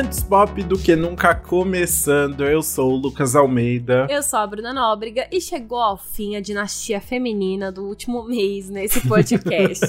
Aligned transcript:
Antes 0.00 0.22
pop 0.22 0.62
do 0.62 0.78
que 0.78 0.96
nunca 0.96 1.34
começando, 1.34 2.46
eu 2.46 2.62
sou 2.62 2.92
o 2.92 2.96
Lucas 2.96 3.36
Almeida. 3.36 4.06
Eu 4.08 4.22
sou 4.22 4.38
a 4.38 4.46
Bruna 4.46 4.72
Nóbrega 4.72 5.28
e 5.30 5.42
chegou 5.42 5.78
ao 5.78 5.98
fim 5.98 6.36
a 6.36 6.40
dinastia 6.40 7.02
feminina 7.02 7.70
do 7.70 7.84
último 7.84 8.24
mês 8.24 8.70
nesse 8.70 8.98
podcast. 9.06 9.84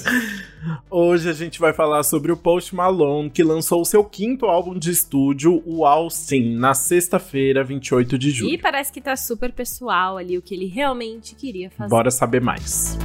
Hoje 0.89 1.29
a 1.29 1.33
gente 1.33 1.61
vai 1.61 1.71
falar 1.71 2.03
sobre 2.03 2.29
o 2.29 2.35
Post 2.35 2.75
Malone, 2.75 3.29
que 3.29 3.41
lançou 3.41 3.79
o 3.79 3.85
seu 3.85 4.03
quinto 4.03 4.47
álbum 4.47 4.77
de 4.77 4.91
estúdio, 4.91 5.63
o 5.65 5.85
Austin, 5.85 6.55
na 6.55 6.73
sexta-feira, 6.73 7.63
28 7.63 8.17
de 8.17 8.31
julho. 8.31 8.53
E 8.53 8.57
parece 8.57 8.91
que 8.91 8.99
tá 8.99 9.15
super 9.15 9.53
pessoal 9.53 10.17
ali 10.17 10.37
o 10.37 10.41
que 10.41 10.53
ele 10.53 10.67
realmente 10.67 11.35
queria 11.35 11.69
fazer. 11.69 11.89
Bora 11.89 12.11
saber 12.11 12.41
mais. 12.41 12.97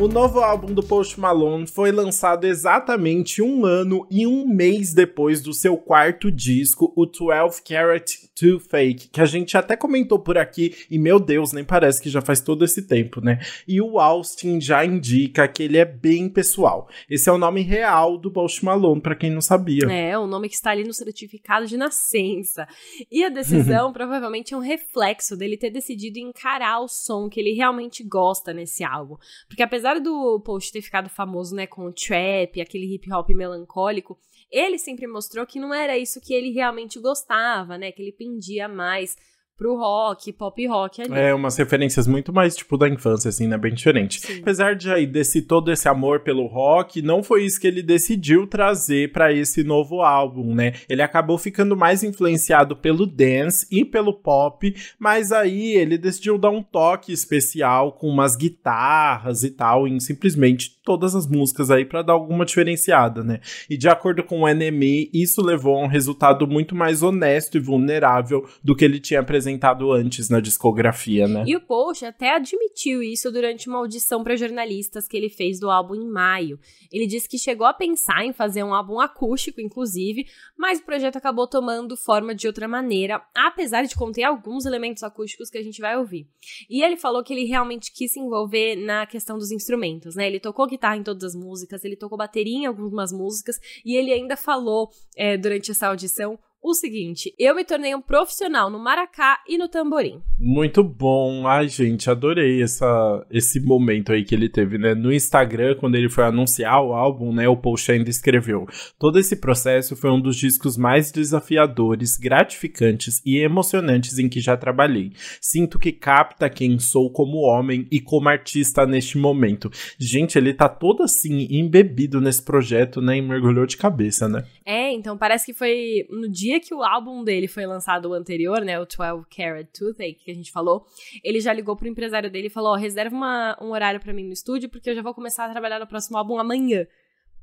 O 0.00 0.08
novo 0.08 0.40
álbum 0.40 0.72
do 0.72 0.82
Post 0.82 1.20
Malone 1.20 1.66
foi 1.66 1.92
lançado 1.92 2.46
exatamente 2.46 3.42
um 3.42 3.66
ano 3.66 4.06
e 4.10 4.26
um 4.26 4.48
mês 4.48 4.94
depois 4.94 5.42
do 5.42 5.52
seu 5.52 5.76
quarto 5.76 6.32
disco, 6.32 6.90
o 6.96 7.04
12 7.04 7.62
Carat 7.62 8.29
2 8.40 8.66
Fake, 8.66 9.08
que 9.08 9.20
a 9.20 9.26
gente 9.26 9.56
até 9.56 9.76
comentou 9.76 10.18
por 10.18 10.38
aqui, 10.38 10.74
e 10.90 10.98
meu 10.98 11.20
Deus, 11.20 11.52
nem 11.52 11.64
parece 11.64 12.00
que 12.00 12.08
já 12.08 12.22
faz 12.22 12.40
todo 12.40 12.64
esse 12.64 12.86
tempo, 12.86 13.20
né? 13.20 13.40
E 13.66 13.80
o 13.80 13.98
Austin 13.98 14.60
já 14.60 14.84
indica 14.84 15.46
que 15.48 15.64
ele 15.64 15.76
é 15.76 15.84
bem 15.84 16.28
pessoal. 16.28 16.88
Esse 17.08 17.28
é 17.28 17.32
o 17.32 17.38
nome 17.38 17.62
real 17.62 18.16
do 18.16 18.30
Post 18.30 18.64
Malone, 18.64 19.00
para 19.00 19.16
quem 19.16 19.30
não 19.30 19.40
sabia. 19.40 19.84
É, 19.90 20.16
o 20.16 20.26
nome 20.26 20.48
que 20.48 20.54
está 20.54 20.70
ali 20.70 20.84
no 20.84 20.94
certificado 20.94 21.66
de 21.66 21.76
nascença. 21.76 22.66
E 23.10 23.24
a 23.24 23.28
decisão 23.28 23.92
provavelmente 23.92 24.54
é 24.54 24.56
um 24.56 24.60
reflexo 24.60 25.36
dele 25.36 25.56
ter 25.56 25.70
decidido 25.70 26.18
encarar 26.18 26.80
o 26.80 26.88
som 26.88 27.28
que 27.28 27.40
ele 27.40 27.52
realmente 27.52 28.02
gosta 28.02 28.52
nesse 28.54 28.84
álbum. 28.84 29.16
Porque 29.48 29.62
apesar 29.62 29.90
apesar 29.90 29.98
do 29.98 30.40
Post 30.40 30.72
ter 30.72 30.82
ficado 30.82 31.08
famoso, 31.08 31.54
né, 31.54 31.66
com 31.66 31.86
o 31.86 31.92
trap, 31.92 32.60
aquele 32.60 32.94
hip 32.94 33.12
hop 33.12 33.30
melancólico, 33.30 34.18
ele 34.50 34.78
sempre 34.78 35.06
mostrou 35.06 35.46
que 35.46 35.60
não 35.60 35.72
era 35.72 35.96
isso 35.98 36.20
que 36.20 36.34
ele 36.34 36.50
realmente 36.50 36.98
gostava, 36.98 37.78
né, 37.78 37.92
que 37.92 38.02
ele 38.02 38.12
pendia 38.12 38.68
mais 38.68 39.16
pro 39.60 39.76
rock, 39.76 40.32
pop 40.32 40.66
rock 40.66 41.02
ali. 41.02 41.12
É, 41.12 41.34
umas 41.34 41.54
referências 41.58 42.06
muito 42.06 42.32
mais, 42.32 42.56
tipo, 42.56 42.78
da 42.78 42.88
infância, 42.88 43.28
assim, 43.28 43.46
né? 43.46 43.58
Bem 43.58 43.74
diferente. 43.74 44.18
Sim. 44.18 44.38
Apesar 44.40 44.74
de 44.74 44.90
aí, 44.90 45.06
desse 45.06 45.42
todo 45.42 45.70
esse 45.70 45.86
amor 45.86 46.20
pelo 46.20 46.46
rock, 46.46 47.02
não 47.02 47.22
foi 47.22 47.44
isso 47.44 47.60
que 47.60 47.66
ele 47.66 47.82
decidiu 47.82 48.46
trazer 48.46 49.12
para 49.12 49.34
esse 49.34 49.62
novo 49.62 50.00
álbum, 50.00 50.54
né? 50.54 50.72
Ele 50.88 51.02
acabou 51.02 51.36
ficando 51.36 51.76
mais 51.76 52.02
influenciado 52.02 52.74
pelo 52.74 53.04
dance 53.04 53.66
e 53.70 53.84
pelo 53.84 54.14
pop, 54.14 54.74
mas 54.98 55.30
aí 55.30 55.76
ele 55.76 55.98
decidiu 55.98 56.38
dar 56.38 56.48
um 56.48 56.62
toque 56.62 57.12
especial 57.12 57.92
com 57.92 58.08
umas 58.08 58.36
guitarras 58.36 59.42
e 59.42 59.50
tal, 59.50 59.86
em 59.86 60.00
simplesmente 60.00 60.79
todas 60.90 61.14
as 61.14 61.24
músicas 61.24 61.70
aí 61.70 61.84
para 61.84 62.02
dar 62.02 62.14
alguma 62.14 62.44
diferenciada, 62.44 63.22
né? 63.22 63.38
E 63.70 63.76
de 63.76 63.88
acordo 63.88 64.24
com 64.24 64.40
o 64.40 64.48
NME, 64.52 65.08
isso 65.14 65.40
levou 65.40 65.76
a 65.76 65.84
um 65.84 65.86
resultado 65.86 66.48
muito 66.48 66.74
mais 66.74 67.00
honesto 67.00 67.56
e 67.56 67.60
vulnerável 67.60 68.44
do 68.60 68.74
que 68.74 68.84
ele 68.84 68.98
tinha 68.98 69.20
apresentado 69.20 69.92
antes 69.92 70.28
na 70.28 70.40
discografia, 70.40 71.28
né? 71.28 71.44
E 71.46 71.54
o 71.54 71.60
Post 71.60 72.04
até 72.04 72.34
admitiu 72.34 73.04
isso 73.04 73.30
durante 73.30 73.68
uma 73.68 73.78
audição 73.78 74.24
para 74.24 74.34
jornalistas 74.34 75.06
que 75.06 75.16
ele 75.16 75.28
fez 75.28 75.60
do 75.60 75.70
álbum 75.70 75.94
em 75.94 76.10
maio. 76.10 76.58
Ele 76.90 77.06
disse 77.06 77.28
que 77.28 77.38
chegou 77.38 77.68
a 77.68 77.72
pensar 77.72 78.24
em 78.24 78.32
fazer 78.32 78.64
um 78.64 78.74
álbum 78.74 78.98
acústico, 78.98 79.60
inclusive, 79.60 80.26
mas 80.58 80.80
o 80.80 80.84
projeto 80.84 81.14
acabou 81.14 81.46
tomando 81.46 81.96
forma 81.96 82.34
de 82.34 82.48
outra 82.48 82.66
maneira, 82.66 83.22
apesar 83.32 83.84
de 83.84 83.94
conter 83.94 84.24
alguns 84.24 84.66
elementos 84.66 85.04
acústicos 85.04 85.50
que 85.50 85.58
a 85.58 85.62
gente 85.62 85.80
vai 85.80 85.96
ouvir. 85.96 86.26
E 86.68 86.82
ele 86.82 86.96
falou 86.96 87.22
que 87.22 87.32
ele 87.32 87.44
realmente 87.44 87.92
quis 87.92 88.12
se 88.12 88.18
envolver 88.18 88.74
na 88.74 89.06
questão 89.06 89.38
dos 89.38 89.52
instrumentos, 89.52 90.16
né? 90.16 90.26
Ele 90.26 90.40
tocou 90.40 90.66
guitarra 90.66 90.79
em 90.96 91.02
todas 91.02 91.22
as 91.22 91.34
músicas, 91.34 91.84
ele 91.84 91.96
tocou 91.96 92.16
bateria 92.18 92.58
em 92.58 92.66
algumas 92.66 93.12
músicas, 93.12 93.58
e 93.84 93.96
ele 93.96 94.12
ainda 94.12 94.36
falou 94.36 94.90
é, 95.16 95.36
durante 95.36 95.70
essa 95.70 95.88
audição 95.88 96.38
o 96.62 96.74
seguinte: 96.74 97.34
eu 97.38 97.54
me 97.54 97.64
tornei 97.64 97.94
um 97.94 98.00
profissional 98.00 98.70
no 98.70 98.78
maracá 98.78 99.38
e 99.48 99.56
no 99.56 99.68
tamborim. 99.68 100.20
Muito 100.38 100.82
bom. 100.82 101.46
Ai, 101.46 101.68
gente, 101.68 102.10
adorei 102.10 102.62
essa, 102.62 103.26
esse 103.30 103.60
momento 103.60 104.12
aí 104.12 104.24
que 104.24 104.34
ele 104.34 104.48
teve, 104.48 104.78
né? 104.78 104.94
No 104.94 105.12
Instagram, 105.12 105.76
quando 105.76 105.96
ele 105.96 106.08
foi 106.08 106.24
anunciar 106.24 106.82
o 106.82 106.92
álbum, 106.92 107.32
né? 107.32 107.48
O 107.48 107.56
post 107.56 107.90
ainda 107.90 108.10
escreveu: 108.10 108.66
Todo 108.98 109.18
esse 109.18 109.36
processo 109.36 109.96
foi 109.96 110.10
um 110.10 110.20
dos 110.20 110.36
discos 110.36 110.76
mais 110.76 111.10
desafiadores, 111.10 112.16
gratificantes 112.16 113.22
e 113.24 113.38
emocionantes 113.38 114.18
em 114.18 114.28
que 114.28 114.40
já 114.40 114.56
trabalhei. 114.56 115.12
Sinto 115.40 115.78
que 115.78 115.92
capta 115.92 116.50
quem 116.50 116.78
sou 116.78 117.10
como 117.10 117.38
homem 117.38 117.86
e 117.90 118.00
como 118.00 118.28
artista 118.28 118.86
neste 118.86 119.18
momento. 119.18 119.70
Gente, 119.98 120.36
ele 120.36 120.54
tá 120.54 120.68
todo 120.68 121.02
assim, 121.02 121.46
embebido 121.50 122.20
nesse 122.20 122.42
projeto, 122.42 123.00
né? 123.00 123.16
E 123.16 123.22
mergulhou 123.22 123.66
de 123.66 123.76
cabeça, 123.76 124.28
né? 124.28 124.44
É, 124.64 124.92
então 124.92 125.16
parece 125.16 125.46
que 125.46 125.54
foi 125.54 126.06
no 126.10 126.30
dia 126.30 126.49
dia 126.50 126.60
que 126.60 126.74
o 126.74 126.82
álbum 126.82 127.22
dele 127.22 127.48
foi 127.48 127.66
lançado 127.66 128.10
o 128.10 128.12
anterior, 128.12 128.60
né, 128.60 128.78
o 128.78 128.84
12 128.84 129.24
Carat 129.34 129.68
Toothache, 129.72 130.14
que 130.14 130.30
a 130.30 130.34
gente 130.34 130.50
falou, 130.50 130.84
ele 131.22 131.40
já 131.40 131.52
ligou 131.52 131.76
pro 131.76 131.88
empresário 131.88 132.30
dele 132.30 132.48
e 132.48 132.50
falou, 132.50 132.72
ó, 132.72 132.74
oh, 132.74 132.78
reserva 132.78 133.14
uma, 133.14 133.56
um 133.60 133.70
horário 133.70 134.00
para 134.00 134.12
mim 134.12 134.24
no 134.24 134.32
estúdio, 134.32 134.68
porque 134.68 134.90
eu 134.90 134.94
já 134.94 135.02
vou 135.02 135.14
começar 135.14 135.46
a 135.46 135.50
trabalhar 135.50 135.78
no 135.78 135.86
próximo 135.86 136.18
álbum 136.18 136.38
amanhã. 136.38 136.86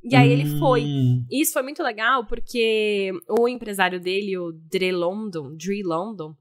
E 0.03 0.15
aí 0.15 0.31
ele 0.31 0.45
foi. 0.59 0.83
Hum. 0.83 1.25
E 1.29 1.41
isso 1.41 1.53
foi 1.53 1.63
muito 1.63 1.81
legal, 1.81 2.25
porque 2.25 3.11
o 3.27 3.47
empresário 3.47 3.99
dele, 3.99 4.37
o 4.37 4.51
Dre 4.51 4.91
London, 4.91 5.55
Dre 5.55 5.81
London, 5.83 6.35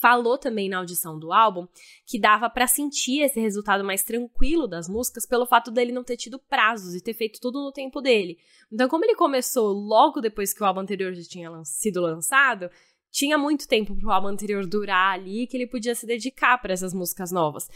falou 0.00 0.36
também 0.38 0.68
na 0.68 0.78
audição 0.78 1.18
do 1.18 1.32
álbum 1.32 1.66
que 2.06 2.20
dava 2.20 2.48
para 2.50 2.66
sentir 2.66 3.22
esse 3.22 3.40
resultado 3.40 3.84
mais 3.84 4.02
tranquilo 4.02 4.66
das 4.66 4.88
músicas 4.88 5.26
pelo 5.26 5.46
fato 5.46 5.70
dele 5.70 5.92
não 5.92 6.04
ter 6.04 6.16
tido 6.16 6.38
prazos 6.38 6.94
e 6.94 7.00
ter 7.02 7.14
feito 7.14 7.40
tudo 7.40 7.62
no 7.62 7.72
tempo 7.72 8.00
dele. 8.00 8.38
Então, 8.72 8.88
como 8.88 9.04
ele 9.04 9.14
começou 9.14 9.72
logo 9.72 10.20
depois 10.20 10.52
que 10.52 10.62
o 10.62 10.66
álbum 10.66 10.80
anterior 10.80 11.12
já 11.12 11.22
tinha 11.22 11.50
sido 11.64 12.00
lançado, 12.00 12.70
tinha 13.10 13.38
muito 13.38 13.66
tempo 13.66 13.96
pro 13.96 14.10
álbum 14.10 14.28
anterior 14.28 14.66
durar 14.66 15.14
ali 15.14 15.46
que 15.46 15.56
ele 15.56 15.66
podia 15.66 15.94
se 15.94 16.06
dedicar 16.06 16.58
para 16.58 16.74
essas 16.74 16.92
músicas 16.92 17.32
novas. 17.32 17.68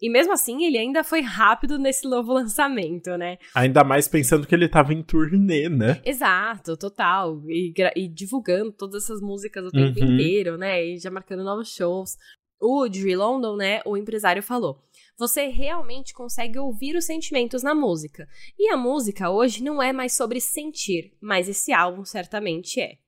E 0.00 0.08
mesmo 0.08 0.32
assim, 0.32 0.64
ele 0.64 0.78
ainda 0.78 1.02
foi 1.02 1.20
rápido 1.20 1.78
nesse 1.78 2.08
novo 2.08 2.32
lançamento, 2.34 3.16
né? 3.16 3.38
Ainda 3.54 3.82
mais 3.82 4.06
pensando 4.06 4.46
que 4.46 4.54
ele 4.54 4.68
tava 4.68 4.94
em 4.94 5.02
turnê, 5.02 5.68
né? 5.68 6.00
Exato, 6.04 6.76
total. 6.76 7.42
E, 7.48 7.72
e 7.96 8.08
divulgando 8.08 8.72
todas 8.72 9.04
essas 9.04 9.20
músicas 9.20 9.64
o 9.64 9.70
tempo 9.70 9.98
uhum. 10.00 10.14
inteiro, 10.14 10.56
né? 10.56 10.84
E 10.84 10.98
já 10.98 11.10
marcando 11.10 11.44
novos 11.44 11.68
shows. 11.74 12.16
O 12.60 12.88
Dre 12.88 13.16
London, 13.16 13.56
né? 13.56 13.80
O 13.84 13.96
empresário 13.96 14.42
falou. 14.42 14.82
Você 15.18 15.46
realmente 15.48 16.14
consegue 16.14 16.58
ouvir 16.58 16.94
os 16.96 17.04
sentimentos 17.04 17.62
na 17.62 17.74
música. 17.74 18.28
E 18.56 18.70
a 18.70 18.76
música 18.76 19.30
hoje 19.30 19.64
não 19.64 19.82
é 19.82 19.92
mais 19.92 20.16
sobre 20.16 20.40
sentir, 20.40 21.12
mas 21.20 21.48
esse 21.48 21.72
álbum 21.72 22.04
certamente 22.04 22.80
é. 22.80 22.98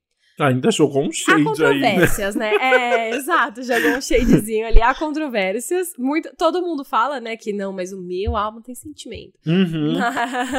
Ainda 0.46 0.70
jogou 0.70 1.06
um 1.06 1.12
shade 1.12 1.42
Há 1.42 1.44
controvérsias, 1.44 2.36
aí, 2.36 2.40
né? 2.40 2.58
né? 2.58 3.10
É, 3.10 3.10
exato, 3.16 3.62
jogou 3.62 3.98
um 3.98 4.00
shadezinho 4.00 4.66
ali. 4.66 4.80
Há 4.80 4.94
controvérsias. 4.94 5.92
Muito, 5.98 6.30
todo 6.36 6.62
mundo 6.62 6.84
fala, 6.84 7.20
né, 7.20 7.36
que 7.36 7.52
não, 7.52 7.72
mas 7.72 7.92
o 7.92 8.00
meu 8.00 8.36
álbum 8.36 8.60
tem 8.60 8.74
sentimento. 8.74 9.34
Uhum. 9.46 9.94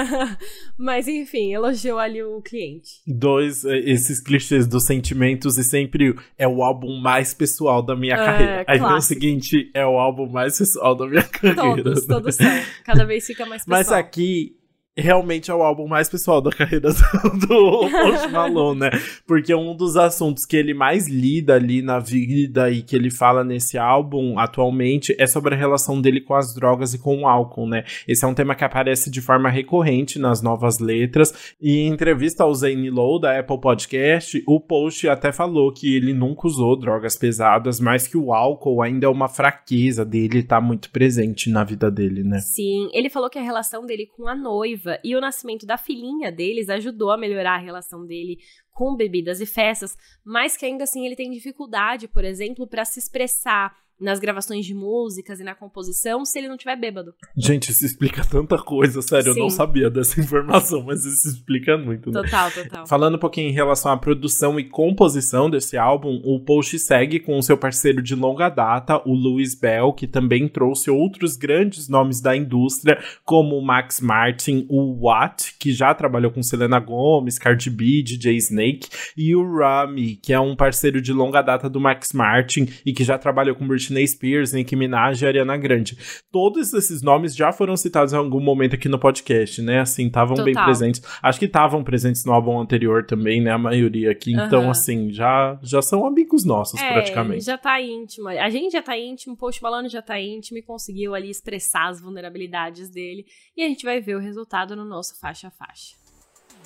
mas, 0.77 1.07
enfim, 1.07 1.53
elogiou 1.53 1.97
ali 1.97 2.21
o 2.21 2.41
cliente. 2.41 3.01
Dois, 3.07 3.65
é, 3.65 3.77
esses 3.79 4.19
clichês 4.19 4.67
dos 4.67 4.83
sentimentos 4.83 5.57
e 5.57 5.63
sempre 5.63 6.15
é 6.37 6.47
o 6.47 6.63
álbum 6.63 6.99
mais 6.99 7.33
pessoal 7.33 7.81
da 7.81 7.95
minha 7.95 8.15
é, 8.15 8.17
carreira. 8.17 8.65
Aí 8.67 8.79
no 8.79 9.01
seguinte, 9.01 9.71
é 9.73 9.85
o 9.85 9.97
álbum 9.97 10.27
mais 10.27 10.57
pessoal 10.57 10.95
da 10.95 11.07
minha 11.07 11.23
carreira. 11.23 11.83
Todos, 11.83 12.07
né? 12.07 12.15
todos 12.15 12.35
são. 12.35 12.45
Cada 12.83 13.05
vez 13.05 13.25
fica 13.25 13.45
mais 13.45 13.63
pessoal. 13.63 13.79
Mas 13.79 13.91
aqui 13.91 14.55
realmente 15.01 15.51
é 15.51 15.53
o 15.53 15.61
álbum 15.61 15.87
mais 15.87 16.07
pessoal 16.07 16.41
da 16.41 16.51
carreira 16.51 16.89
do 17.47 17.89
Post 17.89 18.27
Malone, 18.31 18.79
né? 18.79 18.89
Porque 19.27 19.53
um 19.53 19.75
dos 19.75 19.97
assuntos 19.97 20.45
que 20.45 20.55
ele 20.55 20.73
mais 20.73 21.07
lida 21.07 21.55
ali 21.55 21.81
na 21.81 21.99
vida 21.99 22.69
e 22.71 22.81
que 22.81 22.95
ele 22.95 23.09
fala 23.09 23.43
nesse 23.43 23.77
álbum 23.77 24.39
atualmente 24.39 25.15
é 25.19 25.27
sobre 25.27 25.55
a 25.55 25.57
relação 25.57 25.99
dele 25.99 26.21
com 26.21 26.35
as 26.35 26.53
drogas 26.53 26.93
e 26.93 26.99
com 26.99 27.21
o 27.21 27.27
álcool, 27.27 27.67
né? 27.67 27.83
Esse 28.07 28.23
é 28.23 28.27
um 28.27 28.33
tema 28.33 28.55
que 28.55 28.63
aparece 28.63 29.09
de 29.09 29.21
forma 29.21 29.49
recorrente 29.49 30.19
nas 30.19 30.41
novas 30.41 30.79
letras 30.79 31.55
e 31.59 31.79
em 31.79 31.87
entrevista 31.87 32.43
ao 32.43 32.53
Zane 32.53 32.89
Lowe 32.89 33.21
da 33.21 33.39
Apple 33.39 33.59
Podcast, 33.59 34.41
o 34.47 34.59
Post 34.59 35.07
até 35.07 35.31
falou 35.31 35.71
que 35.71 35.95
ele 35.95 36.13
nunca 36.13 36.47
usou 36.47 36.77
drogas 36.77 37.15
pesadas, 37.15 37.79
mas 37.79 38.07
que 38.07 38.17
o 38.17 38.33
álcool 38.33 38.81
ainda 38.81 39.05
é 39.05 39.09
uma 39.09 39.27
fraqueza 39.27 40.05
dele, 40.05 40.43
tá 40.43 40.61
muito 40.61 40.89
presente 40.91 41.49
na 41.49 41.63
vida 41.63 41.89
dele, 41.89 42.23
né? 42.23 42.39
Sim, 42.39 42.89
ele 42.93 43.09
falou 43.09 43.29
que 43.29 43.39
a 43.39 43.43
relação 43.43 43.85
dele 43.85 44.09
com 44.15 44.27
a 44.27 44.35
noiva 44.35 44.90
e 45.03 45.15
o 45.15 45.21
nascimento 45.21 45.65
da 45.65 45.77
filhinha 45.77 46.31
deles 46.31 46.69
ajudou 46.69 47.11
a 47.11 47.17
melhorar 47.17 47.55
a 47.55 47.61
relação 47.61 48.05
dele 48.05 48.39
com 48.71 48.95
bebidas 48.95 49.41
e 49.41 49.45
festas, 49.45 49.97
mas 50.23 50.57
que 50.57 50.65
ainda 50.65 50.83
assim 50.83 51.05
ele 51.05 51.15
tem 51.15 51.29
dificuldade, 51.29 52.07
por 52.07 52.23
exemplo, 52.23 52.65
para 52.67 52.85
se 52.85 52.99
expressar 52.99 53.75
nas 54.01 54.19
gravações 54.19 54.65
de 54.65 54.73
músicas 54.73 55.39
e 55.39 55.43
na 55.43 55.53
composição 55.53 56.25
se 56.25 56.39
ele 56.39 56.49
não 56.49 56.57
tiver 56.57 56.75
bêbado. 56.75 57.13
Gente, 57.37 57.71
isso 57.71 57.85
explica 57.85 58.25
tanta 58.25 58.57
coisa, 58.57 59.01
sério, 59.01 59.33
Sim. 59.33 59.39
eu 59.39 59.43
não 59.43 59.49
sabia 59.49 59.89
dessa 59.89 60.19
informação, 60.19 60.83
mas 60.83 61.05
isso 61.05 61.27
explica 61.27 61.77
muito. 61.77 62.11
Né? 62.11 62.21
Total, 62.21 62.51
total. 62.51 62.87
Falando 62.87 63.15
um 63.15 63.19
pouquinho 63.19 63.49
em 63.49 63.53
relação 63.53 63.91
à 63.91 63.97
produção 63.97 64.59
e 64.59 64.63
composição 64.63 65.49
desse 65.49 65.77
álbum, 65.77 66.19
o 66.23 66.39
Post 66.39 66.79
segue 66.79 67.19
com 67.19 67.37
o 67.37 67.43
seu 67.43 67.57
parceiro 67.57 68.01
de 68.01 68.15
longa 68.15 68.49
data, 68.49 69.01
o 69.05 69.13
Louis 69.13 69.53
Bell, 69.53 69.93
que 69.93 70.07
também 70.07 70.47
trouxe 70.47 70.89
outros 70.89 71.37
grandes 71.37 71.87
nomes 71.87 72.19
da 72.19 72.35
indústria, 72.35 72.99
como 73.23 73.55
o 73.57 73.61
Max 73.61 74.01
Martin, 74.01 74.65
o 74.67 75.05
Watt, 75.05 75.55
que 75.59 75.71
já 75.71 75.93
trabalhou 75.93 76.31
com 76.31 76.41
Selena 76.41 76.79
Gomez, 76.79 77.37
Cardi 77.37 77.69
B, 77.69 78.01
DJ 78.01 78.35
Snake, 78.37 78.89
e 79.15 79.35
o 79.35 79.57
Rami, 79.57 80.15
que 80.15 80.33
é 80.33 80.39
um 80.39 80.55
parceiro 80.55 81.01
de 81.01 81.13
longa 81.13 81.41
data 81.41 81.69
do 81.69 81.79
Max 81.79 82.13
Martin 82.13 82.67
e 82.85 82.93
que 82.93 83.03
já 83.03 83.17
trabalhou 83.17 83.55
com 83.55 83.67
Britney 83.67 83.90
Britney 83.91 84.07
Spears, 84.07 84.53
Nicki 84.53 84.75
Minaj 84.75 85.21
e 85.21 85.27
Ariana 85.27 85.57
Grande. 85.57 85.97
Todos 86.31 86.73
esses 86.73 87.01
nomes 87.01 87.35
já 87.35 87.51
foram 87.51 87.75
citados 87.75 88.13
em 88.13 88.17
algum 88.17 88.39
momento 88.39 88.75
aqui 88.75 88.87
no 88.87 88.97
podcast, 88.97 89.61
né? 89.61 89.81
Assim, 89.81 90.07
estavam 90.07 90.43
bem 90.43 90.53
presentes. 90.53 91.01
Acho 91.21 91.37
que 91.37 91.45
estavam 91.45 91.83
presentes 91.83 92.23
no 92.25 92.31
álbum 92.31 92.59
anterior 92.59 93.05
também, 93.05 93.41
né? 93.41 93.51
A 93.51 93.57
maioria 93.57 94.11
aqui. 94.11 94.35
Uhum. 94.35 94.45
Então, 94.45 94.71
assim, 94.71 95.11
já, 95.11 95.59
já 95.61 95.81
são 95.81 96.05
amigos 96.05 96.45
nossos, 96.45 96.79
é, 96.81 96.93
praticamente. 96.93 97.45
Já 97.45 97.57
tá 97.57 97.79
íntimo. 97.81 98.29
A 98.29 98.49
gente 98.49 98.71
já 98.71 98.81
tá 98.81 98.97
íntimo, 98.97 99.33
o 99.33 99.37
Post 99.37 99.61
Malone 99.61 99.89
já 99.89 100.01
tá 100.01 100.19
íntimo 100.19 100.57
e 100.57 100.61
conseguiu 100.61 101.13
ali 101.13 101.29
expressar 101.29 101.89
as 101.89 102.01
vulnerabilidades 102.01 102.89
dele. 102.89 103.25
E 103.55 103.63
a 103.63 103.67
gente 103.67 103.83
vai 103.83 103.99
ver 103.99 104.15
o 104.15 104.19
resultado 104.19 104.75
no 104.75 104.85
nosso 104.85 105.19
faixa 105.19 105.49
a 105.49 105.51
faixa. 105.51 105.95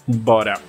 Bora! 0.07 0.61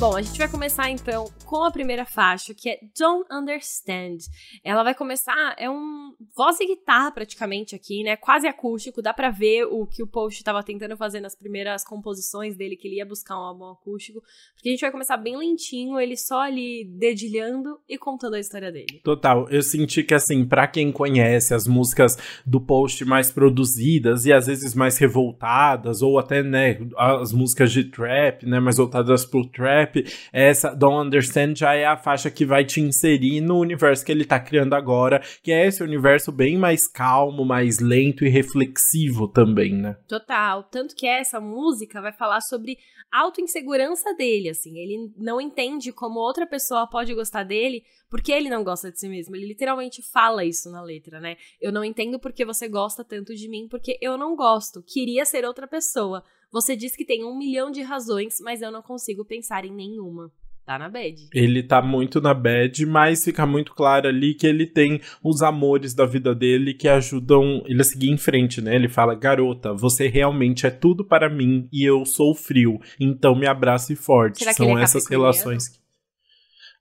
Bom, 0.00 0.16
a 0.16 0.22
gente 0.22 0.38
vai 0.38 0.48
começar 0.48 0.88
então 0.88 1.30
com 1.44 1.62
a 1.62 1.70
primeira 1.70 2.06
faixa, 2.06 2.54
que 2.54 2.70
é 2.70 2.78
Don't 2.98 3.26
Understand. 3.30 4.16
Ela 4.64 4.82
vai 4.82 4.94
começar, 4.94 5.54
é 5.58 5.68
um 5.68 6.14
voz 6.34 6.58
e 6.58 6.66
guitarra 6.66 7.10
praticamente 7.10 7.74
aqui, 7.74 8.02
né? 8.02 8.16
Quase 8.16 8.48
acústico, 8.48 9.02
dá 9.02 9.12
pra 9.12 9.28
ver 9.28 9.64
o 9.64 9.86
que 9.86 10.02
o 10.02 10.06
Post 10.06 10.42
tava 10.42 10.62
tentando 10.62 10.96
fazer 10.96 11.20
nas 11.20 11.34
primeiras 11.34 11.84
composições 11.84 12.56
dele, 12.56 12.76
que 12.76 12.88
ele 12.88 12.96
ia 12.96 13.04
buscar 13.04 13.36
um 13.36 13.42
álbum 13.42 13.66
acústico. 13.66 14.22
Porque 14.54 14.70
a 14.70 14.72
gente 14.72 14.80
vai 14.80 14.90
começar 14.90 15.18
bem 15.18 15.36
lentinho, 15.36 16.00
ele 16.00 16.16
só 16.16 16.40
ali 16.40 16.84
dedilhando 16.98 17.78
e 17.86 17.98
contando 17.98 18.36
a 18.36 18.40
história 18.40 18.72
dele. 18.72 19.02
Total, 19.04 19.50
eu 19.50 19.60
senti 19.60 20.02
que 20.02 20.14
assim, 20.14 20.46
para 20.46 20.66
quem 20.66 20.90
conhece 20.90 21.52
as 21.52 21.66
músicas 21.66 22.16
do 22.46 22.58
Post 22.58 23.04
mais 23.04 23.30
produzidas 23.30 24.24
e 24.24 24.32
às 24.32 24.46
vezes 24.46 24.74
mais 24.74 24.96
revoltadas, 24.96 26.00
ou 26.00 26.18
até, 26.18 26.42
né, 26.42 26.78
as 26.96 27.32
músicas 27.34 27.70
de 27.70 27.84
trap, 27.84 28.46
né, 28.46 28.58
mais 28.60 28.78
voltadas 28.78 29.26
pro 29.26 29.46
trap, 29.46 29.89
rap, 29.90 30.04
essa 30.32 30.74
Don't 30.74 31.06
Understand 31.06 31.54
já 31.56 31.74
é 31.74 31.84
a 31.84 31.96
faixa 31.96 32.30
que 32.30 32.44
vai 32.44 32.64
te 32.64 32.80
inserir 32.80 33.40
no 33.40 33.58
universo 33.58 34.04
que 34.04 34.12
ele 34.12 34.24
tá 34.24 34.38
criando 34.38 34.74
agora, 34.74 35.20
que 35.42 35.52
é 35.52 35.66
esse 35.66 35.82
universo 35.82 36.30
bem 36.30 36.56
mais 36.56 36.86
calmo, 36.86 37.44
mais 37.44 37.80
lento 37.80 38.24
e 38.24 38.28
reflexivo 38.28 39.28
também, 39.28 39.74
né? 39.74 39.96
Total. 40.08 40.62
Tanto 40.64 40.94
que 40.94 41.06
essa 41.06 41.40
música 41.40 42.00
vai 42.00 42.12
falar 42.12 42.40
sobre 42.40 42.78
auto-insegurança 43.12 44.14
dele, 44.14 44.48
assim. 44.48 44.78
Ele 44.78 45.12
não 45.16 45.40
entende 45.40 45.92
como 45.92 46.20
outra 46.20 46.46
pessoa 46.46 46.88
pode 46.88 47.12
gostar 47.14 47.42
dele 47.42 47.82
porque 48.08 48.32
ele 48.32 48.48
não 48.48 48.64
gosta 48.64 48.90
de 48.90 48.98
si 48.98 49.08
mesmo. 49.08 49.36
Ele 49.36 49.46
literalmente 49.46 50.02
fala 50.02 50.44
isso 50.44 50.70
na 50.70 50.82
letra, 50.82 51.20
né? 51.20 51.36
Eu 51.60 51.72
não 51.72 51.84
entendo 51.84 52.18
porque 52.18 52.44
você 52.44 52.68
gosta 52.68 53.04
tanto 53.04 53.34
de 53.34 53.48
mim, 53.48 53.68
porque 53.68 53.98
eu 54.00 54.16
não 54.16 54.34
gosto. 54.36 54.82
Queria 54.82 55.24
ser 55.24 55.44
outra 55.44 55.66
pessoa. 55.66 56.24
Você 56.52 56.74
diz 56.74 56.96
que 56.96 57.04
tem 57.04 57.24
um 57.24 57.36
milhão 57.36 57.70
de 57.70 57.82
razões, 57.82 58.38
mas 58.40 58.60
eu 58.60 58.72
não 58.72 58.82
consigo 58.82 59.24
pensar 59.24 59.64
em 59.64 59.72
nenhuma. 59.72 60.32
Tá 60.66 60.78
na 60.78 60.88
bad. 60.88 61.16
Ele 61.34 61.62
tá 61.62 61.82
muito 61.82 62.20
na 62.20 62.34
bad, 62.34 62.86
mas 62.86 63.24
fica 63.24 63.44
muito 63.44 63.72
claro 63.74 64.06
ali 64.06 64.34
que 64.34 64.46
ele 64.46 64.66
tem 64.66 65.00
os 65.22 65.42
amores 65.42 65.94
da 65.94 66.06
vida 66.06 66.34
dele 66.34 66.74
que 66.74 66.86
ajudam 66.86 67.62
ele 67.66 67.80
a 67.80 67.84
seguir 67.84 68.10
em 68.10 68.16
frente, 68.16 68.60
né? 68.60 68.76
Ele 68.76 68.88
fala: 68.88 69.14
Garota, 69.14 69.72
você 69.72 70.06
realmente 70.06 70.66
é 70.66 70.70
tudo 70.70 71.04
para 71.04 71.28
mim 71.28 71.68
e 71.72 71.84
eu 71.84 72.04
sou 72.04 72.34
frio, 72.34 72.78
então 73.00 73.34
me 73.34 73.46
abrace 73.46 73.96
forte. 73.96 74.38
Será 74.38 74.52
São 74.52 74.78
é 74.78 74.82
essas 74.82 75.06
relações. 75.08 75.80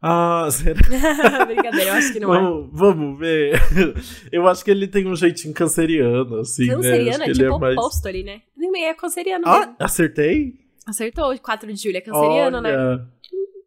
Ah, 0.01 0.47
será? 0.51 1.45
Brincadeira, 1.45 1.89
eu 1.89 1.93
acho 1.93 2.13
que 2.13 2.19
não 2.19 2.29
vamos, 2.29 2.65
é. 2.65 2.69
Vamos 2.73 3.19
ver. 3.19 3.61
Eu 4.31 4.47
acho 4.47 4.63
que 4.63 4.71
ele 4.71 4.87
tem 4.87 5.05
um 5.07 5.15
jeitinho 5.15 5.53
canceriano, 5.53 6.39
assim, 6.39 6.67
né? 6.67 6.75
canceriano 6.75 7.19
né? 7.19 7.25
é 7.25 7.33
tipo 7.33 7.55
é 7.55 7.59
mais... 7.59 7.77
oposto 7.77 8.07
ali, 8.07 8.23
né? 8.23 8.41
Nem 8.55 8.85
é 8.85 8.93
canceriano. 8.93 9.43
Ah, 9.45 9.59
mesmo. 9.59 9.75
acertei? 9.79 10.53
Acertou, 10.87 11.37
4 11.37 11.73
de 11.73 11.81
julho 11.81 11.97
é 11.97 12.01
canceriano, 12.01 12.61
né? 12.61 12.69
Olha, 12.69 12.97
né? 12.97 13.05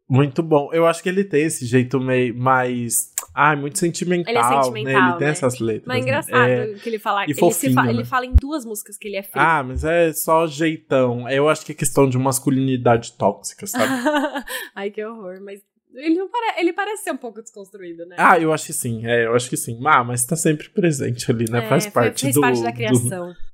Muito 0.08 0.42
bom. 0.42 0.68
Eu 0.74 0.86
acho 0.86 1.02
que 1.02 1.08
ele 1.08 1.24
tem 1.24 1.44
esse 1.44 1.64
jeito 1.64 1.98
meio 1.98 2.36
mais. 2.36 3.14
Ah, 3.34 3.56
muito 3.56 3.78
sentimental. 3.78 4.30
Ele 4.30 4.38
é 4.38 4.42
sentimental. 4.42 5.02
Né? 5.02 5.08
Ele 5.08 5.18
tem 5.18 5.26
né? 5.26 5.32
essas 5.32 5.58
letras. 5.58 5.86
Mas 5.86 5.96
é 5.96 6.00
engraçado 6.00 6.50
é... 6.50 6.74
que 6.74 6.88
ele 6.88 6.98
fala. 6.98 7.24
ele, 7.24 7.34
fofinho, 7.34 7.72
fa... 7.72 7.84
né? 7.84 7.90
ele 7.90 8.04
fala 8.04 8.26
em 8.26 8.34
duas 8.34 8.64
músicas 8.66 8.98
que 8.98 9.08
ele 9.08 9.16
é 9.16 9.22
feio. 9.22 9.42
Ah, 9.42 9.62
mas 9.62 9.84
é 9.84 10.12
só 10.12 10.46
jeitão. 10.46 11.26
Eu 11.30 11.48
acho 11.48 11.64
que 11.64 11.72
é 11.72 11.74
questão 11.74 12.06
de 12.06 12.18
masculinidade 12.18 13.12
tóxica, 13.12 13.66
sabe? 13.66 13.90
Ai, 14.76 14.90
que 14.90 15.02
horror. 15.02 15.40
Mas 15.42 15.62
ele, 15.94 16.14
não 16.16 16.28
pare... 16.28 16.60
ele 16.60 16.72
parece 16.72 17.04
ser 17.04 17.12
um 17.12 17.16
pouco 17.16 17.42
desconstruído, 17.42 18.06
né? 18.06 18.16
Ah, 18.18 18.38
eu 18.38 18.52
acho 18.52 18.66
que 18.66 18.72
sim. 18.72 19.06
É, 19.06 19.26
eu 19.26 19.34
acho 19.34 19.48
que 19.48 19.56
sim. 19.56 19.80
Ah, 19.84 20.02
mas 20.04 20.24
tá 20.24 20.36
sempre 20.36 20.68
presente 20.70 21.30
ali, 21.30 21.50
né? 21.50 21.64
É, 21.64 21.68
faz 21.68 21.86
parte 21.86 22.22
faz 22.22 22.34
do... 22.34 22.40
Faz 22.40 22.60
parte 22.60 22.64
da 22.64 22.72
criação. 22.72 23.28
Do 23.28 23.52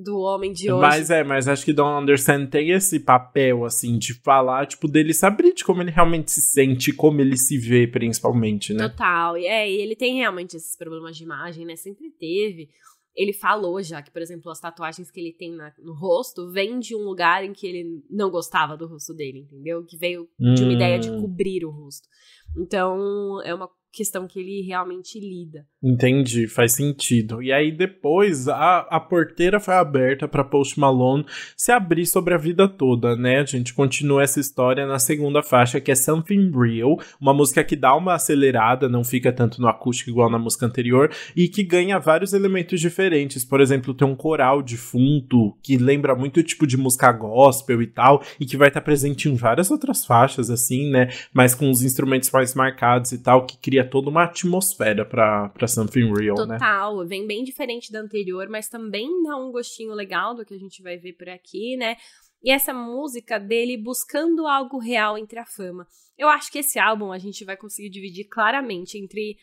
do 0.00 0.18
homem 0.20 0.52
de 0.52 0.72
hoje. 0.72 0.80
Mas 0.80 1.10
é, 1.10 1.22
mas 1.22 1.46
acho 1.46 1.64
que 1.64 1.72
Don't 1.72 2.02
Understand 2.02 2.46
tem 2.46 2.70
esse 2.70 2.98
papel, 2.98 3.64
assim, 3.64 3.98
de 3.98 4.14
falar, 4.14 4.66
tipo, 4.66 4.88
dele 4.88 5.12
saber 5.12 5.52
de 5.52 5.62
como 5.62 5.82
ele 5.82 5.90
realmente 5.90 6.30
se 6.30 6.40
sente, 6.40 6.92
como 6.92 7.20
ele 7.20 7.36
se 7.36 7.58
vê, 7.58 7.86
principalmente, 7.86 8.72
né? 8.72 8.88
Total. 8.88 9.36
E 9.36 9.46
é, 9.46 9.70
e 9.70 9.80
ele 9.80 9.94
tem 9.94 10.16
realmente 10.16 10.56
esses 10.56 10.76
problemas 10.76 11.16
de 11.16 11.24
imagem, 11.24 11.66
né? 11.66 11.76
Sempre 11.76 12.10
teve. 12.18 12.70
Ele 13.14 13.32
falou 13.32 13.82
já 13.82 14.00
que, 14.00 14.10
por 14.10 14.22
exemplo, 14.22 14.50
as 14.50 14.60
tatuagens 14.60 15.10
que 15.10 15.20
ele 15.20 15.32
tem 15.32 15.52
na, 15.52 15.72
no 15.78 15.92
rosto 15.92 16.50
vêm 16.50 16.78
de 16.78 16.94
um 16.94 17.00
lugar 17.00 17.44
em 17.44 17.52
que 17.52 17.66
ele 17.66 18.04
não 18.08 18.30
gostava 18.30 18.76
do 18.76 18.86
rosto 18.86 19.12
dele, 19.12 19.40
entendeu? 19.40 19.84
Que 19.84 19.96
veio 19.96 20.28
de 20.38 20.62
uma 20.62 20.70
hum. 20.70 20.76
ideia 20.76 20.98
de 20.98 21.10
hum. 21.10 21.20
cobrir 21.20 21.64
o 21.64 21.70
rosto. 21.70 22.08
Então, 22.56 23.42
é 23.42 23.54
uma 23.54 23.68
questão 23.92 24.26
que 24.26 24.38
ele 24.38 24.62
realmente 24.62 25.18
lida. 25.18 25.66
Entendi, 25.82 26.46
faz 26.46 26.72
sentido. 26.72 27.42
E 27.42 27.52
aí 27.52 27.72
depois 27.72 28.46
a, 28.48 28.80
a 28.90 29.00
porteira 29.00 29.58
foi 29.58 29.74
aberta 29.74 30.28
para 30.28 30.44
Post 30.44 30.78
Malone 30.78 31.24
se 31.56 31.72
abrir 31.72 32.06
sobre 32.06 32.34
a 32.34 32.38
vida 32.38 32.68
toda, 32.68 33.16
né? 33.16 33.40
A 33.40 33.44
gente 33.44 33.74
continua 33.74 34.22
essa 34.22 34.38
história 34.38 34.86
na 34.86 34.98
segunda 34.98 35.42
faixa, 35.42 35.80
que 35.80 35.90
é 35.90 35.94
Something 35.94 36.50
Real, 36.54 37.00
uma 37.20 37.34
música 37.34 37.64
que 37.64 37.74
dá 37.74 37.94
uma 37.96 38.14
acelerada, 38.14 38.88
não 38.88 39.02
fica 39.02 39.32
tanto 39.32 39.60
no 39.60 39.68
acústico 39.68 40.10
igual 40.10 40.30
na 40.30 40.38
música 40.38 40.66
anterior, 40.66 41.10
e 41.34 41.48
que 41.48 41.62
ganha 41.62 41.98
vários 41.98 42.32
elementos 42.32 42.80
diferentes. 42.80 43.44
Por 43.44 43.60
exemplo, 43.60 43.94
tem 43.94 44.06
um 44.06 44.14
coral 44.14 44.62
de 44.62 44.76
fundo 44.76 45.56
que 45.62 45.76
lembra 45.76 46.14
muito 46.14 46.40
o 46.40 46.42
tipo 46.42 46.66
de 46.66 46.76
música 46.76 47.10
gospel 47.10 47.82
e 47.82 47.86
tal, 47.86 48.22
e 48.38 48.46
que 48.46 48.56
vai 48.56 48.68
estar 48.68 48.82
presente 48.82 49.28
em 49.28 49.34
várias 49.34 49.70
outras 49.70 50.04
faixas, 50.04 50.50
assim, 50.50 50.90
né? 50.90 51.08
Mas 51.32 51.54
com 51.54 51.70
os 51.70 51.82
instrumentos 51.82 52.30
mais 52.30 52.54
marcados 52.54 53.12
e 53.12 53.18
tal, 53.18 53.46
que 53.46 53.56
cria 53.56 53.79
cria 53.80 53.88
toda 53.88 54.10
uma 54.10 54.24
atmosfera 54.24 55.04
pra, 55.04 55.48
pra 55.48 55.66
Something 55.66 56.12
Real, 56.12 56.36
Total, 56.36 56.46
né? 56.46 56.58
Total, 56.58 57.06
vem 57.06 57.26
bem 57.26 57.42
diferente 57.42 57.90
da 57.90 58.00
anterior, 58.00 58.48
mas 58.48 58.68
também 58.68 59.08
dá 59.22 59.36
um 59.36 59.50
gostinho 59.50 59.94
legal 59.94 60.34
do 60.34 60.44
que 60.44 60.54
a 60.54 60.58
gente 60.58 60.82
vai 60.82 60.98
ver 60.98 61.14
por 61.14 61.28
aqui, 61.28 61.76
né? 61.76 61.96
E 62.42 62.50
essa 62.50 62.72
música 62.72 63.38
dele 63.38 63.76
buscando 63.76 64.46
algo 64.46 64.78
real 64.78 65.18
entre 65.18 65.38
a 65.38 65.44
fama. 65.44 65.86
Eu 66.16 66.28
acho 66.28 66.50
que 66.50 66.58
esse 66.58 66.78
álbum 66.78 67.12
a 67.12 67.18
gente 67.18 67.44
vai 67.44 67.56
conseguir 67.56 67.90
dividir 67.90 68.28
claramente 68.28 68.98
entre 68.98 69.36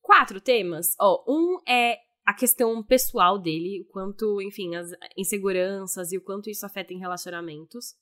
quatro 0.00 0.40
temas. 0.40 0.94
Ó, 1.00 1.24
um 1.28 1.58
é 1.68 1.98
a 2.24 2.34
questão 2.34 2.82
pessoal 2.84 3.38
dele, 3.38 3.80
o 3.80 3.92
quanto, 3.92 4.40
enfim, 4.40 4.76
as 4.76 4.90
inseguranças 5.16 6.12
e 6.12 6.18
o 6.18 6.22
quanto 6.22 6.48
isso 6.48 6.64
afeta 6.64 6.92
em 6.92 6.98
relacionamentos. 6.98 7.94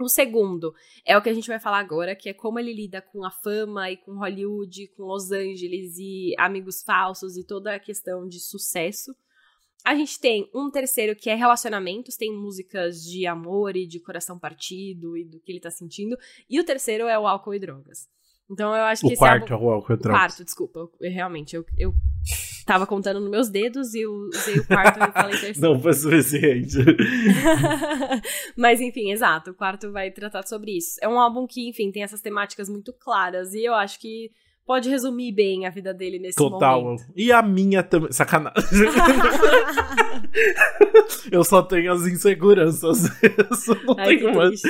O 0.00 0.08
segundo 0.08 0.72
é 1.04 1.18
o 1.18 1.22
que 1.22 1.28
a 1.28 1.34
gente 1.34 1.48
vai 1.48 1.58
falar 1.58 1.80
agora, 1.80 2.14
que 2.14 2.28
é 2.28 2.32
como 2.32 2.58
ele 2.58 2.72
lida 2.72 3.02
com 3.02 3.24
a 3.24 3.30
fama 3.30 3.90
e 3.90 3.96
com 3.96 4.18
Hollywood, 4.18 4.88
com 4.96 5.02
Los 5.02 5.32
Angeles 5.32 5.96
e 5.98 6.34
amigos 6.38 6.82
falsos 6.82 7.36
e 7.36 7.44
toda 7.44 7.74
a 7.74 7.80
questão 7.80 8.28
de 8.28 8.38
sucesso. 8.38 9.14
A 9.84 9.96
gente 9.96 10.20
tem 10.20 10.48
um 10.54 10.70
terceiro 10.70 11.16
que 11.16 11.30
é 11.30 11.34
relacionamentos, 11.34 12.16
tem 12.16 12.32
músicas 12.32 13.02
de 13.02 13.26
amor 13.26 13.76
e 13.76 13.86
de 13.86 13.98
coração 13.98 14.38
partido 14.38 15.16
e 15.16 15.24
do 15.24 15.40
que 15.40 15.50
ele 15.50 15.60
tá 15.60 15.70
sentindo. 15.70 16.16
E 16.48 16.60
o 16.60 16.64
terceiro 16.64 17.08
é 17.08 17.18
o 17.18 17.26
álcool 17.26 17.54
e 17.54 17.58
drogas. 17.58 18.08
Então 18.50 18.74
eu 18.74 18.84
acho 18.84 19.02
que 19.02 19.08
o 19.08 19.12
esse 19.12 19.18
quarto 19.18 19.52
é 19.52 19.56
o 19.56 19.68
álcool 19.68 19.94
e 19.94 19.96
drogas. 19.96 20.16
O 20.16 20.26
quarto, 20.26 20.44
desculpa. 20.44 20.78
Eu, 21.00 21.12
realmente, 21.12 21.56
eu, 21.56 21.64
eu 21.76 21.94
tava 22.68 22.86
contando 22.86 23.18
nos 23.18 23.30
meus 23.30 23.48
dedos 23.48 23.94
e 23.94 24.02
eu 24.02 24.12
usei 24.12 24.58
o 24.58 24.66
quarto 24.66 24.98
e 24.98 25.12
falei 25.12 25.40
terceiro. 25.40 25.60
Não 25.72 25.80
foi 25.80 25.94
suficiente. 25.94 26.76
Mas 28.54 28.78
enfim, 28.78 29.10
exato. 29.10 29.52
O 29.52 29.54
quarto 29.54 29.90
vai 29.90 30.10
tratar 30.10 30.46
sobre 30.46 30.76
isso. 30.76 30.98
É 31.00 31.08
um 31.08 31.18
álbum 31.18 31.46
que, 31.46 31.66
enfim, 31.66 31.90
tem 31.90 32.02
essas 32.02 32.20
temáticas 32.20 32.68
muito 32.68 32.92
claras 32.92 33.54
e 33.54 33.64
eu 33.64 33.72
acho 33.72 33.98
que 33.98 34.30
pode 34.68 34.90
resumir 34.90 35.32
bem 35.32 35.64
a 35.64 35.70
vida 35.70 35.94
dele 35.94 36.18
nesse 36.18 36.36
Total. 36.36 36.82
momento. 36.82 37.04
E 37.16 37.32
a 37.32 37.40
minha 37.40 37.82
também. 37.82 38.12
Sacanagem. 38.12 38.52
eu 41.32 41.42
só 41.42 41.62
tenho 41.62 41.90
as 41.90 42.06
inseguranças. 42.06 43.04
Eu 43.22 43.76
não 43.86 43.96
Ai, 43.98 44.18
tenho 44.18 44.34
mais. 44.34 44.60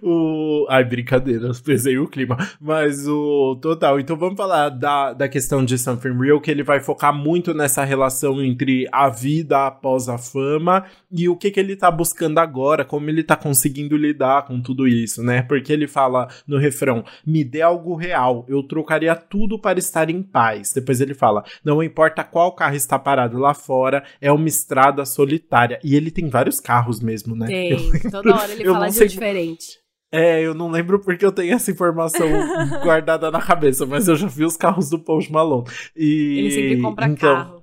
O... 0.00 0.66
Ai, 0.70 0.82
brincadeira, 0.84 1.50
pesei 1.62 1.98
o 1.98 2.08
clima. 2.08 2.38
Mas 2.58 3.06
o 3.06 3.58
total. 3.60 4.00
Então 4.00 4.16
vamos 4.16 4.38
falar 4.38 4.70
da, 4.70 5.12
da 5.12 5.28
questão 5.28 5.62
de 5.62 5.76
Something 5.76 6.18
Real, 6.18 6.40
que 6.40 6.50
ele 6.50 6.62
vai 6.62 6.80
focar 6.80 7.14
muito 7.14 7.52
nessa 7.52 7.84
relação 7.84 8.42
entre 8.42 8.88
a 8.90 9.10
vida 9.10 9.66
após 9.66 10.08
a 10.08 10.16
fama 10.16 10.86
e 11.10 11.28
o 11.28 11.36
que, 11.36 11.50
que 11.50 11.60
ele 11.60 11.76
tá 11.76 11.90
buscando 11.90 12.38
agora, 12.38 12.86
como 12.86 13.10
ele 13.10 13.22
tá 13.22 13.36
conseguindo 13.36 13.98
lidar 13.98 14.46
com 14.46 14.62
tudo 14.62 14.88
isso, 14.88 15.22
né? 15.22 15.42
Porque 15.42 15.70
ele 15.70 15.86
fala 15.86 16.28
no 16.46 16.56
refrão: 16.56 17.04
me 17.26 17.44
dê 17.44 17.60
algo 17.60 17.94
real, 17.94 18.46
eu 18.48 18.62
trocaria 18.62 19.14
tudo 19.14 19.41
para 19.58 19.78
estar 19.78 20.08
em 20.10 20.22
paz. 20.22 20.72
Depois 20.72 21.00
ele 21.00 21.14
fala: 21.14 21.44
não 21.64 21.82
importa 21.82 22.22
qual 22.24 22.52
carro 22.54 22.74
está 22.76 22.98
parado 22.98 23.38
lá 23.38 23.54
fora, 23.54 24.02
é 24.20 24.30
uma 24.32 24.48
estrada 24.48 25.04
solitária. 25.04 25.78
E 25.84 25.94
ele 25.96 26.10
tem 26.10 26.28
vários 26.28 26.60
carros 26.60 27.00
mesmo, 27.00 27.34
né? 27.36 27.46
Tem, 27.46 27.70
Eu- 27.72 28.10
toda 28.10 28.34
hora 28.34 28.52
ele 28.52 28.64
fala 28.64 28.88
de 28.88 28.94
sei- 28.94 29.06
um 29.06 29.10
diferente. 29.10 29.82
É, 30.14 30.42
eu 30.42 30.52
não 30.52 30.70
lembro 30.70 31.00
porque 31.00 31.24
eu 31.24 31.32
tenho 31.32 31.54
essa 31.54 31.70
informação 31.70 32.28
guardada 32.82 33.30
na 33.30 33.40
cabeça, 33.40 33.86
mas 33.86 34.08
eu 34.08 34.14
já 34.16 34.26
vi 34.26 34.44
os 34.44 34.58
carros 34.58 34.90
do 34.90 34.98
Post 34.98 35.32
Malone. 35.32 35.64
E, 35.96 36.38
Ele 36.38 36.50
sempre 36.50 36.82
compra 36.82 37.06
então, 37.06 37.34
carro. 37.34 37.61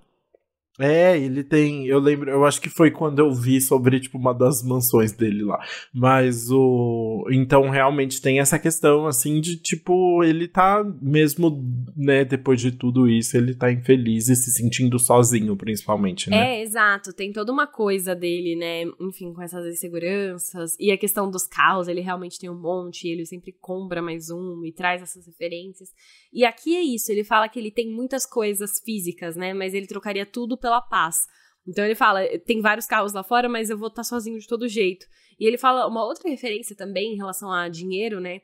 É, 0.79 1.17
ele 1.17 1.43
tem. 1.43 1.85
Eu 1.87 1.99
lembro, 1.99 2.29
eu 2.29 2.45
acho 2.45 2.61
que 2.61 2.69
foi 2.69 2.89
quando 2.89 3.19
eu 3.19 3.33
vi 3.33 3.59
sobre, 3.59 3.99
tipo, 3.99 4.17
uma 4.17 4.33
das 4.33 4.63
mansões 4.63 5.11
dele 5.11 5.43
lá. 5.43 5.59
Mas 5.93 6.49
o. 6.49 7.27
Então, 7.31 7.69
realmente 7.69 8.21
tem 8.21 8.39
essa 8.39 8.57
questão, 8.57 9.05
assim, 9.05 9.41
de, 9.41 9.57
tipo, 9.57 10.23
ele 10.23 10.47
tá, 10.47 10.81
mesmo, 11.01 11.61
né, 11.97 12.23
depois 12.23 12.61
de 12.61 12.71
tudo 12.71 13.09
isso, 13.09 13.35
ele 13.35 13.53
tá 13.53 13.69
infeliz 13.71 14.29
e 14.29 14.35
se 14.35 14.51
sentindo 14.51 14.97
sozinho, 14.97 15.55
principalmente, 15.57 16.29
né? 16.29 16.59
É, 16.59 16.61
exato. 16.61 17.11
Tem 17.11 17.33
toda 17.33 17.51
uma 17.51 17.67
coisa 17.67 18.15
dele, 18.15 18.55
né? 18.55 18.83
Enfim, 19.01 19.33
com 19.33 19.41
essas 19.41 19.65
inseguranças. 19.65 20.77
E 20.79 20.91
a 20.91 20.97
questão 20.97 21.29
dos 21.29 21.45
carros, 21.45 21.89
ele 21.89 21.99
realmente 21.99 22.39
tem 22.39 22.49
um 22.49 22.59
monte. 22.59 23.07
Ele 23.07 23.25
sempre 23.25 23.51
compra 23.51 24.01
mais 24.01 24.29
um 24.29 24.63
e 24.63 24.71
traz 24.71 25.01
essas 25.01 25.25
referências. 25.27 25.89
E 26.31 26.45
aqui 26.45 26.75
é 26.75 26.81
isso. 26.81 27.11
Ele 27.11 27.23
fala 27.23 27.49
que 27.49 27.59
ele 27.59 27.71
tem 27.71 27.89
muitas 27.89 28.25
coisas 28.25 28.79
físicas, 28.79 29.35
né? 29.35 29.53
Mas 29.53 29.73
ele 29.73 29.87
trocaria 29.87 30.25
tudo 30.25 30.57
pela 30.57 30.81
paz. 30.81 31.27
Então 31.67 31.83
ele 31.83 31.95
fala: 31.95 32.21
tem 32.39 32.61
vários 32.61 32.85
carros 32.85 33.13
lá 33.13 33.23
fora, 33.23 33.49
mas 33.49 33.69
eu 33.69 33.77
vou 33.77 33.87
estar 33.87 34.03
sozinho 34.03 34.39
de 34.39 34.47
todo 34.47 34.67
jeito. 34.67 35.05
E 35.39 35.45
ele 35.45 35.57
fala 35.57 35.87
uma 35.87 36.03
outra 36.03 36.29
referência 36.29 36.75
também 36.75 37.13
em 37.13 37.17
relação 37.17 37.51
a 37.51 37.69
dinheiro, 37.69 38.19
né? 38.19 38.41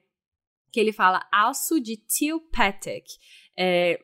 Que 0.72 0.80
ele 0.80 0.92
fala 0.92 1.28
aço 1.32 1.80
de 1.80 1.98
teal 1.98 2.40
patek. 2.40 3.06
É, 3.58 4.00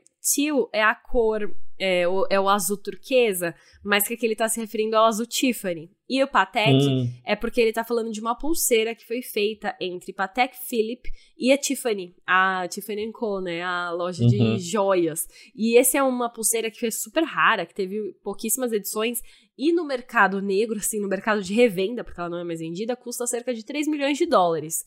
é 0.74 0.84
a 0.84 0.96
cor, 0.96 1.54
é 1.84 2.08
o, 2.08 2.28
é 2.30 2.40
o 2.40 2.48
azul 2.48 2.78
turquesa, 2.78 3.56
mas 3.84 4.08
que 4.08 4.14
aqui 4.14 4.26
ele 4.26 4.36
tá 4.36 4.48
se 4.48 4.60
referindo 4.60 4.96
ao 4.96 5.06
azul 5.06 5.26
Tiffany. 5.26 5.90
E 6.08 6.22
o 6.24 6.28
Patek 6.28 6.72
Hum, 6.72 7.10
é 7.26 7.36
porque 7.36 7.60
ele 7.60 7.74
tá 7.74 7.84
falando 7.84 8.12
de 8.12 8.20
uma 8.22 8.38
pulseira 8.38 8.94
que 8.94 9.08
foi 9.08 9.22
feita 9.24 9.76
entre 9.82 10.14
Patek 10.14 10.56
Philippe 10.68 11.10
e 11.38 11.52
a 11.52 11.58
Tiffany, 11.58 12.14
a 12.28 12.68
Tiffany 12.70 13.12
Co, 13.12 13.40
né, 13.42 13.64
a 13.64 13.90
loja 13.92 14.22
Uhum. 14.24 14.30
de 14.30 14.60
joias. 14.60 15.22
E 15.56 15.80
esse 15.80 15.98
é 15.98 16.04
uma 16.04 16.30
pulseira 16.32 16.70
que 16.70 16.80
foi 16.80 16.92
super 16.92 17.24
rara, 17.24 17.66
que 17.66 17.74
teve 17.74 17.98
pouquíssimas 18.24 18.72
edições 18.72 19.20
e 19.58 19.72
no 19.74 19.86
mercado 19.86 20.42
negro, 20.42 20.78
assim, 20.78 21.00
no 21.02 21.08
mercado 21.08 21.42
de 21.42 21.54
revenda, 21.54 22.04
porque 22.04 22.20
ela 22.20 22.30
não 22.30 22.40
é 22.40 22.44
mais 22.44 22.60
vendida, 22.60 22.96
custa 22.96 23.26
cerca 23.26 23.54
de 23.54 23.66
3 23.66 23.88
milhões 23.88 24.18
de 24.18 24.26
dólares. 24.26 24.86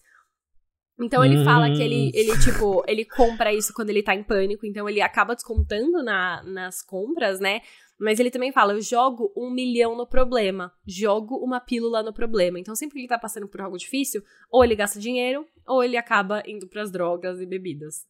Então 1.00 1.24
ele 1.24 1.42
fala 1.44 1.70
que 1.72 1.82
ele, 1.82 2.06
Hum. 2.06 2.10
ele, 2.14 2.38
tipo, 2.38 2.84
ele 2.86 3.04
compra 3.04 3.52
isso 3.52 3.72
quando 3.74 3.90
ele 3.90 4.02
tá 4.02 4.14
em 4.14 4.22
pânico, 4.22 4.64
então 4.64 4.88
ele 4.88 5.00
acaba 5.00 5.34
descontando 5.34 6.02
na, 6.04 6.42
nas 6.44 6.82
compras, 6.82 7.40
né? 7.40 7.62
Mas 7.98 8.20
ele 8.20 8.30
também 8.30 8.52
fala, 8.52 8.72
eu 8.72 8.80
jogo 8.80 9.32
um 9.36 9.50
milhão 9.50 9.96
no 9.96 10.06
problema, 10.06 10.72
jogo 10.86 11.36
uma 11.36 11.60
pílula 11.60 12.02
no 12.02 12.12
problema. 12.12 12.58
Então 12.60 12.74
sempre 12.76 12.94
que 12.94 13.00
ele 13.00 13.08
tá 13.08 13.18
passando 13.18 13.48
por 13.48 13.60
algo 13.60 13.76
difícil, 13.76 14.22
ou 14.50 14.64
ele 14.64 14.76
gasta 14.76 15.00
dinheiro, 15.00 15.46
ou 15.66 15.82
ele 15.82 15.96
acaba 15.96 16.42
indo 16.46 16.68
pras 16.68 16.90
drogas 16.90 17.40
e 17.40 17.46
bebidas. 17.46 18.06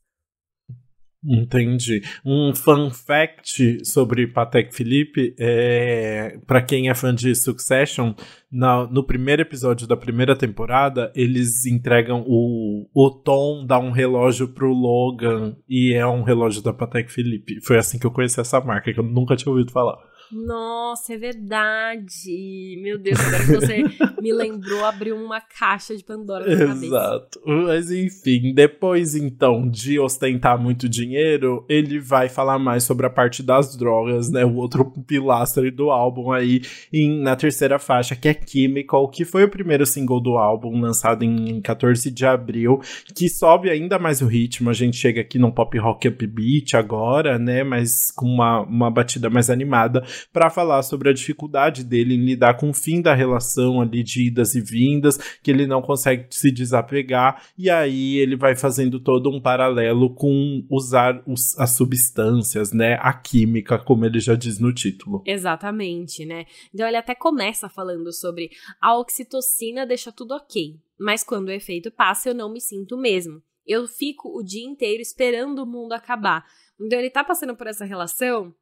Entendi. 1.26 2.02
Um 2.24 2.54
fun 2.54 2.90
fact 2.90 3.84
sobre 3.84 4.26
Patek 4.26 4.74
Philippe 4.74 5.34
é 5.38 6.38
para 6.46 6.60
quem 6.60 6.90
é 6.90 6.94
fã 6.94 7.14
de 7.14 7.34
Succession, 7.34 8.12
na- 8.52 8.86
no 8.86 9.02
primeiro 9.02 9.40
episódio 9.42 9.86
da 9.86 9.96
primeira 9.96 10.36
temporada, 10.36 11.10
eles 11.16 11.64
entregam 11.64 12.22
o, 12.26 12.86
o 12.94 13.10
Tom 13.10 13.64
dá 13.66 13.78
um 13.78 13.90
relógio 13.90 14.48
pro 14.48 14.68
Logan 14.72 15.56
e 15.68 15.94
é 15.94 16.06
um 16.06 16.22
relógio 16.22 16.62
da 16.62 16.72
Patek 16.74 17.10
Philippe. 17.10 17.60
Foi 17.62 17.78
assim 17.78 17.98
que 17.98 18.06
eu 18.06 18.10
conheci 18.10 18.38
essa 18.38 18.60
marca, 18.60 18.92
que 18.92 19.00
eu 19.00 19.04
nunca 19.04 19.34
tinha 19.34 19.50
ouvido 19.50 19.72
falar. 19.72 19.96
Nossa, 20.32 21.14
é 21.14 21.16
verdade! 21.16 22.78
Meu 22.82 22.98
Deus, 22.98 23.18
agora 23.20 23.44
que 23.44 23.52
você 23.52 23.82
me 24.20 24.32
lembrou, 24.32 24.84
abriu 24.84 25.16
uma 25.16 25.40
caixa 25.40 25.96
de 25.96 26.04
Pandora 26.04 26.46
na 26.46 26.66
cabeça. 26.66 26.86
Exato. 26.86 27.40
Mas 27.44 27.90
enfim, 27.90 28.52
depois 28.54 29.14
então 29.14 29.68
de 29.68 29.98
ostentar 29.98 30.60
muito 30.60 30.88
dinheiro, 30.88 31.64
ele 31.68 31.98
vai 31.98 32.28
falar 32.28 32.58
mais 32.58 32.84
sobre 32.84 33.06
a 33.06 33.10
parte 33.10 33.42
das 33.42 33.76
drogas, 33.76 34.30
né? 34.30 34.44
O 34.44 34.54
outro 34.56 34.84
pilastre 35.06 35.70
do 35.70 35.90
álbum 35.90 36.32
aí 36.32 36.62
em, 36.92 37.20
na 37.20 37.36
terceira 37.36 37.78
faixa, 37.78 38.16
que 38.16 38.28
é 38.28 38.40
Chemical, 38.46 39.08
que 39.08 39.24
foi 39.24 39.44
o 39.44 39.48
primeiro 39.48 39.86
single 39.86 40.20
do 40.20 40.36
álbum, 40.36 40.80
lançado 40.80 41.22
em 41.24 41.60
14 41.60 42.10
de 42.10 42.26
abril, 42.26 42.80
que 43.14 43.28
sobe 43.28 43.70
ainda 43.70 43.98
mais 43.98 44.20
o 44.20 44.26
ritmo. 44.26 44.70
A 44.70 44.72
gente 44.72 44.96
chega 44.96 45.20
aqui 45.20 45.38
num 45.38 45.50
pop 45.50 45.76
rock 45.78 46.08
upbeat 46.08 46.76
agora, 46.76 47.38
né? 47.38 47.62
Mas 47.62 48.10
com 48.10 48.26
uma, 48.26 48.60
uma 48.60 48.90
batida 48.90 49.28
mais 49.30 49.50
animada, 49.50 50.04
para 50.32 50.50
falar 50.50 50.82
sobre 50.82 51.10
a 51.10 51.12
dificuldade 51.12 51.84
dele 51.84 52.14
em 52.14 52.24
lidar 52.24 52.54
com 52.54 52.70
o 52.70 52.74
fim 52.74 53.00
da 53.00 53.14
relação 53.14 53.80
ali 53.80 54.02
de 54.02 54.26
idas 54.26 54.54
e 54.54 54.60
vindas, 54.60 55.16
que 55.42 55.50
ele 55.50 55.66
não 55.66 55.80
consegue 55.82 56.26
se 56.30 56.50
desapegar, 56.50 57.42
e 57.56 57.68
aí 57.70 58.16
ele 58.16 58.36
vai 58.36 58.54
fazendo 58.56 58.98
todo 59.00 59.30
um 59.30 59.40
paralelo 59.40 60.14
com 60.14 60.64
usar 60.70 61.22
os- 61.26 61.58
as 61.58 61.70
substâncias, 61.76 62.72
né? 62.72 62.98
A 63.00 63.12
química, 63.12 63.78
como 63.78 64.04
ele 64.04 64.20
já 64.20 64.34
diz 64.34 64.58
no 64.58 64.72
título. 64.72 65.22
Exatamente, 65.26 66.24
né? 66.24 66.46
Então 66.72 66.86
ele 66.86 66.96
até 66.96 67.14
começa 67.14 67.68
falando 67.68 68.12
sobre 68.12 68.50
a 68.80 68.96
oxitocina 68.96 69.86
deixa 69.86 70.12
tudo 70.12 70.34
ok, 70.34 70.76
mas 70.98 71.22
quando 71.24 71.48
o 71.48 71.52
efeito 71.52 71.90
passa 71.90 72.28
eu 72.30 72.34
não 72.34 72.52
me 72.52 72.60
sinto 72.60 72.96
mesmo. 72.96 73.42
Eu 73.66 73.86
fico 73.88 74.28
o 74.38 74.42
dia 74.42 74.64
inteiro 74.64 75.00
esperando 75.00 75.60
o 75.62 75.66
mundo 75.66 75.92
acabar. 75.92 76.44
Então 76.80 76.98
ele 76.98 77.08
tá 77.10 77.24
passando 77.24 77.56
por 77.56 77.66
essa 77.66 77.84
relação, 77.84 78.54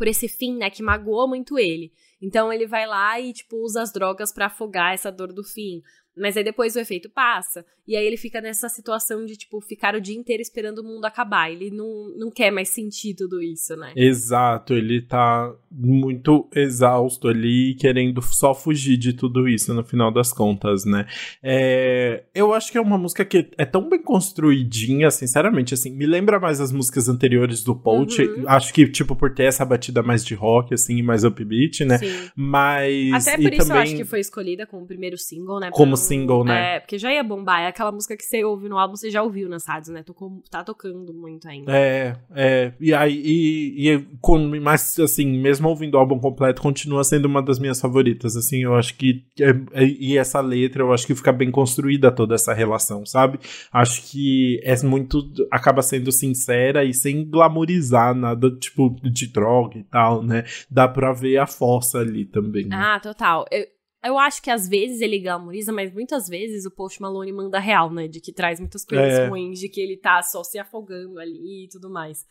por 0.00 0.08
esse 0.08 0.28
fim, 0.28 0.56
né, 0.56 0.70
que 0.70 0.82
magoou 0.82 1.28
muito 1.28 1.58
ele. 1.58 1.92
Então 2.22 2.50
ele 2.50 2.66
vai 2.66 2.86
lá 2.86 3.20
e 3.20 3.34
tipo 3.34 3.62
usa 3.62 3.82
as 3.82 3.92
drogas 3.92 4.32
pra 4.32 4.46
afogar 4.46 4.94
essa 4.94 5.12
dor 5.12 5.30
do 5.30 5.44
fim. 5.44 5.82
Mas 6.16 6.36
aí 6.36 6.44
depois 6.44 6.76
o 6.76 6.80
efeito 6.80 7.08
passa, 7.08 7.64
e 7.86 7.96
aí 7.96 8.06
ele 8.06 8.16
fica 8.16 8.40
nessa 8.40 8.68
situação 8.68 9.24
de, 9.24 9.36
tipo, 9.36 9.60
ficar 9.60 9.94
o 9.94 10.00
dia 10.00 10.16
inteiro 10.16 10.40
esperando 10.42 10.78
o 10.78 10.84
mundo 10.84 11.04
acabar. 11.04 11.50
Ele 11.50 11.70
não, 11.70 12.12
não 12.16 12.30
quer 12.30 12.50
mais 12.50 12.68
sentir 12.68 13.14
tudo 13.14 13.42
isso, 13.42 13.74
né? 13.76 13.92
Exato, 13.96 14.74
ele 14.74 15.02
tá 15.02 15.52
muito 15.70 16.48
exausto 16.54 17.28
ali, 17.28 17.74
querendo 17.78 18.20
só 18.22 18.54
fugir 18.54 18.96
de 18.96 19.12
tudo 19.12 19.48
isso 19.48 19.72
no 19.74 19.84
final 19.84 20.12
das 20.12 20.32
contas, 20.32 20.84
né? 20.84 21.06
É, 21.42 22.24
eu 22.34 22.52
acho 22.52 22.70
que 22.70 22.78
é 22.78 22.80
uma 22.80 22.98
música 22.98 23.24
que 23.24 23.50
é 23.56 23.64
tão 23.64 23.88
bem 23.88 24.02
construidinha, 24.02 25.10
sinceramente, 25.10 25.74
assim, 25.74 25.90
me 25.90 26.06
lembra 26.06 26.38
mais 26.38 26.60
as 26.60 26.72
músicas 26.72 27.08
anteriores 27.08 27.62
do 27.62 27.74
Poach, 27.74 28.20
Uhum. 28.20 28.44
acho 28.48 28.72
que, 28.72 28.86
tipo, 28.88 29.16
por 29.16 29.34
ter 29.34 29.44
essa 29.44 29.64
batida 29.64 30.02
mais 30.02 30.24
de 30.24 30.34
rock, 30.34 30.74
assim, 30.74 31.02
mais 31.02 31.24
upbeat, 31.24 31.84
né? 31.84 31.98
Sim. 31.98 32.30
Mas. 32.36 33.26
Até 33.26 33.36
por 33.36 33.52
isso 33.52 33.66
também... 33.68 33.76
eu 33.76 33.82
acho 33.82 33.96
que 33.96 34.04
foi 34.04 34.20
escolhida 34.20 34.66
como 34.66 34.86
primeiro 34.86 35.16
single, 35.16 35.60
né? 35.60 35.70
Como 35.72 35.96
single, 36.00 36.44
né? 36.44 36.76
É, 36.76 36.80
porque 36.80 36.98
já 36.98 37.12
ia 37.12 37.22
bombar. 37.22 37.60
É 37.60 37.66
aquela 37.68 37.92
música 37.92 38.16
que 38.16 38.24
você 38.24 38.44
ouve 38.44 38.68
no 38.68 38.78
álbum, 38.78 38.96
você 38.96 39.10
já 39.10 39.22
ouviu 39.22 39.48
nas 39.48 39.66
rádios, 39.66 39.88
né? 39.88 40.02
Tocou, 40.02 40.42
tá 40.50 40.64
tocando 40.64 41.12
muito 41.12 41.48
ainda. 41.48 41.72
É, 41.72 42.16
é, 42.34 42.72
e 42.80 42.92
aí, 42.92 43.20
e, 43.24 43.90
e 43.90 44.06
com, 44.20 44.38
mas 44.60 44.98
assim, 44.98 45.38
mesmo 45.38 45.68
ouvindo 45.68 45.94
o 45.94 45.98
álbum 45.98 46.18
completo, 46.18 46.62
continua 46.62 47.04
sendo 47.04 47.26
uma 47.26 47.42
das 47.42 47.58
minhas 47.58 47.80
favoritas, 47.80 48.36
assim, 48.36 48.62
eu 48.62 48.74
acho 48.74 48.96
que, 48.96 49.24
é, 49.40 49.50
é, 49.72 49.84
e 49.84 50.16
essa 50.16 50.40
letra, 50.40 50.82
eu 50.82 50.92
acho 50.92 51.06
que 51.06 51.14
fica 51.14 51.32
bem 51.32 51.50
construída 51.50 52.10
toda 52.10 52.34
essa 52.34 52.52
relação, 52.52 53.04
sabe? 53.04 53.38
Acho 53.72 54.02
que 54.10 54.60
é 54.64 54.80
muito, 54.82 55.22
acaba 55.50 55.82
sendo 55.82 56.10
sincera 56.10 56.84
e 56.84 56.94
sem 56.94 57.28
glamorizar 57.28 58.14
nada, 58.14 58.50
tipo, 58.56 58.96
de 59.02 59.26
droga 59.32 59.78
e 59.78 59.84
tal, 59.84 60.22
né? 60.22 60.44
Dá 60.70 60.88
pra 60.88 61.12
ver 61.12 61.38
a 61.38 61.46
força 61.46 61.98
ali 61.98 62.24
também, 62.24 62.66
né? 62.66 62.76
Ah, 62.76 63.00
total. 63.00 63.44
Eu, 63.50 63.64
eu 64.04 64.18
acho 64.18 64.42
que 64.42 64.50
às 64.50 64.68
vezes 64.68 65.00
ele 65.00 65.18
glamoriza, 65.18 65.72
mas 65.72 65.92
muitas 65.92 66.28
vezes 66.28 66.64
o 66.64 66.70
Post 66.70 67.00
Malone 67.02 67.32
manda 67.32 67.58
real, 67.58 67.92
né? 67.92 68.08
De 68.08 68.20
que 68.20 68.32
traz 68.32 68.58
muitas 68.60 68.84
coisas 68.84 69.18
É. 69.18 69.28
ruins, 69.28 69.58
de 69.58 69.68
que 69.68 69.80
ele 69.80 69.96
tá 69.96 70.22
só 70.22 70.42
se 70.42 70.58
afogando 70.58 71.18
ali 71.18 71.64
e 71.64 71.68
tudo 71.68 71.90
mais. 71.90 72.24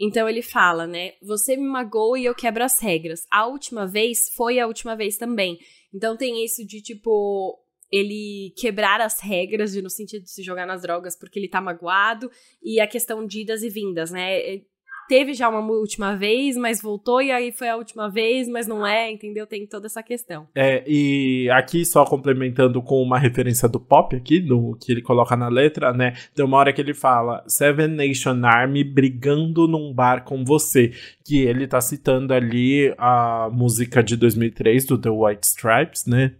Então 0.00 0.26
ele 0.28 0.40
fala, 0.40 0.86
né? 0.86 1.12
Você 1.22 1.56
me 1.56 1.68
magoa 1.68 2.18
e 2.18 2.24
eu 2.24 2.34
quebro 2.34 2.64
as 2.64 2.78
regras. 2.80 3.26
A 3.30 3.46
última 3.46 3.86
vez 3.86 4.30
foi 4.34 4.58
a 4.58 4.66
última 4.66 4.96
vez 4.96 5.16
também. 5.18 5.58
Então 5.92 6.16
tem 6.16 6.42
isso 6.44 6.64
de 6.66 6.80
tipo. 6.80 7.58
ele 7.92 8.54
quebrar 8.56 9.00
as 9.00 9.18
regras 9.20 9.72
de 9.72 9.82
no 9.82 9.90
sentido 9.90 10.22
de 10.22 10.30
se 10.30 10.44
jogar 10.44 10.64
nas 10.64 10.82
drogas 10.82 11.18
porque 11.18 11.40
ele 11.40 11.48
tá 11.48 11.60
magoado 11.60 12.30
e 12.62 12.80
a 12.80 12.86
questão 12.86 13.26
de 13.26 13.40
idas 13.40 13.64
e 13.64 13.68
vindas, 13.68 14.12
né? 14.12 14.62
Teve 15.10 15.34
já 15.34 15.48
uma 15.48 15.58
última 15.58 16.14
vez, 16.14 16.56
mas 16.56 16.80
voltou, 16.80 17.20
e 17.20 17.32
aí 17.32 17.50
foi 17.50 17.68
a 17.68 17.74
última 17.74 18.08
vez, 18.08 18.48
mas 18.48 18.68
não 18.68 18.86
é, 18.86 19.10
entendeu? 19.10 19.44
Tem 19.44 19.66
toda 19.66 19.86
essa 19.86 20.04
questão. 20.04 20.46
É, 20.54 20.84
e 20.86 21.50
aqui 21.50 21.84
só 21.84 22.04
complementando 22.04 22.80
com 22.80 23.02
uma 23.02 23.18
referência 23.18 23.68
do 23.68 23.80
pop 23.80 24.14
aqui, 24.14 24.38
do 24.38 24.78
que 24.80 24.92
ele 24.92 25.02
coloca 25.02 25.34
na 25.34 25.48
letra, 25.48 25.92
né? 25.92 26.12
Tem 26.32 26.44
uma 26.44 26.58
hora 26.58 26.72
que 26.72 26.80
ele 26.80 26.94
fala 26.94 27.42
Seven 27.48 27.88
Nation 27.88 28.40
Army 28.44 28.84
brigando 28.84 29.66
num 29.66 29.92
bar 29.92 30.22
com 30.22 30.44
você, 30.44 30.92
que 31.24 31.42
ele 31.42 31.66
tá 31.66 31.80
citando 31.80 32.32
ali 32.32 32.94
a 32.96 33.48
música 33.52 34.04
de 34.04 34.16
2003 34.16 34.86
do 34.86 34.96
The 34.96 35.10
White 35.10 35.44
Stripes, 35.44 36.06
né? 36.06 36.34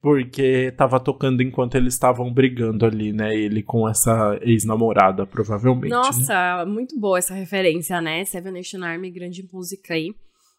Porque 0.00 0.72
tava 0.74 0.98
tocando 0.98 1.42
enquanto 1.42 1.74
eles 1.74 1.92
estavam 1.92 2.32
brigando 2.32 2.86
ali, 2.86 3.12
né? 3.12 3.36
Ele 3.36 3.62
com 3.62 3.86
essa 3.86 4.38
ex-namorada 4.40 5.25
provavelmente. 5.26 5.90
Né? 5.90 5.96
Nossa, 5.96 6.64
né? 6.64 6.64
muito 6.64 6.98
boa 6.98 7.18
essa 7.18 7.34
referência, 7.34 8.00
né? 8.00 8.24
Seven 8.24 8.52
Nation 8.52 8.82
Army, 8.82 9.10
grande 9.10 9.46
música 9.52 9.94
aí. 9.94 10.14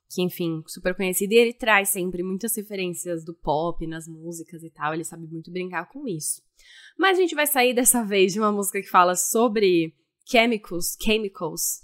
Que, 0.09 0.21
enfim, 0.21 0.63
super 0.67 0.95
conhecida. 0.95 1.33
E 1.33 1.37
ele 1.37 1.53
traz 1.53 1.89
sempre 1.89 2.23
muitas 2.23 2.55
referências 2.55 3.25
do 3.25 3.33
pop 3.33 3.85
nas 3.85 4.07
músicas 4.07 4.63
e 4.63 4.69
tal. 4.69 4.93
Ele 4.93 5.03
sabe 5.03 5.27
muito 5.27 5.51
brincar 5.51 5.89
com 5.89 6.07
isso. 6.07 6.41
Mas 6.97 7.17
a 7.17 7.21
gente 7.21 7.35
vai 7.35 7.47
sair 7.47 7.73
dessa 7.73 8.03
vez 8.05 8.33
de 8.33 8.39
uma 8.39 8.51
música 8.51 8.81
que 8.81 8.87
fala 8.87 9.15
sobre 9.15 9.93
chemicals, 10.25 10.97
chemicals, 11.01 11.81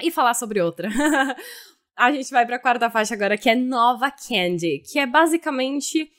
e 0.00 0.10
falar 0.10 0.34
sobre 0.34 0.60
outra. 0.60 0.88
a 1.96 2.10
gente 2.12 2.30
vai 2.30 2.46
pra 2.46 2.58
quarta 2.58 2.90
faixa 2.90 3.14
agora, 3.14 3.36
que 3.36 3.48
é 3.48 3.54
Nova 3.54 4.10
Candy, 4.10 4.80
que 4.80 4.98
é 4.98 5.06
basicamente 5.06 6.10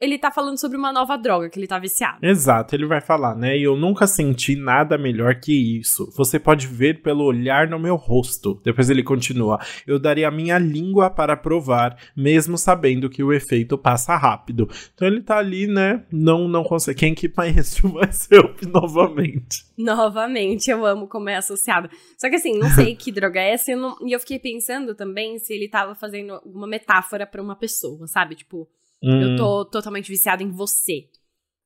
ele 0.00 0.18
tá 0.18 0.30
falando 0.30 0.58
sobre 0.58 0.76
uma 0.76 0.92
nova 0.92 1.16
droga 1.16 1.48
que 1.48 1.58
ele 1.58 1.66
tá 1.66 1.78
viciado. 1.78 2.18
Exato, 2.22 2.74
ele 2.74 2.86
vai 2.86 3.00
falar, 3.00 3.34
né? 3.34 3.56
E 3.56 3.62
eu 3.62 3.76
nunca 3.76 4.06
senti 4.06 4.54
nada 4.54 4.98
melhor 4.98 5.36
que 5.36 5.78
isso. 5.78 6.10
Você 6.16 6.38
pode 6.38 6.66
ver 6.66 7.02
pelo 7.02 7.24
olhar 7.24 7.68
no 7.68 7.78
meu 7.78 7.96
rosto. 7.96 8.60
Depois 8.62 8.90
ele 8.90 9.02
continua: 9.02 9.58
Eu 9.86 9.98
daria 9.98 10.28
a 10.28 10.30
minha 10.30 10.58
língua 10.58 11.08
para 11.08 11.36
provar, 11.36 11.96
mesmo 12.16 12.58
sabendo 12.58 13.08
que 13.08 13.22
o 13.22 13.32
efeito 13.32 13.78
passa 13.78 14.16
rápido. 14.16 14.68
Então 14.94 15.08
ele 15.08 15.22
tá 15.22 15.38
ali, 15.38 15.66
né? 15.66 16.04
Não, 16.12 16.46
não 16.46 16.62
consegue. 16.62 16.98
Quem 16.98 17.14
que 17.14 17.28
conhece 17.28 17.84
o 17.86 17.92
myself 17.92 18.64
novamente? 18.68 19.64
Novamente, 19.78 20.70
eu 20.70 20.84
amo 20.84 21.08
como 21.08 21.28
é 21.28 21.36
associado. 21.36 21.88
Só 22.18 22.28
que 22.28 22.36
assim, 22.36 22.58
não 22.58 22.68
sei 22.70 22.94
que 22.96 23.10
droga 23.10 23.40
é 23.40 23.52
essa. 23.52 23.74
Não... 23.74 23.96
E 24.06 24.12
eu 24.12 24.20
fiquei 24.20 24.38
pensando 24.38 24.94
também 24.94 25.38
se 25.38 25.54
ele 25.54 25.68
tava 25.68 25.94
fazendo 25.94 26.34
alguma 26.34 26.66
metáfora 26.66 27.26
para 27.26 27.42
uma 27.42 27.56
pessoa, 27.56 28.06
sabe? 28.06 28.34
Tipo 28.34 28.68
Hum. 29.02 29.32
Eu 29.32 29.36
tô 29.36 29.64
totalmente 29.64 30.08
viciado 30.08 30.42
em 30.42 30.50
você. 30.50 31.08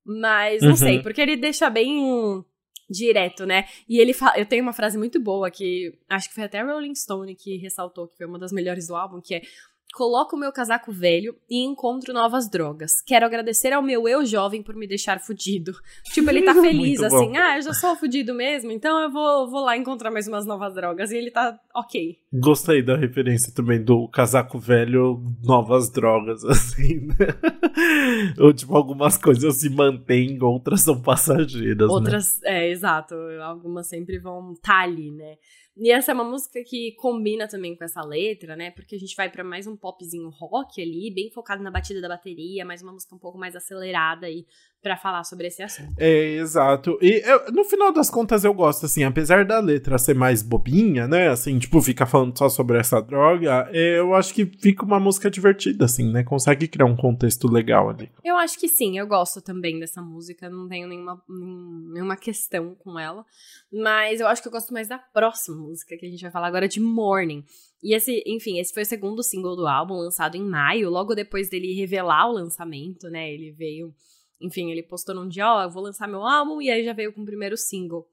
Mas 0.04 0.62
não 0.62 0.70
uhum. 0.70 0.76
sei, 0.76 1.02
porque 1.02 1.20
ele 1.20 1.37
deixa 1.37 1.68
bem 1.68 2.44
direto, 2.90 3.46
né? 3.46 3.66
E 3.88 3.99
ele 3.99 4.12
fala, 4.12 4.38
eu 4.38 4.44
tenho 4.46 4.62
uma 4.62 4.72
frase 4.72 4.99
muito 4.99 5.20
boa 5.20 5.50
que 5.50 5.96
acho 6.08 6.28
que 6.28 6.34
foi 6.34 6.44
até 6.44 6.60
Rolling 6.60 6.94
Stone 6.94 7.37
que 7.37 7.56
ressaltou 7.56 8.08
que 8.08 8.16
foi 8.16 8.26
uma 8.26 8.38
das 8.38 8.50
melhores 8.50 8.88
do 8.88 8.96
álbum, 8.96 9.20
que 9.20 9.37
é 9.37 9.42
Coloco 9.94 10.37
o 10.37 10.38
meu 10.38 10.52
casaco 10.52 10.92
velho 10.92 11.35
e 11.49 11.64
encontro 11.64 12.14
novas 12.14 12.49
drogas. 12.49 13.02
Quero 13.04 13.26
agradecer 13.26 13.73
ao 13.73 13.82
meu 13.82 14.09
eu 14.09 14.25
jovem 14.25 14.62
por 14.62 14.76
me 14.76 14.87
deixar 14.87 15.18
fudido. 15.20 15.73
Tipo, 16.12 16.30
ele 16.30 16.42
tá 16.42 16.54
feliz, 16.54 17.02
assim, 17.02 17.37
ah, 17.37 17.56
eu 17.56 17.62
já 17.62 17.73
sou 17.73 17.97
fudido 17.97 18.35
mesmo, 18.35 18.70
então 18.70 19.00
eu 19.00 19.11
vou, 19.11 19.50
vou 19.50 19.64
lá 19.64 19.76
encontrar 19.76 20.11
mais 20.11 20.26
umas 20.26 20.47
novas 20.47 20.75
drogas. 20.75 21.11
E 21.11 21.16
ele 21.16 21.30
tá 21.30 21.59
ok. 21.75 22.18
Gostei 22.32 22.82
da 22.82 22.97
referência 22.97 23.52
também 23.54 23.82
do 23.82 24.09
casaco 24.09 24.59
velho, 24.59 25.23
novas 25.42 25.90
drogas, 25.90 26.44
assim, 26.47 27.06
né? 27.06 28.35
Ou, 28.38 28.52
tipo, 28.52 28.76
algumas 28.76 29.16
coisas 29.16 29.61
se 29.61 29.68
mantêm, 29.68 30.40
outras 30.42 30.82
são 30.82 31.00
passageiras. 31.00 31.88
Né? 31.88 31.94
Outras, 31.94 32.40
né? 32.42 32.66
é, 32.66 32.70
exato. 32.70 33.14
Algumas 33.42 33.88
sempre 33.88 34.18
vão 34.18 34.52
estar 34.52 34.73
tá 34.75 34.80
ali, 34.82 35.11
né? 35.11 35.37
E 35.82 35.90
essa 35.90 36.10
é 36.10 36.14
uma 36.14 36.25
música 36.25 36.62
que 36.62 36.92
combina 36.92 37.49
também 37.49 37.75
com 37.75 37.82
essa 37.82 38.02
letra, 38.02 38.54
né? 38.54 38.70
Porque 38.70 38.94
a 38.96 38.99
gente 38.99 39.16
vai 39.16 39.30
para 39.30 39.42
mais 39.42 39.66
um 39.66 39.75
popzinho 39.75 40.28
rock 40.28 40.82
ali, 40.82 41.10
bem 41.10 41.30
focado 41.30 41.62
na 41.62 41.70
batida 41.70 42.02
da 42.02 42.08
bateria, 42.08 42.66
mais 42.66 42.82
uma 42.82 42.92
música 42.92 43.14
um 43.14 43.18
pouco 43.18 43.38
mais 43.38 43.56
acelerada 43.56 44.26
aí 44.26 44.44
para 44.82 44.96
falar 44.96 45.25
sobre 45.25 45.46
esse 45.46 45.62
assunto. 45.62 45.92
É, 45.99 46.37
exato. 46.37 46.99
E 47.02 47.22
eu, 47.25 47.52
no 47.52 47.64
final 47.64 47.92
das 47.92 48.08
contas 48.08 48.44
eu 48.44 48.54
gosto, 48.54 48.87
assim, 48.87 49.04
apesar 49.04 49.44
da 49.44 49.60
letra 49.60 49.99
ser 49.99 50.14
mais 50.14 50.42
bobinha, 50.42 51.06
né? 51.06 51.28
Assim, 51.28 51.58
tipo, 51.58 51.80
fica 51.82 52.06
falando 52.06 52.37
só 52.37 52.49
sobre 52.49 52.78
essa 52.78 53.00
droga, 53.00 53.68
é, 53.72 53.99
eu 53.99 54.14
acho 54.14 54.32
que 54.32 54.46
fica 54.46 54.84
uma 54.84 54.99
música 54.99 55.30
divertida, 55.30 55.84
assim, 55.84 56.10
né? 56.10 56.25
Consegue 56.25 56.66
criar 56.66 56.87
um 56.87 56.96
contexto 56.96 57.46
legal 57.46 57.90
ali. 57.90 58.10
Eu 58.25 58.37
acho 58.37 58.58
que 58.58 58.68
sim, 58.68 58.98
eu 58.98 59.07
gosto 59.07 59.42
também 59.42 59.78
dessa 59.78 60.00
música, 60.00 60.48
não 60.48 60.68
tenho 60.68 60.88
nenhuma, 60.88 61.22
nenhuma 61.92 62.16
questão 62.16 62.74
com 62.76 62.98
ela. 62.98 63.24
Mas 63.72 64.20
eu 64.20 64.26
acho 64.26 64.40
que 64.40 64.48
eu 64.48 64.52
gosto 64.52 64.72
mais 64.72 64.88
da 64.88 64.98
próxima 64.98 65.57
música 65.57 65.96
que 65.96 66.07
a 66.07 66.11
gente 66.11 66.22
vai 66.22 66.31
falar 66.31 66.48
agora 66.48 66.66
de 66.66 66.81
Morning. 66.81 67.44
E 67.83 67.94
esse, 67.94 68.22
enfim, 68.26 68.59
esse 68.59 68.72
foi 68.72 68.83
o 68.83 68.87
segundo 68.87 69.22
single 69.22 69.57
do 69.57 69.66
álbum, 69.66 69.94
lançado 69.94 70.37
em 70.37 70.44
maio, 70.44 70.90
logo 70.90 71.14
depois 71.14 71.48
dele 71.48 71.74
revelar 71.74 72.28
o 72.28 72.33
lançamento, 72.33 73.09
né? 73.09 73.33
Ele 73.33 73.52
veio 73.52 73.94
enfim, 74.40 74.70
ele 74.70 74.83
postou 74.83 75.14
num 75.14 75.29
dia, 75.29 75.46
ó, 75.46 75.59
oh, 75.59 75.62
eu 75.62 75.70
vou 75.70 75.83
lançar 75.83 76.09
meu 76.09 76.24
álbum, 76.24 76.61
e 76.61 76.70
aí 76.70 76.85
já 76.85 76.92
veio 76.92 77.12
com 77.12 77.22
o 77.22 77.26
primeiro 77.26 77.57
single. 77.57 78.09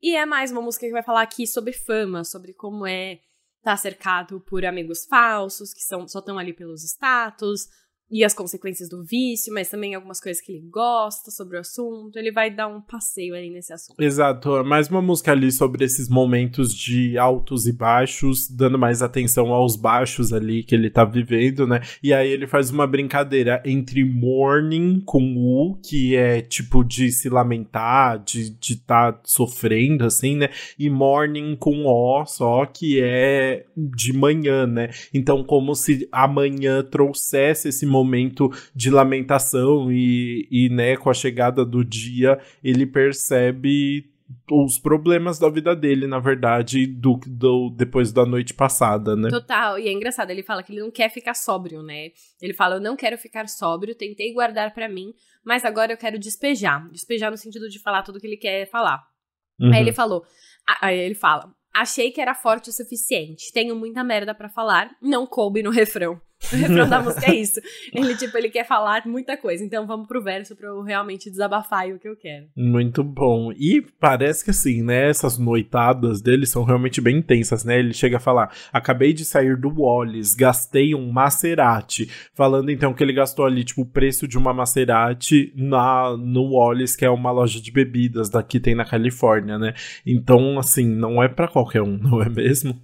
E 0.00 0.14
é 0.14 0.24
mais 0.24 0.50
uma 0.50 0.62
música 0.62 0.86
que 0.86 0.92
vai 0.92 1.02
falar 1.02 1.22
aqui 1.22 1.46
sobre 1.46 1.72
fama, 1.72 2.24
sobre 2.24 2.52
como 2.52 2.86
é 2.86 3.14
estar 3.58 3.72
tá 3.72 3.76
cercado 3.76 4.40
por 4.40 4.64
amigos 4.64 5.04
falsos, 5.06 5.72
que 5.72 5.82
são, 5.82 6.06
só 6.06 6.20
estão 6.20 6.38
ali 6.38 6.52
pelos 6.52 6.84
status, 6.84 7.68
e 8.10 8.24
as 8.24 8.32
consequências 8.32 8.88
do 8.88 9.04
vício, 9.04 9.52
mas 9.52 9.68
também 9.68 9.94
algumas 9.94 10.20
coisas 10.20 10.42
que 10.42 10.52
ele 10.52 10.66
gosta 10.70 11.30
sobre 11.30 11.56
o 11.56 11.60
assunto. 11.60 12.18
Ele 12.18 12.32
vai 12.32 12.50
dar 12.50 12.66
um 12.66 12.80
passeio 12.80 13.34
ali 13.34 13.50
nesse 13.50 13.72
assunto. 13.72 14.00
Exato, 14.00 14.64
mais 14.64 14.88
uma 14.88 15.02
música 15.02 15.32
ali 15.32 15.52
sobre 15.52 15.84
esses 15.84 16.08
momentos 16.08 16.72
de 16.74 17.18
altos 17.18 17.66
e 17.66 17.72
baixos, 17.72 18.48
dando 18.48 18.78
mais 18.78 19.02
atenção 19.02 19.52
aos 19.52 19.76
baixos 19.76 20.32
ali 20.32 20.62
que 20.62 20.74
ele 20.74 20.88
tá 20.88 21.04
vivendo, 21.04 21.66
né? 21.66 21.80
E 22.02 22.14
aí 22.14 22.30
ele 22.30 22.46
faz 22.46 22.70
uma 22.70 22.86
brincadeira 22.86 23.62
entre 23.64 24.02
morning 24.04 25.02
com 25.04 25.36
U, 25.36 25.78
que 25.82 26.16
é 26.16 26.40
tipo 26.40 26.82
de 26.82 27.12
se 27.12 27.28
lamentar, 27.28 28.22
de 28.24 28.50
de 28.58 28.76
tá 28.76 29.20
sofrendo 29.24 30.04
assim, 30.04 30.36
né? 30.36 30.48
E 30.78 30.88
morning 30.88 31.56
com 31.56 31.84
O, 31.86 32.24
só 32.24 32.64
que 32.64 33.00
é 33.02 33.66
de 33.76 34.12
manhã, 34.14 34.66
né? 34.66 34.90
Então 35.12 35.44
como 35.44 35.74
se 35.74 36.08
amanhã 36.10 36.82
trouxesse 36.82 37.68
esse 37.68 37.84
momento 37.84 37.97
momento 37.98 38.50
de 38.74 38.90
lamentação 38.90 39.90
e, 39.90 40.48
e 40.50 40.68
né, 40.68 40.96
com 40.96 41.10
a 41.10 41.14
chegada 41.14 41.64
do 41.64 41.84
dia, 41.84 42.38
ele 42.62 42.86
percebe 42.86 44.10
os 44.50 44.78
problemas 44.78 45.38
da 45.38 45.48
vida 45.48 45.74
dele, 45.74 46.06
na 46.06 46.18
verdade, 46.18 46.86
do, 46.86 47.18
do 47.26 47.70
depois 47.70 48.12
da 48.12 48.26
noite 48.26 48.52
passada, 48.52 49.16
né? 49.16 49.28
Total, 49.30 49.78
e 49.78 49.88
é 49.88 49.92
engraçado, 49.92 50.30
ele 50.30 50.42
fala 50.42 50.62
que 50.62 50.72
ele 50.72 50.80
não 50.80 50.90
quer 50.90 51.10
ficar 51.10 51.34
sóbrio, 51.34 51.82
né? 51.82 52.10
Ele 52.40 52.52
fala, 52.52 52.76
eu 52.76 52.80
não 52.80 52.94
quero 52.94 53.16
ficar 53.16 53.48
sóbrio, 53.48 53.94
tentei 53.94 54.32
guardar 54.32 54.74
para 54.74 54.88
mim, 54.88 55.12
mas 55.44 55.64
agora 55.64 55.92
eu 55.92 55.96
quero 55.96 56.18
despejar. 56.18 56.88
Despejar 56.90 57.30
no 57.30 57.36
sentido 57.36 57.68
de 57.68 57.80
falar 57.80 58.02
tudo 58.02 58.20
que 58.20 58.26
ele 58.26 58.36
quer 58.36 58.68
falar. 58.70 59.02
Uhum. 59.58 59.72
Aí 59.72 59.80
ele 59.80 59.92
falou, 59.92 60.24
aí 60.80 60.98
ele 60.98 61.14
fala, 61.14 61.50
achei 61.74 62.10
que 62.10 62.20
era 62.20 62.34
forte 62.34 62.68
o 62.68 62.72
suficiente, 62.72 63.52
tenho 63.52 63.74
muita 63.74 64.04
merda 64.04 64.34
para 64.34 64.48
falar, 64.48 64.90
não 65.00 65.26
coube 65.26 65.62
no 65.62 65.70
refrão. 65.70 66.20
O 66.52 66.56
refrão 66.56 66.88
da 66.88 67.00
música 67.02 67.30
é 67.30 67.34
isso. 67.34 67.60
Ele, 67.92 68.16
tipo, 68.16 68.36
ele 68.38 68.48
quer 68.48 68.64
falar 68.64 69.06
muita 69.06 69.36
coisa. 69.36 69.64
Então 69.64 69.86
vamos 69.86 70.06
pro 70.06 70.22
verso 70.22 70.54
pra 70.56 70.68
eu 70.68 70.82
realmente 70.82 71.30
desabafar 71.30 71.88
o 71.88 71.98
que 71.98 72.08
eu 72.08 72.16
quero. 72.16 72.46
Muito 72.56 73.02
bom. 73.02 73.52
E 73.52 73.84
parece 74.00 74.44
que 74.44 74.50
assim, 74.50 74.82
né? 74.82 75.08
Essas 75.08 75.38
noitadas 75.38 76.22
dele 76.22 76.46
são 76.46 76.64
realmente 76.64 77.00
bem 77.00 77.18
intensas, 77.18 77.64
né? 77.64 77.78
Ele 77.78 77.92
chega 77.92 78.16
a 78.16 78.20
falar: 78.20 78.54
acabei 78.72 79.12
de 79.12 79.24
sair 79.24 79.56
do 79.56 79.68
Wallis, 79.68 80.34
gastei 80.34 80.94
um 80.94 81.10
Maserati. 81.10 82.08
Falando 82.34 82.70
então 82.70 82.94
que 82.94 83.02
ele 83.02 83.12
gastou 83.12 83.44
ali, 83.44 83.64
tipo, 83.64 83.82
o 83.82 83.86
preço 83.86 84.26
de 84.26 84.38
uma 84.38 84.54
Maserati 84.54 85.52
na, 85.56 86.16
no 86.16 86.54
Wallis, 86.54 86.96
que 86.96 87.04
é 87.04 87.10
uma 87.10 87.30
loja 87.30 87.60
de 87.60 87.70
bebidas 87.70 88.30
daqui 88.30 88.60
tem 88.60 88.74
na 88.74 88.84
Califórnia, 88.84 89.58
né? 89.58 89.74
Então, 90.06 90.58
assim, 90.58 90.86
não 90.86 91.22
é 91.22 91.28
para 91.28 91.48
qualquer 91.48 91.82
um, 91.82 91.96
não 91.98 92.22
é 92.22 92.28
mesmo? 92.28 92.80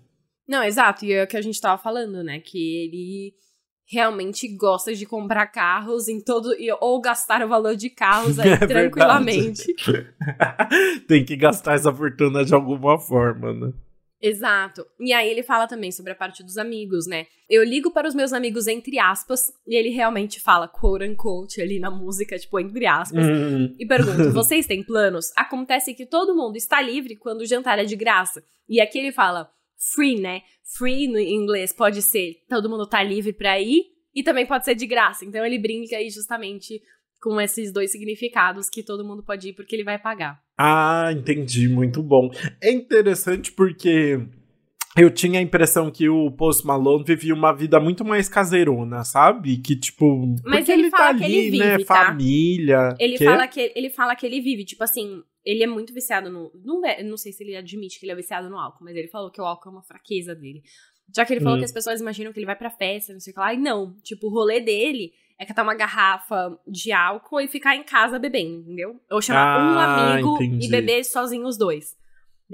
Não, 0.46 0.62
exato. 0.62 1.04
E 1.04 1.12
é 1.12 1.24
o 1.24 1.26
que 1.26 1.36
a 1.36 1.42
gente 1.42 1.60
tava 1.60 1.80
falando, 1.80 2.22
né? 2.22 2.38
Que 2.38 2.84
ele 2.84 3.34
realmente 3.94 4.48
gosta 4.56 4.94
de 4.94 5.06
comprar 5.06 5.46
carros 5.46 6.08
em 6.08 6.20
todo 6.20 6.50
ou 6.80 7.00
gastar 7.00 7.42
o 7.44 7.48
valor 7.48 7.76
de 7.76 7.88
carros 7.88 8.38
aí 8.40 8.50
é 8.50 8.58
tranquilamente. 8.58 9.74
Tem 11.08 11.24
que 11.24 11.36
gastar 11.36 11.74
essa 11.74 11.92
fortuna 11.92 12.44
de 12.44 12.54
alguma 12.54 12.98
forma, 12.98 13.52
né? 13.52 13.72
Exato. 14.20 14.86
E 14.98 15.12
aí 15.12 15.28
ele 15.28 15.42
fala 15.42 15.66
também 15.66 15.92
sobre 15.92 16.12
a 16.12 16.14
parte 16.14 16.42
dos 16.42 16.56
amigos, 16.56 17.06
né? 17.06 17.26
Eu 17.48 17.62
ligo 17.62 17.90
para 17.90 18.08
os 18.08 18.14
meus 18.14 18.32
amigos 18.32 18.66
entre 18.66 18.98
aspas, 18.98 19.52
e 19.66 19.76
ele 19.76 19.90
realmente 19.90 20.40
fala 20.40 20.66
quote 20.66 21.04
unquote 21.04 21.60
ali 21.60 21.78
na 21.78 21.90
música, 21.90 22.38
tipo, 22.38 22.58
entre 22.58 22.86
aspas, 22.86 23.22
hum. 23.22 23.74
e 23.78 23.86
pergunto: 23.86 24.30
vocês 24.32 24.66
têm 24.66 24.82
planos? 24.82 25.26
Acontece 25.36 25.92
que 25.92 26.06
todo 26.06 26.34
mundo 26.34 26.56
está 26.56 26.80
livre 26.80 27.16
quando 27.16 27.42
o 27.42 27.46
jantar 27.46 27.78
é 27.78 27.84
de 27.84 27.96
graça. 27.96 28.42
E 28.66 28.80
aqui 28.80 28.98
ele 28.98 29.12
fala: 29.12 29.50
free, 29.94 30.18
né? 30.18 30.40
Free 30.76 31.08
no 31.08 31.18
inglês 31.18 31.72
pode 31.72 32.02
ser 32.02 32.36
todo 32.48 32.68
mundo 32.68 32.86
tá 32.86 33.02
livre 33.02 33.32
pra 33.32 33.60
ir, 33.60 33.94
e 34.14 34.22
também 34.22 34.46
pode 34.46 34.64
ser 34.64 34.74
de 34.74 34.86
graça. 34.86 35.24
Então 35.24 35.44
ele 35.44 35.58
brinca 35.58 35.96
aí 35.96 36.08
justamente 36.08 36.80
com 37.20 37.40
esses 37.40 37.72
dois 37.72 37.90
significados 37.90 38.68
que 38.68 38.82
todo 38.82 39.04
mundo 39.04 39.22
pode 39.22 39.48
ir 39.48 39.52
porque 39.54 39.74
ele 39.74 39.84
vai 39.84 39.98
pagar. 39.98 40.40
Ah, 40.56 41.10
entendi, 41.10 41.68
muito 41.68 42.02
bom. 42.02 42.30
É 42.62 42.70
interessante 42.70 43.50
porque 43.50 44.20
eu 44.96 45.10
tinha 45.10 45.40
a 45.40 45.42
impressão 45.42 45.90
que 45.90 46.08
o 46.08 46.30
Post 46.30 46.64
Malone 46.66 47.02
vivia 47.04 47.34
uma 47.34 47.52
vida 47.52 47.80
muito 47.80 48.04
mais 48.04 48.28
caseirona, 48.28 49.02
sabe? 49.04 49.56
Que 49.56 49.74
tipo, 49.74 50.36
mas 50.44 50.68
ele, 50.68 50.82
ele 50.82 50.90
fala 50.90 51.12
tá 51.12 51.18
que 51.18 51.24
ali, 51.24 51.34
ele 51.34 51.50
vive, 51.50 51.58
né, 51.64 51.78
tá? 51.78 52.06
família. 52.06 52.94
Ele 53.00 53.18
fala 53.18 53.48
que 53.48 53.72
ele 53.74 53.90
fala 53.90 54.14
que 54.14 54.26
ele 54.26 54.40
vive, 54.40 54.64
tipo 54.64 54.84
assim, 54.84 55.22
ele 55.44 55.62
é 55.62 55.66
muito 55.66 55.92
viciado 55.92 56.30
no, 56.30 56.50
não, 56.64 56.84
é- 56.86 57.02
não 57.02 57.16
sei 57.16 57.32
se 57.32 57.42
ele 57.44 57.56
admite 57.56 57.98
que 58.00 58.06
ele 58.06 58.12
é 58.12 58.16
viciado 58.16 58.48
no 58.48 58.58
álcool, 58.58 58.84
mas 58.84 58.96
ele 58.96 59.08
falou 59.08 59.30
que 59.30 59.40
o 59.40 59.44
álcool 59.44 59.68
é 59.68 59.72
uma 59.72 59.82
fraqueza 59.82 60.34
dele. 60.34 60.62
Já 61.14 61.24
que 61.26 61.32
ele 61.34 61.40
falou 61.40 61.56
Hum. 61.56 61.58
que 61.58 61.64
as 61.66 61.72
pessoas 61.72 62.00
imaginam 62.00 62.32
que 62.32 62.38
ele 62.38 62.46
vai 62.46 62.56
pra 62.56 62.70
festa, 62.70 63.12
não 63.12 63.20
sei 63.20 63.30
o 63.30 63.34
que 63.34 63.40
lá, 63.40 63.52
e 63.52 63.58
não, 63.58 63.94
tipo, 64.02 64.26
o 64.26 64.30
rolê 64.30 64.58
dele 64.60 65.12
é 65.38 65.44
catar 65.44 65.62
uma 65.64 65.74
garrafa 65.74 66.58
de 66.66 66.92
álcool 66.92 67.40
e 67.40 67.48
ficar 67.48 67.76
em 67.76 67.82
casa 67.82 68.18
bebendo, 68.18 68.60
entendeu? 68.60 68.98
Ou 69.10 69.20
chamar 69.20 69.58
um 69.74 69.78
Ah, 69.78 70.12
amigo 70.14 70.36
entendi. 70.36 70.66
e 70.66 70.70
beber 70.70 71.04
sozinho 71.04 71.46
os 71.46 71.58
dois. 71.58 71.94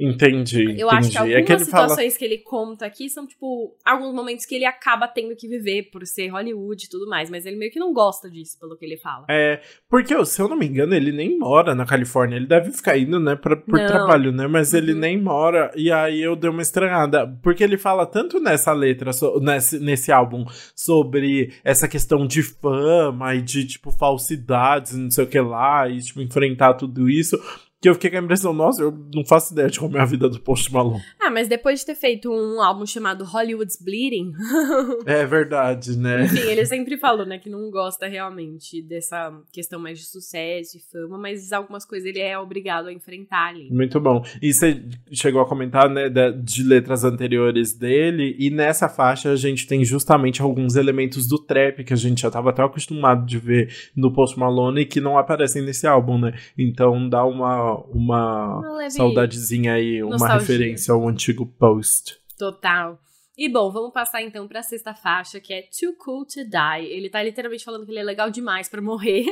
Entendi. 0.00 0.62
Eu 0.64 0.70
entendi. 0.70 0.82
acho 0.84 1.10
que 1.10 1.18
algumas 1.18 1.36
é 1.38 1.42
que 1.42 1.52
ele 1.52 1.64
fala 1.64 1.88
situações 1.88 2.16
que 2.16 2.24
ele 2.24 2.38
conta 2.38 2.86
aqui 2.86 3.08
são, 3.10 3.26
tipo, 3.26 3.76
alguns 3.84 4.14
momentos 4.14 4.46
que 4.46 4.54
ele 4.54 4.64
acaba 4.64 5.06
tendo 5.06 5.34
que 5.36 5.46
viver 5.48 5.90
por 5.90 6.06
ser 6.06 6.28
Hollywood 6.28 6.84
e 6.84 6.88
tudo 6.88 7.08
mais, 7.08 7.28
mas 7.30 7.44
ele 7.46 7.56
meio 7.56 7.70
que 7.70 7.78
não 7.78 7.92
gosta 7.92 8.30
disso, 8.30 8.58
pelo 8.58 8.76
que 8.76 8.84
ele 8.84 8.96
fala. 8.96 9.26
É, 9.28 9.60
porque, 9.88 10.24
se 10.24 10.40
eu 10.40 10.48
não 10.48 10.56
me 10.56 10.66
engano, 10.66 10.94
ele 10.94 11.12
nem 11.12 11.38
mora 11.38 11.74
na 11.74 11.84
Califórnia. 11.84 12.36
Ele 12.36 12.46
deve 12.46 12.70
ficar 12.70 12.96
indo, 12.96 13.20
né, 13.20 13.36
pra, 13.36 13.56
por 13.56 13.78
Não. 13.78 13.86
trabalho, 13.86 14.32
né? 14.32 14.46
Mas 14.46 14.72
ele 14.74 14.92
Uhum. 14.92 14.98
nem 14.98 15.20
mora. 15.20 15.70
E 15.76 15.90
aí 15.92 16.20
eu 16.22 16.34
dei 16.36 16.50
uma 16.50 16.62
estranhada. 16.62 17.26
Porque 17.42 17.62
ele 17.62 17.76
fala 17.78 18.06
tanto 18.06 18.40
nessa 18.40 18.72
letra, 18.72 19.12
so- 19.12 19.38
nesse, 19.40 19.78
nesse 19.78 20.10
álbum, 20.12 20.44
sobre 20.74 21.52
essa 21.64 21.86
questão 21.88 22.26
de 22.26 22.42
fama 22.42 23.34
e 23.34 23.42
de, 23.42 23.66
tipo, 23.66 23.90
falsidades 23.90 24.92
e 24.92 24.98
não 24.98 25.10
sei 25.10 25.24
o 25.24 25.28
que 25.28 25.40
lá, 25.40 25.88
e, 25.88 26.00
tipo, 26.00 26.20
enfrentar 26.20 26.74
tudo 26.74 27.08
isso. 27.08 27.38
Que 27.80 27.88
eu 27.88 27.94
fiquei 27.94 28.10
com 28.10 28.16
a 28.16 28.20
impressão, 28.20 28.52
nossa, 28.52 28.82
eu 28.82 28.92
não 29.14 29.24
faço 29.24 29.52
ideia 29.52 29.68
de 29.68 29.80
como 29.80 29.96
é 29.96 30.00
a 30.00 30.04
vida 30.04 30.28
do 30.28 30.40
Post 30.40 30.72
Malone. 30.72 31.02
Ah, 31.20 31.30
mas 31.30 31.48
depois 31.48 31.80
de 31.80 31.86
ter 31.86 31.94
feito 31.94 32.30
um 32.30 32.60
álbum 32.60 32.84
chamado 32.84 33.24
Hollywood's 33.24 33.78
Bleeding, 33.80 34.32
É 35.06 35.24
verdade, 35.24 35.96
né? 35.96 36.24
enfim, 36.24 36.40
ele 36.40 36.66
sempre 36.66 36.96
falou, 36.96 37.24
né, 37.24 37.38
que 37.38 37.48
não 37.48 37.70
gosta 37.70 38.06
realmente 38.06 38.82
dessa 38.82 39.32
questão 39.52 39.80
mais 39.80 39.98
de 39.98 40.06
sucesso 40.06 40.76
e 40.76 40.80
fama, 40.80 41.18
mas 41.18 41.52
algumas 41.52 41.84
coisas 41.84 42.06
ele 42.06 42.18
é 42.18 42.38
obrigado 42.38 42.88
a 42.88 42.92
enfrentar 42.92 43.48
ali. 43.48 43.70
Muito 43.70 44.00
bom. 44.00 44.22
E 44.42 44.52
você 44.52 44.82
chegou 45.12 45.40
a 45.40 45.48
comentar, 45.48 45.88
né, 45.88 46.08
de 46.08 46.62
letras 46.62 47.04
anteriores 47.04 47.72
dele, 47.72 48.36
e 48.38 48.50
nessa 48.50 48.88
faixa 48.88 49.30
a 49.30 49.36
gente 49.36 49.66
tem 49.66 49.84
justamente 49.84 50.42
alguns 50.42 50.76
elementos 50.76 51.26
do 51.26 51.38
trap 51.38 51.84
que 51.84 51.92
a 51.92 51.96
gente 51.96 52.22
já 52.22 52.28
estava 52.28 52.50
até 52.50 52.62
acostumado 52.62 53.24
de 53.24 53.38
ver 53.38 53.72
no 53.96 54.12
Post 54.12 54.38
Malone 54.38 54.82
e 54.82 54.86
que 54.86 55.00
não 55.00 55.16
aparecem 55.16 55.62
nesse 55.62 55.86
álbum, 55.86 56.18
né? 56.18 56.34
Então 56.58 57.08
dá 57.08 57.24
uma, 57.24 57.69
uma, 57.74 58.62
saudadezinha 58.88 59.74
aí, 59.74 60.02
uma 60.02 60.12
nostalgia. 60.12 60.38
referência 60.40 60.92
ao 60.92 61.06
antigo 61.08 61.46
Post. 61.46 62.18
Total. 62.38 62.98
E 63.36 63.48
bom, 63.48 63.70
vamos 63.70 63.92
passar 63.92 64.22
então 64.22 64.46
pra 64.46 64.62
sexta 64.62 64.94
faixa, 64.94 65.40
que 65.40 65.52
é 65.52 65.62
Too 65.62 65.94
Cool 65.96 66.26
to 66.26 66.44
Die. 66.44 66.86
Ele 66.86 67.08
tá 67.08 67.22
literalmente 67.22 67.64
falando 67.64 67.86
que 67.86 67.90
ele 67.90 68.00
é 68.00 68.04
legal 68.04 68.30
demais 68.30 68.68
pra 68.68 68.82
morrer. 68.82 69.26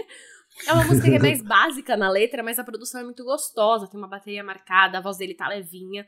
É 0.67 0.73
uma 0.73 0.85
música 0.85 1.09
que 1.09 1.17
é 1.17 1.19
mais 1.19 1.43
básica 1.45 1.97
na 1.97 2.09
letra, 2.09 2.43
mas 2.43 2.59
a 2.59 2.65
produção 2.65 3.01
é 3.01 3.05
muito 3.05 3.25
gostosa, 3.25 3.87
tem 3.87 3.99
uma 3.99 4.09
bateria 4.09 4.43
marcada, 4.43 4.99
a 4.99 5.01
voz 5.01 5.19
dele 5.19 5.35
tá 5.35 5.47
levinha. 5.49 6.07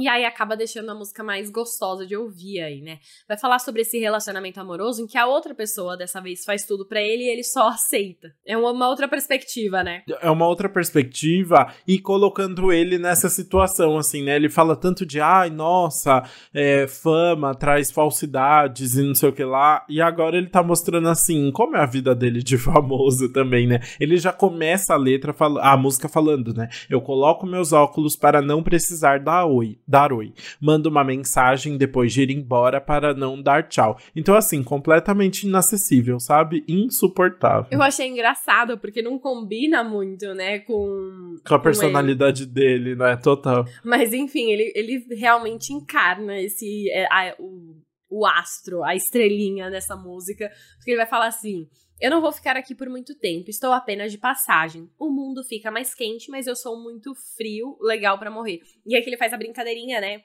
E 0.00 0.08
aí 0.08 0.24
acaba 0.24 0.56
deixando 0.56 0.90
a 0.90 0.94
música 0.94 1.22
mais 1.22 1.50
gostosa 1.50 2.06
de 2.06 2.16
ouvir 2.16 2.62
aí, 2.62 2.80
né? 2.80 2.98
Vai 3.28 3.36
falar 3.36 3.58
sobre 3.58 3.82
esse 3.82 3.98
relacionamento 3.98 4.58
amoroso 4.58 5.02
em 5.02 5.06
que 5.06 5.18
a 5.18 5.26
outra 5.26 5.54
pessoa 5.54 5.94
dessa 5.94 6.22
vez 6.22 6.42
faz 6.42 6.64
tudo 6.64 6.86
pra 6.86 7.02
ele 7.02 7.24
e 7.24 7.28
ele 7.28 7.44
só 7.44 7.68
aceita. 7.68 8.32
É 8.46 8.56
uma, 8.56 8.88
outra 8.88 9.06
perspectiva, 9.06 9.84
né? 9.84 10.02
É 10.22 10.30
uma 10.30 10.46
outra 10.46 10.70
perspectiva 10.70 11.70
e 11.86 11.98
colocando 11.98 12.72
ele 12.72 12.98
nessa 12.98 13.28
situação, 13.28 13.98
assim, 13.98 14.22
né? 14.22 14.36
Ele 14.36 14.48
fala 14.48 14.74
tanto 14.74 15.04
de, 15.04 15.20
ai, 15.20 15.50
nossa, 15.50 16.22
é, 16.54 16.86
fama 16.86 17.54
traz 17.54 17.90
falsidades 17.90 18.94
e 18.94 19.02
não 19.02 19.14
sei 19.14 19.28
o 19.28 19.32
que 19.34 19.44
lá. 19.44 19.84
E 19.86 20.00
agora 20.00 20.38
ele 20.38 20.48
tá 20.48 20.62
mostrando, 20.62 21.08
assim, 21.08 21.52
como 21.52 21.76
é 21.76 21.80
a 21.80 21.86
vida 21.86 22.14
dele 22.14 22.42
de 22.42 22.56
famoso 22.58 23.30
também, 23.30 23.66
né? 23.66 23.80
Ele 24.00 24.16
já 24.16 24.32
começa 24.32 24.94
a 24.94 24.96
letra, 24.96 25.36
a 25.60 25.76
música 25.76 26.08
falando, 26.08 26.54
né? 26.54 26.70
Eu 26.88 27.02
coloco 27.02 27.44
meus 27.44 27.74
óculos 27.74 28.16
para 28.16 28.40
não 28.40 28.62
precisar 28.62 29.20
dar 29.20 29.44
oi, 29.44 29.78
dar 29.90 30.12
oi. 30.12 30.32
Mando 30.60 30.88
uma 30.88 31.02
mensagem 31.02 31.76
depois 31.76 32.12
de 32.12 32.22
ir 32.22 32.30
embora 32.30 32.80
para 32.80 33.12
não 33.12 33.42
dar 33.42 33.68
tchau. 33.68 33.98
Então, 34.14 34.36
assim, 34.36 34.62
completamente 34.62 35.46
inacessível, 35.46 36.20
sabe? 36.20 36.64
Insuportável. 36.68 37.66
Eu 37.70 37.82
achei 37.82 38.06
engraçado, 38.06 38.78
porque 38.78 39.02
não 39.02 39.18
combina 39.18 39.82
muito, 39.82 40.32
né, 40.34 40.60
com. 40.60 41.36
Com 41.46 41.54
a 41.54 41.58
personalidade 41.58 42.46
dele, 42.46 42.94
né? 42.94 43.16
Total. 43.16 43.64
Mas 43.84 44.12
enfim, 44.12 44.50
ele, 44.52 44.72
ele 44.76 45.04
realmente 45.16 45.72
encarna 45.72 46.38
esse. 46.40 46.88
é, 46.90 47.06
a- 47.10 47.34
o, 47.38 47.76
o 48.08 48.26
astro, 48.26 48.82
a 48.84 48.94
estrelinha 48.94 49.70
dessa 49.70 49.96
música. 49.96 50.48
Porque 50.76 50.90
ele 50.92 50.98
vai 50.98 51.06
falar 51.06 51.26
assim. 51.26 51.66
Eu 52.00 52.10
não 52.10 52.20
vou 52.20 52.32
ficar 52.32 52.56
aqui 52.56 52.74
por 52.74 52.88
muito 52.88 53.14
tempo, 53.14 53.50
estou 53.50 53.72
apenas 53.72 54.10
de 54.10 54.18
passagem. 54.18 54.88
O 54.98 55.10
mundo 55.10 55.44
fica 55.44 55.70
mais 55.70 55.94
quente, 55.94 56.30
mas 56.30 56.46
eu 56.46 56.56
sou 56.56 56.82
muito 56.82 57.12
frio, 57.36 57.76
legal 57.80 58.18
pra 58.18 58.30
morrer. 58.30 58.60
E 58.86 58.96
aí 58.96 59.02
que 59.02 59.10
ele 59.10 59.16
faz 59.18 59.32
a 59.32 59.36
brincadeirinha, 59.36 60.00
né? 60.00 60.22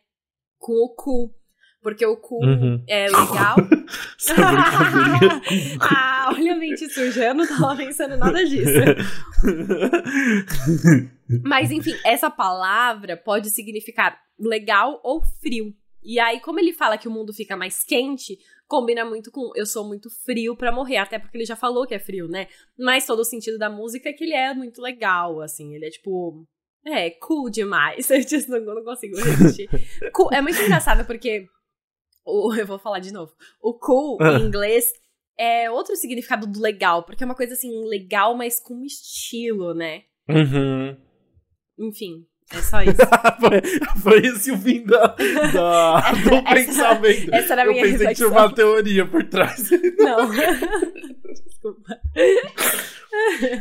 Com 0.57 0.73
o 0.73 0.95
cu. 0.95 1.33
Porque 1.81 2.05
o 2.05 2.17
cu 2.17 2.43
Uhum. 2.43 2.83
é 2.87 3.05
legal. 3.07 3.57
Brincadeirinha. 4.25 5.77
ah, 5.81 6.31
olha 6.35 6.53
a 6.53 6.57
mente 6.57 6.89
suja, 6.89 7.25
eu 7.25 7.33
não 7.35 7.47
tava 7.47 7.75
pensando 7.75 8.17
nada 8.17 8.43
disso. 8.45 8.71
Mas 11.43 11.71
enfim, 11.71 11.95
essa 12.03 12.29
palavra 12.29 13.17
pode 13.17 13.49
significar 13.49 14.19
legal 14.39 14.99
ou 15.03 15.21
frio. 15.41 15.73
E 16.03 16.19
aí, 16.19 16.39
como 16.39 16.59
ele 16.59 16.71
fala 16.71 16.99
que 16.99 17.07
o 17.07 17.11
mundo 17.11 17.33
fica 17.33 17.57
mais 17.57 17.81
quente, 17.83 18.37
combina 18.67 19.05
muito 19.05 19.31
com 19.31 19.51
eu 19.55 19.65
sou 19.65 19.87
muito 19.87 20.09
frio 20.23 20.55
pra 20.55 20.71
morrer, 20.71 20.97
até 20.97 21.17
porque 21.19 21.37
ele 21.37 21.45
já 21.45 21.55
falou 21.55 21.85
que 21.87 21.93
é 21.95 21.99
frio, 21.99 22.27
né? 22.27 22.47
Mas 22.77 23.05
todo 23.05 23.19
o 23.19 23.25
sentido 23.25 23.57
da 23.57 23.69
música 23.69 24.09
é 24.09 24.13
que 24.13 24.23
ele 24.23 24.33
é 24.33 24.53
muito 24.53 24.81
legal, 24.81 25.41
assim, 25.41 25.73
ele 25.75 25.85
é 25.85 25.89
tipo. 25.89 26.45
É, 26.85 27.09
cool 27.11 27.49
demais. 27.49 28.09
Eu 28.11 28.21
just 28.21 28.47
não, 28.47 28.59
não 28.59 28.83
consigo 28.83 29.15
resistir. 29.17 29.67
Cool- 30.13 30.31
É 30.33 30.41
muito 30.41 30.59
engraçado 30.61 31.05
porque. 31.05 31.45
o- 32.25 32.53
eu 32.55 32.65
vou 32.67 32.77
falar 32.79 32.99
de 32.99 33.11
novo. 33.11 33.31
O 33.61 33.73
cool 33.73 34.17
Ah. 34.21 34.33
em 34.39 34.43
inglês 34.47 34.91
é 35.37 35.69
outro 35.69 35.95
significado 35.95 36.45
do 36.47 36.61
legal, 36.61 37.03
porque 37.03 37.23
é 37.23 37.25
uma 37.25 37.35
coisa 37.35 37.53
assim, 37.53 37.69
legal, 37.87 38.35
mas 38.35 38.59
com 38.59 38.83
estilo, 38.85 39.73
né? 39.73 40.03
Uhum. 40.29 40.95
Enfim, 41.77 42.25
é 42.51 42.61
só 42.61 42.81
isso. 42.81 42.95
foi, 43.39 43.61
foi 44.01 44.27
esse 44.27 44.51
o 44.51 44.57
fim 44.57 44.83
da, 44.83 45.07
da- 45.07 46.11
do 46.23 46.35
Essa- 46.35 46.53
pensamento. 46.53 47.33
essa 47.33 47.53
era 47.53 47.61
a 47.63 47.65
Eu 47.65 47.71
minha 47.71 47.83
pensei 47.83 48.07
que 48.07 48.13
tinha 48.15 48.27
reflexão. 48.27 48.31
uma 48.31 48.53
teoria 48.53 49.05
por 49.05 49.23
trás. 49.23 49.69
Não. 49.97 50.29
Desculpa. 51.45 51.97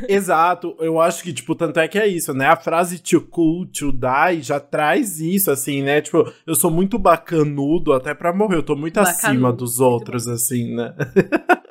Exato, 0.09 0.77
eu 0.81 1.01
acho 1.01 1.23
que, 1.23 1.33
tipo, 1.33 1.55
tanto 1.55 1.79
é 1.81 1.87
que 1.88 1.99
é 1.99 2.07
isso, 2.07 2.35
né? 2.35 2.47
A 2.47 2.57
frase 2.57 2.99
to 2.99 3.20
cool, 3.23 3.64
to 3.66 3.92
die 3.92 4.42
já 4.42 4.59
traz 4.61 5.20
isso, 5.20 5.51
assim, 5.51 5.83
né? 5.83 6.01
Tipo, 6.01 6.31
eu 6.47 6.55
sou 6.55 6.70
muito 6.70 6.99
bacanudo 6.99 7.92
até 7.92 8.12
pra 8.14 8.33
morrer, 8.33 8.57
eu 8.57 8.62
tô 8.62 8.75
muito 8.77 8.94
Bacanudo, 8.97 9.27
acima 9.27 9.53
dos 9.53 9.81
outros, 9.81 10.27
assim, 10.29 10.75
né? 10.75 10.94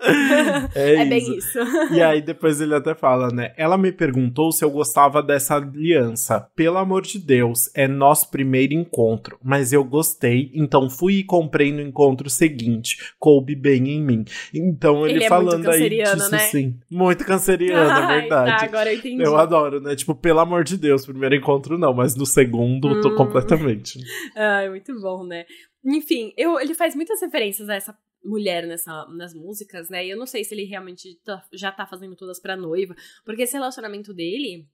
é, 0.75 0.95
É 0.95 1.05
bem 1.05 1.37
isso. 1.37 1.57
E 1.91 2.01
aí 2.01 2.21
depois 2.21 2.59
ele 2.61 2.75
até 2.75 2.93
fala, 2.93 3.29
né? 3.29 3.53
Ela 3.57 3.77
me 3.77 3.91
perguntou 3.91 4.51
se 4.51 4.63
eu 4.63 4.69
gostava 4.71 5.21
dessa 5.23 5.55
aliança. 5.55 6.47
Pelo 6.55 6.77
amor 6.77 7.01
de 7.03 7.19
Deus, 7.19 7.69
é 7.75 7.87
nosso 7.87 8.29
primeiro 8.29 8.73
encontro. 8.73 9.37
Mas 9.43 9.71
eu 9.73 9.83
gostei, 9.83 10.51
então 10.53 10.89
fui 10.89 11.15
e 11.19 11.23
comprei 11.23 11.71
no 11.71 11.81
encontro 11.81 12.29
seguinte. 12.29 12.97
Coube 13.19 13.55
bem 13.55 13.89
em 13.89 14.01
mim. 14.03 14.25
Então 14.53 15.05
ele, 15.05 15.17
Ele 15.19 15.23
é 15.25 15.29
falando 15.29 15.69
aí 15.69 15.89
disso 15.89 16.31
né? 16.31 16.37
sim. 16.39 16.77
Muito 16.89 17.25
canceriano, 17.25 17.89
é 17.99 18.03
Ai, 18.03 18.19
verdade. 18.21 18.57
Tá, 18.59 18.65
agora 18.65 18.91
eu 18.93 18.97
entendi. 18.97 19.23
Eu 19.23 19.37
adoro, 19.37 19.79
né? 19.81 19.95
Tipo, 19.95 20.13
pelo 20.15 20.39
amor 20.39 20.63
de 20.63 20.77
Deus, 20.77 21.05
primeiro 21.05 21.35
encontro 21.35 21.77
não, 21.77 21.93
mas 21.93 22.15
no 22.15 22.25
segundo 22.25 22.89
eu 22.89 23.01
tô 23.01 23.09
Hum. 23.09 23.15
completamente. 23.15 23.99
Ai, 24.35 24.69
muito 24.69 24.99
bom, 25.01 25.23
né? 25.25 25.45
Enfim, 25.85 26.33
eu, 26.37 26.59
ele 26.59 26.73
faz 26.73 26.95
muitas 26.95 27.19
referências 27.21 27.69
a 27.69 27.75
essa 27.75 27.97
mulher 28.23 28.65
nessa, 28.65 29.05
nas 29.07 29.33
músicas, 29.33 29.89
né? 29.89 30.05
E 30.05 30.09
eu 30.09 30.17
não 30.17 30.25
sei 30.25 30.43
se 30.43 30.53
ele 30.53 30.63
realmente 30.63 31.19
tá- 31.25 31.45
já 31.51 31.71
tá 31.71 31.85
fazendo 31.85 32.15
todas 32.15 32.39
pra 32.39 32.55
noiva, 32.55 32.95
porque 33.25 33.41
esse 33.41 33.53
relacionamento 33.53 34.13
dele, 34.13 34.65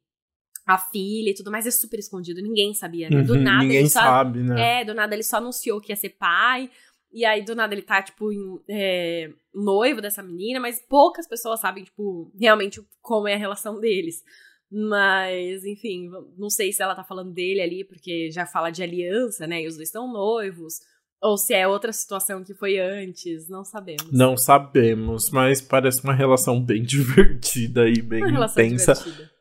a 0.65 0.77
filha 0.77 1.31
e 1.31 1.33
tudo 1.33 1.49
mais, 1.49 1.65
é 1.65 1.71
super 1.71 1.97
escondido, 1.99 2.41
ninguém 2.41 2.73
sabia, 2.73 3.09
né? 3.09 3.23
Do 3.23 3.33
Uhum, 3.33 3.41
nada 3.41 3.63
Ninguém 3.63 3.79
ele 3.79 3.89
só, 3.89 3.99
sabe, 4.01 4.43
né? 4.43 4.81
É, 4.81 4.85
do 4.85 4.93
nada 4.93 5.15
ele 5.15 5.23
só 5.23 5.37
anunciou 5.37 5.81
que 5.81 5.91
ia 5.91 5.95
ser 5.95 6.09
pai. 6.09 6.69
E 7.11 7.25
aí, 7.25 7.43
do 7.43 7.55
nada, 7.55 7.73
ele 7.73 7.81
tá, 7.81 8.03
tipo, 8.03 8.31
em, 8.31 8.59
é, 8.69 9.31
noivo 9.51 9.99
dessa 9.99 10.21
menina, 10.21 10.59
mas 10.59 10.79
poucas 10.87 11.27
pessoas 11.27 11.59
sabem, 11.59 11.83
tipo, 11.83 12.31
realmente 12.39 12.79
como 13.01 13.27
é 13.27 13.33
a 13.33 13.37
relação 13.37 13.79
deles. 13.79 14.23
Mas, 14.71 15.65
enfim, 15.65 16.07
não 16.37 16.51
sei 16.51 16.71
se 16.71 16.83
ela 16.83 16.93
tá 16.93 17.03
falando 17.03 17.33
dele 17.33 17.61
ali, 17.61 17.83
porque 17.83 18.29
já 18.29 18.45
fala 18.45 18.69
de 18.69 18.83
aliança, 18.83 19.47
né? 19.47 19.63
E 19.63 19.67
os 19.67 19.75
dois 19.75 19.87
estão 19.87 20.11
noivos. 20.11 20.75
Ou 21.21 21.38
se 21.38 21.53
é 21.53 21.67
outra 21.67 21.91
situação 21.91 22.43
que 22.43 22.53
foi 22.53 22.79
antes, 22.79 23.49
não 23.49 23.65
sabemos. 23.65 24.12
Não 24.12 24.38
sabemos, 24.38 25.29
mas 25.29 25.62
parece 25.62 26.03
uma 26.03 26.13
relação 26.13 26.63
bem 26.63 26.82
divertida 26.84 27.89
e 27.89 28.01
bem 28.01 28.23
uma 28.23 28.45
intensa. 28.45 28.93
Divertida. 28.93 29.39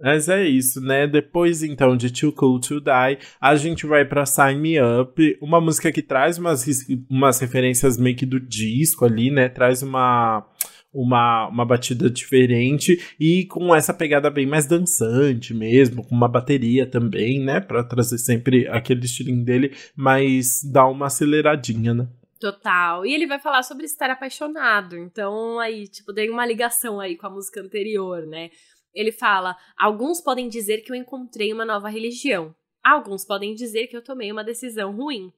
Mas 0.00 0.28
é 0.28 0.44
isso, 0.44 0.80
né? 0.80 1.06
Depois 1.06 1.62
então 1.62 1.96
de 1.96 2.12
Too 2.12 2.32
Cool 2.32 2.60
to 2.60 2.80
Die, 2.80 3.18
a 3.40 3.56
gente 3.56 3.84
vai 3.86 4.04
pra 4.04 4.24
Sign 4.24 4.60
Me 4.60 4.80
Up, 4.80 5.38
uma 5.40 5.60
música 5.60 5.90
que 5.90 6.02
traz 6.02 6.38
umas, 6.38 6.64
umas 7.10 7.40
referências 7.40 7.98
meio 7.98 8.16
que 8.16 8.24
do 8.24 8.38
disco 8.38 9.04
ali, 9.04 9.30
né? 9.30 9.48
Traz 9.48 9.82
uma 9.82 10.46
uma, 10.92 11.48
uma 11.48 11.64
batida 11.64 12.10
diferente 12.10 13.00
e 13.18 13.46
com 13.46 13.74
essa 13.74 13.94
pegada 13.94 14.30
bem 14.30 14.46
mais 14.46 14.66
dançante 14.66 15.54
mesmo, 15.54 16.04
com 16.06 16.14
uma 16.14 16.28
bateria 16.28 16.86
também, 16.86 17.40
né? 17.40 17.60
Pra 17.60 17.82
trazer 17.82 18.18
sempre 18.18 18.68
aquele 18.68 19.04
estilinho 19.04 19.44
dele, 19.44 19.74
mas 19.96 20.60
dá 20.62 20.86
uma 20.86 21.06
aceleradinha, 21.06 21.94
né? 21.94 22.08
Total. 22.38 23.06
E 23.06 23.14
ele 23.14 23.26
vai 23.26 23.38
falar 23.38 23.62
sobre 23.62 23.86
estar 23.86 24.10
apaixonado. 24.10 24.98
Então, 24.98 25.60
aí, 25.60 25.86
tipo, 25.86 26.12
tem 26.12 26.28
uma 26.28 26.44
ligação 26.44 26.98
aí 26.98 27.16
com 27.16 27.26
a 27.26 27.30
música 27.30 27.60
anterior, 27.60 28.26
né? 28.26 28.50
Ele 28.92 29.12
fala: 29.12 29.56
alguns 29.78 30.20
podem 30.20 30.48
dizer 30.48 30.78
que 30.78 30.90
eu 30.90 30.96
encontrei 30.96 31.52
uma 31.52 31.64
nova 31.64 31.88
religião. 31.88 32.54
Alguns 32.84 33.24
podem 33.24 33.54
dizer 33.54 33.86
que 33.86 33.96
eu 33.96 34.02
tomei 34.02 34.32
uma 34.32 34.42
decisão 34.42 34.94
ruim. 34.94 35.32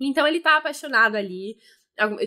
Então 0.00 0.26
ele 0.26 0.40
tá 0.40 0.56
apaixonado 0.56 1.14
ali, 1.14 1.58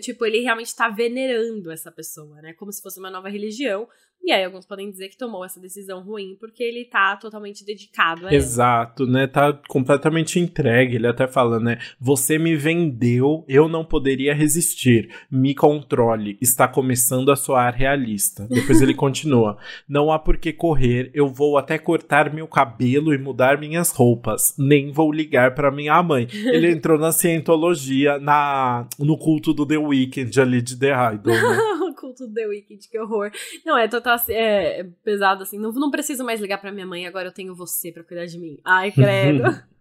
Tipo, 0.00 0.24
ele 0.24 0.40
realmente 0.40 0.74
tá 0.74 0.88
venerando 0.88 1.70
essa 1.70 1.90
pessoa, 1.90 2.40
né? 2.40 2.52
Como 2.54 2.72
se 2.72 2.80
fosse 2.80 2.98
uma 3.00 3.10
nova 3.10 3.28
religião. 3.28 3.88
E 4.24 4.32
aí, 4.32 4.42
alguns 4.42 4.64
podem 4.64 4.90
dizer 4.90 5.10
que 5.10 5.18
tomou 5.18 5.44
essa 5.44 5.60
decisão 5.60 6.02
ruim 6.02 6.34
porque 6.40 6.62
ele 6.62 6.86
tá 6.86 7.14
totalmente 7.14 7.62
dedicado 7.62 8.22
a 8.26 8.30
ela. 8.30 8.34
Exato, 8.34 9.06
né? 9.06 9.26
Tá 9.26 9.52
completamente 9.68 10.40
entregue. 10.40 10.96
Ele 10.96 11.06
até 11.06 11.28
fala, 11.28 11.60
né? 11.60 11.78
Você 12.00 12.38
me 12.38 12.56
vendeu, 12.56 13.44
eu 13.46 13.68
não 13.68 13.84
poderia 13.84 14.34
resistir. 14.34 15.10
Me 15.30 15.54
controle. 15.54 16.38
Está 16.40 16.66
começando 16.66 17.30
a 17.30 17.36
soar 17.36 17.74
realista. 17.74 18.46
Depois 18.48 18.80
ele 18.80 18.94
continua. 18.96 19.58
Não 19.86 20.10
há 20.10 20.18
por 20.18 20.38
que 20.38 20.54
correr. 20.54 21.10
Eu 21.12 21.28
vou 21.28 21.58
até 21.58 21.76
cortar 21.76 22.32
meu 22.32 22.48
cabelo 22.48 23.12
e 23.12 23.18
mudar 23.18 23.60
minhas 23.60 23.90
roupas. 23.90 24.54
Nem 24.58 24.90
vou 24.90 25.12
ligar 25.12 25.54
para 25.54 25.70
minha 25.70 26.02
mãe. 26.02 26.28
Ele 26.32 26.70
entrou 26.72 26.98
na 26.98 27.12
cientologia, 27.12 28.18
na, 28.18 28.88
no 28.98 29.18
culto 29.18 29.52
do 29.52 29.66
The 29.66 29.76
Weeknd 29.76 30.40
ali 30.40 30.62
de 30.62 30.78
The 30.78 31.12
Idol, 31.12 31.34
né? 31.34 31.58
culto 32.14 32.28
do 32.28 32.34
The 32.34 32.46
Weeknd, 32.46 32.88
que 32.88 32.98
horror. 32.98 33.30
Não, 33.64 33.76
é 33.76 33.88
total 33.88 34.18
é, 34.28 34.80
é 34.80 34.84
pesado 35.02 35.42
assim. 35.42 35.58
Não, 35.58 35.72
não 35.72 35.90
preciso 35.90 36.24
mais 36.24 36.40
ligar 36.40 36.58
pra 36.58 36.72
minha 36.72 36.86
mãe, 36.86 37.06
agora 37.06 37.28
eu 37.28 37.32
tenho 37.32 37.54
você 37.54 37.90
pra 37.90 38.04
cuidar 38.04 38.26
de 38.26 38.38
mim. 38.38 38.58
Ai, 38.64 38.92
credo. 38.92 39.42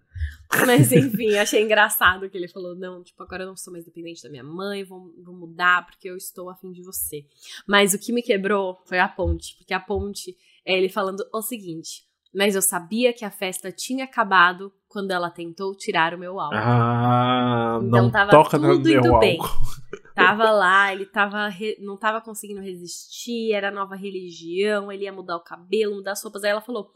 Mas 0.67 0.91
enfim, 0.91 1.35
achei 1.35 1.61
engraçado 1.61 2.29
que 2.29 2.37
ele 2.37 2.47
falou: 2.47 2.75
não, 2.75 3.03
tipo, 3.03 3.21
agora 3.23 3.43
eu 3.43 3.47
não 3.47 3.57
sou 3.57 3.71
mais 3.71 3.85
dependente 3.85 4.21
da 4.23 4.29
minha 4.29 4.43
mãe, 4.43 4.83
vou, 4.83 5.13
vou 5.23 5.35
mudar 5.35 5.85
porque 5.85 6.09
eu 6.09 6.17
estou 6.17 6.49
afim 6.49 6.71
de 6.71 6.83
você. 6.83 7.25
Mas 7.67 7.93
o 7.93 7.99
que 7.99 8.11
me 8.11 8.21
quebrou 8.21 8.81
foi 8.85 8.99
a 8.99 9.07
ponte, 9.07 9.55
porque 9.57 9.73
a 9.73 9.79
ponte 9.79 10.35
é 10.65 10.77
ele 10.77 10.89
falando 10.89 11.25
o 11.31 11.41
seguinte: 11.41 12.03
mas 12.33 12.55
eu 12.55 12.61
sabia 12.61 13.13
que 13.13 13.23
a 13.23 13.29
festa 13.29 13.71
tinha 13.71 14.05
acabado 14.05 14.73
quando 14.87 15.11
ela 15.11 15.29
tentou 15.29 15.75
tirar 15.75 16.13
o 16.13 16.17
meu 16.17 16.39
álcool. 16.39 16.57
Ah, 16.57 17.79
então, 17.81 18.03
não 18.03 18.11
tava 18.11 18.31
toca 18.31 18.59
tudo 18.59 18.77
no 18.77 19.01
meu 19.01 19.19
bem. 19.19 19.39
álcool. 19.39 19.83
Tava 20.15 20.51
lá, 20.51 20.93
ele 20.93 21.07
tava 21.07 21.47
re... 21.47 21.75
não 21.81 21.97
tava 21.97 22.21
conseguindo 22.21 22.61
resistir, 22.61 23.51
era 23.51 23.71
nova 23.71 23.95
religião, 23.95 24.91
ele 24.91 25.05
ia 25.05 25.11
mudar 25.11 25.35
o 25.35 25.43
cabelo, 25.43 25.95
mudar 25.95 26.11
as 26.11 26.21
roupas. 26.21 26.43
Aí 26.43 26.51
ela 26.51 26.61
falou: 26.61 26.91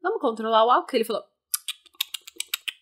Vamos 0.00 0.20
controlar 0.20 0.64
o 0.64 0.70
álcool? 0.70 0.94
Ele 0.94 1.04
falou: 1.04 1.24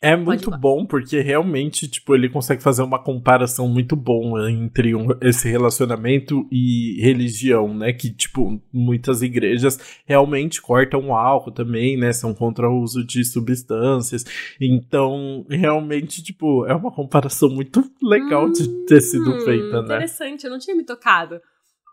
é 0.02 0.16
muito 0.16 0.50
bom 0.50 0.86
porque 0.86 1.20
realmente, 1.20 1.86
tipo, 1.86 2.14
ele 2.14 2.30
consegue 2.30 2.62
fazer 2.62 2.82
uma 2.82 2.98
comparação 2.98 3.68
muito 3.68 3.94
boa 3.94 4.50
entre 4.50 4.94
um, 4.94 5.08
esse 5.20 5.48
relacionamento 5.50 6.48
e 6.50 6.98
religião, 7.02 7.74
né? 7.74 7.92
Que, 7.92 8.10
tipo, 8.10 8.62
muitas 8.72 9.20
igrejas 9.20 10.00
realmente 10.06 10.62
cortam 10.62 11.08
o 11.08 11.14
álcool 11.14 11.52
também, 11.52 11.98
né? 11.98 12.14
São 12.14 12.32
contra 12.32 12.70
o 12.70 12.80
uso 12.80 13.04
de 13.04 13.22
substâncias. 13.24 14.24
Então, 14.58 15.44
realmente, 15.50 16.22
tipo, 16.22 16.64
é 16.64 16.74
uma 16.74 16.90
comparação 16.90 17.50
muito 17.50 17.84
legal 18.02 18.46
hum, 18.46 18.52
de 18.52 18.86
ter 18.86 19.02
sido 19.02 19.30
hum, 19.30 19.40
feita, 19.40 19.82
né? 19.82 19.96
Interessante, 19.96 20.44
eu 20.44 20.50
não 20.50 20.58
tinha 20.58 20.74
me 20.74 20.84
tocado. 20.84 21.38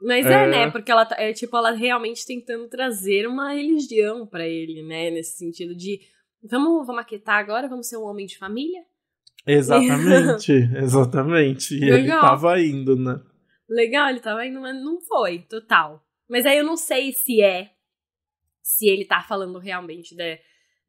Mas 0.01 0.25
é, 0.25 0.43
é 0.43 0.47
né? 0.47 0.71
Porque 0.71 0.91
ela 0.91 1.05
tá, 1.05 1.15
é 1.19 1.33
tipo 1.33 1.57
ela 1.57 1.71
realmente 1.71 2.25
tentando 2.25 2.69
trazer 2.69 3.27
uma 3.27 3.51
religião 3.51 4.25
para 4.25 4.47
ele, 4.47 4.83
né? 4.83 5.09
Nesse 5.09 5.37
sentido 5.37 5.75
de 5.75 5.99
Vamos, 6.49 6.85
vamos 6.85 7.01
aquietar 7.01 7.37
agora? 7.37 7.67
Vamos 7.67 7.87
ser 7.87 7.97
um 7.97 8.05
homem 8.05 8.25
de 8.25 8.37
família? 8.37 8.83
Exatamente, 9.45 10.51
exatamente. 10.77 11.75
E 11.75 11.79
Legal. 11.79 11.99
ele 11.99 12.09
tava 12.09 12.61
indo, 12.61 12.95
né? 12.95 13.21
Legal, 13.69 14.09
ele 14.09 14.19
tava 14.19 14.45
indo, 14.45 14.59
mas 14.59 14.75
não 14.75 14.99
foi, 15.01 15.39
total. 15.39 16.03
Mas 16.29 16.45
aí 16.45 16.57
eu 16.57 16.63
não 16.63 16.77
sei 16.77 17.13
se 17.13 17.41
é. 17.41 17.71
Se 18.61 18.87
ele 18.87 19.05
tá 19.05 19.21
falando 19.21 19.59
realmente 19.59 20.15
de, 20.15 20.39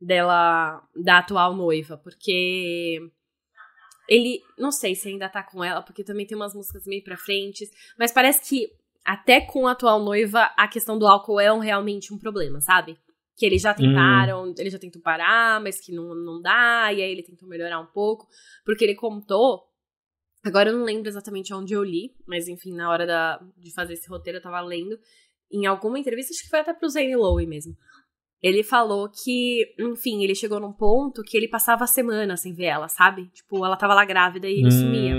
dela, 0.00 0.82
da 0.94 1.18
atual 1.18 1.54
noiva, 1.54 1.96
porque. 1.96 3.00
Ele. 4.08 4.42
Não 4.58 4.72
sei 4.72 4.94
se 4.94 5.08
ainda 5.08 5.28
tá 5.28 5.42
com 5.42 5.62
ela, 5.62 5.82
porque 5.82 6.02
também 6.02 6.26
tem 6.26 6.36
umas 6.36 6.54
músicas 6.54 6.86
meio 6.86 7.04
pra 7.04 7.16
frente. 7.16 7.68
Mas 7.96 8.10
parece 8.10 8.48
que 8.48 8.72
até 9.04 9.40
com 9.40 9.66
a 9.66 9.72
atual 9.72 10.00
noiva, 10.00 10.50
a 10.56 10.68
questão 10.68 10.98
do 10.98 11.06
álcool 11.06 11.40
é 11.40 11.52
um, 11.52 11.58
realmente 11.58 12.12
um 12.12 12.18
problema, 12.18 12.60
sabe? 12.60 12.98
Que 13.38 13.46
eles 13.46 13.62
já 13.62 13.72
tentaram, 13.72 14.48
hum. 14.48 14.54
ele 14.58 14.68
já 14.68 14.78
tentou 14.78 15.00
parar, 15.00 15.60
mas 15.62 15.80
que 15.80 15.92
não, 15.92 16.12
não 16.12 16.42
dá, 16.42 16.92
e 16.92 17.00
aí 17.00 17.12
ele 17.12 17.22
tentou 17.22 17.48
melhorar 17.48 17.80
um 17.80 17.86
pouco, 17.86 18.26
porque 18.64 18.84
ele 18.84 18.96
contou, 18.96 19.62
agora 20.44 20.70
eu 20.70 20.76
não 20.76 20.84
lembro 20.84 21.08
exatamente 21.08 21.54
onde 21.54 21.72
eu 21.72 21.84
li, 21.84 22.16
mas 22.26 22.48
enfim, 22.48 22.74
na 22.74 22.90
hora 22.90 23.06
da, 23.06 23.40
de 23.56 23.72
fazer 23.72 23.94
esse 23.94 24.08
roteiro 24.08 24.38
eu 24.38 24.42
tava 24.42 24.60
lendo, 24.60 24.98
em 25.52 25.66
alguma 25.66 26.00
entrevista, 26.00 26.32
acho 26.32 26.42
que 26.42 26.50
foi 26.50 26.58
até 26.58 26.74
pro 26.74 26.88
Zane 26.88 27.14
Lowe 27.14 27.46
mesmo, 27.46 27.76
ele 28.42 28.64
falou 28.64 29.08
que, 29.08 29.74
enfim, 29.78 30.22
ele 30.22 30.34
chegou 30.34 30.58
num 30.58 30.72
ponto 30.72 31.22
que 31.22 31.36
ele 31.36 31.48
passava 31.48 31.84
a 31.84 31.88
semana 31.88 32.36
sem 32.36 32.52
ver 32.52 32.66
ela, 32.66 32.88
sabe? 32.88 33.28
Tipo, 33.28 33.64
ela 33.64 33.76
tava 33.76 33.94
lá 33.94 34.04
grávida 34.04 34.48
e 34.48 34.58
ele 34.58 34.66
hum, 34.66 34.70
sumia. 34.70 35.14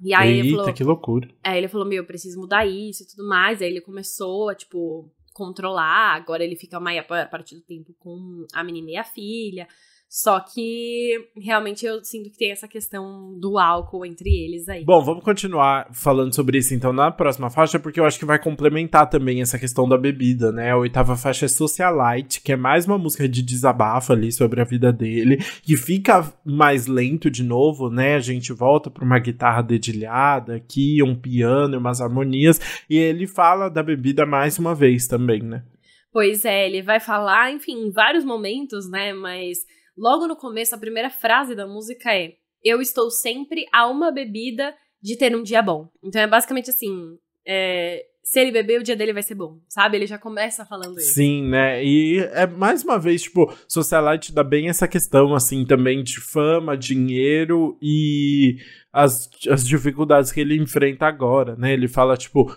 E 0.00 0.14
aí 0.14 0.34
eita, 0.34 0.46
ele 0.46 0.56
falou. 0.56 0.74
que 0.74 0.84
loucura. 0.84 1.28
Aí 1.42 1.58
ele 1.58 1.68
falou: 1.68 1.86
Meu, 1.86 1.98
eu 1.98 2.06
preciso 2.06 2.38
mudar 2.38 2.64
isso 2.64 3.02
e 3.02 3.06
tudo 3.06 3.28
mais. 3.28 3.60
Aí 3.60 3.68
ele 3.68 3.80
começou 3.80 4.48
a, 4.48 4.54
tipo, 4.54 5.10
controlar. 5.36 6.14
Agora 6.16 6.42
ele 6.42 6.56
fica 6.56 6.80
maior 6.80 7.04
parte 7.04 7.54
do 7.54 7.60
tempo 7.60 7.94
com 7.98 8.46
a 8.54 8.64
menina 8.64 8.90
e 8.90 8.96
a 8.96 9.04
filha. 9.04 9.68
Só 10.08 10.38
que 10.38 11.30
realmente 11.36 11.84
eu 11.84 12.02
sinto 12.04 12.30
que 12.30 12.38
tem 12.38 12.52
essa 12.52 12.68
questão 12.68 13.36
do 13.40 13.58
álcool 13.58 14.06
entre 14.06 14.30
eles 14.30 14.68
aí. 14.68 14.84
Bom, 14.84 15.04
vamos 15.04 15.24
continuar 15.24 15.88
falando 15.92 16.34
sobre 16.34 16.58
isso 16.58 16.74
então 16.74 16.92
na 16.92 17.10
próxima 17.10 17.50
faixa, 17.50 17.78
porque 17.78 17.98
eu 17.98 18.04
acho 18.04 18.18
que 18.18 18.24
vai 18.24 18.38
complementar 18.38 19.10
também 19.10 19.42
essa 19.42 19.58
questão 19.58 19.88
da 19.88 19.98
bebida, 19.98 20.52
né? 20.52 20.70
A 20.70 20.76
oitava 20.76 21.16
faixa 21.16 21.46
é 21.46 21.48
Socialite, 21.48 22.40
que 22.40 22.52
é 22.52 22.56
mais 22.56 22.86
uma 22.86 22.96
música 22.96 23.28
de 23.28 23.42
desabafo 23.42 24.12
ali 24.12 24.30
sobre 24.30 24.60
a 24.60 24.64
vida 24.64 24.92
dele, 24.92 25.38
que 25.62 25.76
fica 25.76 26.32
mais 26.44 26.86
lento 26.86 27.28
de 27.28 27.42
novo, 27.42 27.90
né? 27.90 28.14
A 28.14 28.20
gente 28.20 28.52
volta 28.52 28.88
para 28.88 29.04
uma 29.04 29.18
guitarra 29.18 29.60
dedilhada 29.60 30.54
aqui, 30.54 31.02
um 31.02 31.16
piano, 31.16 31.78
umas 31.78 32.00
harmonias, 32.00 32.60
e 32.88 32.96
ele 32.96 33.26
fala 33.26 33.68
da 33.68 33.82
bebida 33.82 34.24
mais 34.24 34.58
uma 34.58 34.74
vez 34.74 35.08
também, 35.08 35.42
né? 35.42 35.64
Pois 36.12 36.46
é, 36.46 36.66
ele 36.66 36.80
vai 36.80 36.98
falar, 37.00 37.52
enfim, 37.52 37.88
em 37.88 37.90
vários 37.90 38.24
momentos, 38.24 38.88
né? 38.88 39.12
Mas 39.12 39.58
Logo 39.96 40.26
no 40.26 40.36
começo, 40.36 40.74
a 40.74 40.78
primeira 40.78 41.10
frase 41.10 41.54
da 41.54 41.66
música 41.66 42.14
é: 42.14 42.34
Eu 42.62 42.80
estou 42.80 43.10
sempre 43.10 43.66
a 43.72 43.88
uma 43.88 44.10
bebida 44.10 44.74
de 45.00 45.16
ter 45.16 45.34
um 45.34 45.42
dia 45.42 45.62
bom. 45.62 45.88
Então 46.02 46.20
é 46.20 46.26
basicamente 46.26 46.70
assim: 46.70 47.18
é, 47.46 48.04
se 48.26 48.40
ele 48.40 48.50
beber, 48.50 48.80
o 48.80 48.82
dia 48.82 48.96
dele 48.96 49.12
vai 49.12 49.22
ser 49.22 49.36
bom, 49.36 49.60
sabe? 49.68 49.96
Ele 49.96 50.06
já 50.06 50.18
começa 50.18 50.66
falando 50.66 50.98
isso. 50.98 51.14
Sim, 51.14 51.48
né? 51.48 51.84
E 51.84 52.18
é 52.32 52.44
mais 52.44 52.82
uma 52.82 52.98
vez, 52.98 53.22
tipo, 53.22 53.56
Socialite 53.68 54.34
dá 54.34 54.42
bem 54.42 54.68
essa 54.68 54.88
questão, 54.88 55.32
assim, 55.32 55.64
também 55.64 56.02
de 56.02 56.20
fama, 56.20 56.76
dinheiro 56.76 57.78
e 57.80 58.56
as, 58.96 59.28
as 59.50 59.66
dificuldades 59.66 60.32
que 60.32 60.40
ele 60.40 60.56
enfrenta 60.56 61.06
agora, 61.06 61.54
né? 61.54 61.74
Ele 61.74 61.86
fala, 61.86 62.16
tipo, 62.16 62.56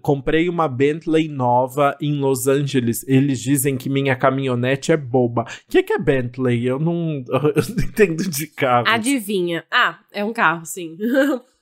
comprei 0.00 0.48
uma 0.48 0.66
Bentley 0.66 1.28
nova 1.28 1.94
em 2.00 2.18
Los 2.18 2.48
Angeles. 2.48 3.04
Eles 3.06 3.38
dizem 3.38 3.76
que 3.76 3.90
minha 3.90 4.16
caminhonete 4.16 4.92
é 4.92 4.96
boba. 4.96 5.42
O 5.42 5.46
que, 5.68 5.82
que 5.82 5.92
é 5.92 5.98
Bentley? 5.98 6.66
Eu 6.66 6.78
não, 6.78 7.22
eu 7.28 7.62
não 7.76 7.84
entendo 7.84 8.28
de 8.30 8.46
carro. 8.46 8.88
Adivinha. 8.88 9.62
Ah, 9.70 9.98
é 10.10 10.24
um 10.24 10.32
carro, 10.32 10.64
sim. 10.64 10.96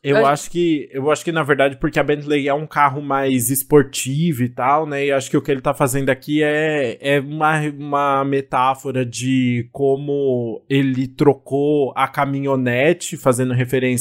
Eu, 0.08 0.24
acho 0.24 0.50
que 0.52 0.88
eu 0.92 1.10
acho 1.10 1.24
que 1.24 1.32
na 1.32 1.42
verdade 1.42 1.76
porque 1.78 1.98
a 1.98 2.02
Bentley 2.02 2.46
é 2.46 2.54
um 2.54 2.66
carro 2.66 3.02
mais 3.02 3.50
esportivo 3.50 4.44
e 4.44 4.48
tal, 4.48 4.86
né? 4.86 5.06
E 5.06 5.10
acho 5.10 5.28
que 5.28 5.36
o 5.36 5.42
que 5.42 5.50
ele 5.50 5.60
tá 5.60 5.74
fazendo 5.74 6.10
aqui 6.10 6.44
é, 6.44 6.96
é 7.00 7.18
uma, 7.18 7.60
uma 7.70 8.24
metáfora 8.24 9.04
de 9.04 9.68
como 9.72 10.64
ele 10.70 11.08
trocou 11.08 11.92
a 11.96 12.06
caminhonete, 12.06 13.16
fazendo 13.16 13.52
referência 13.52 13.95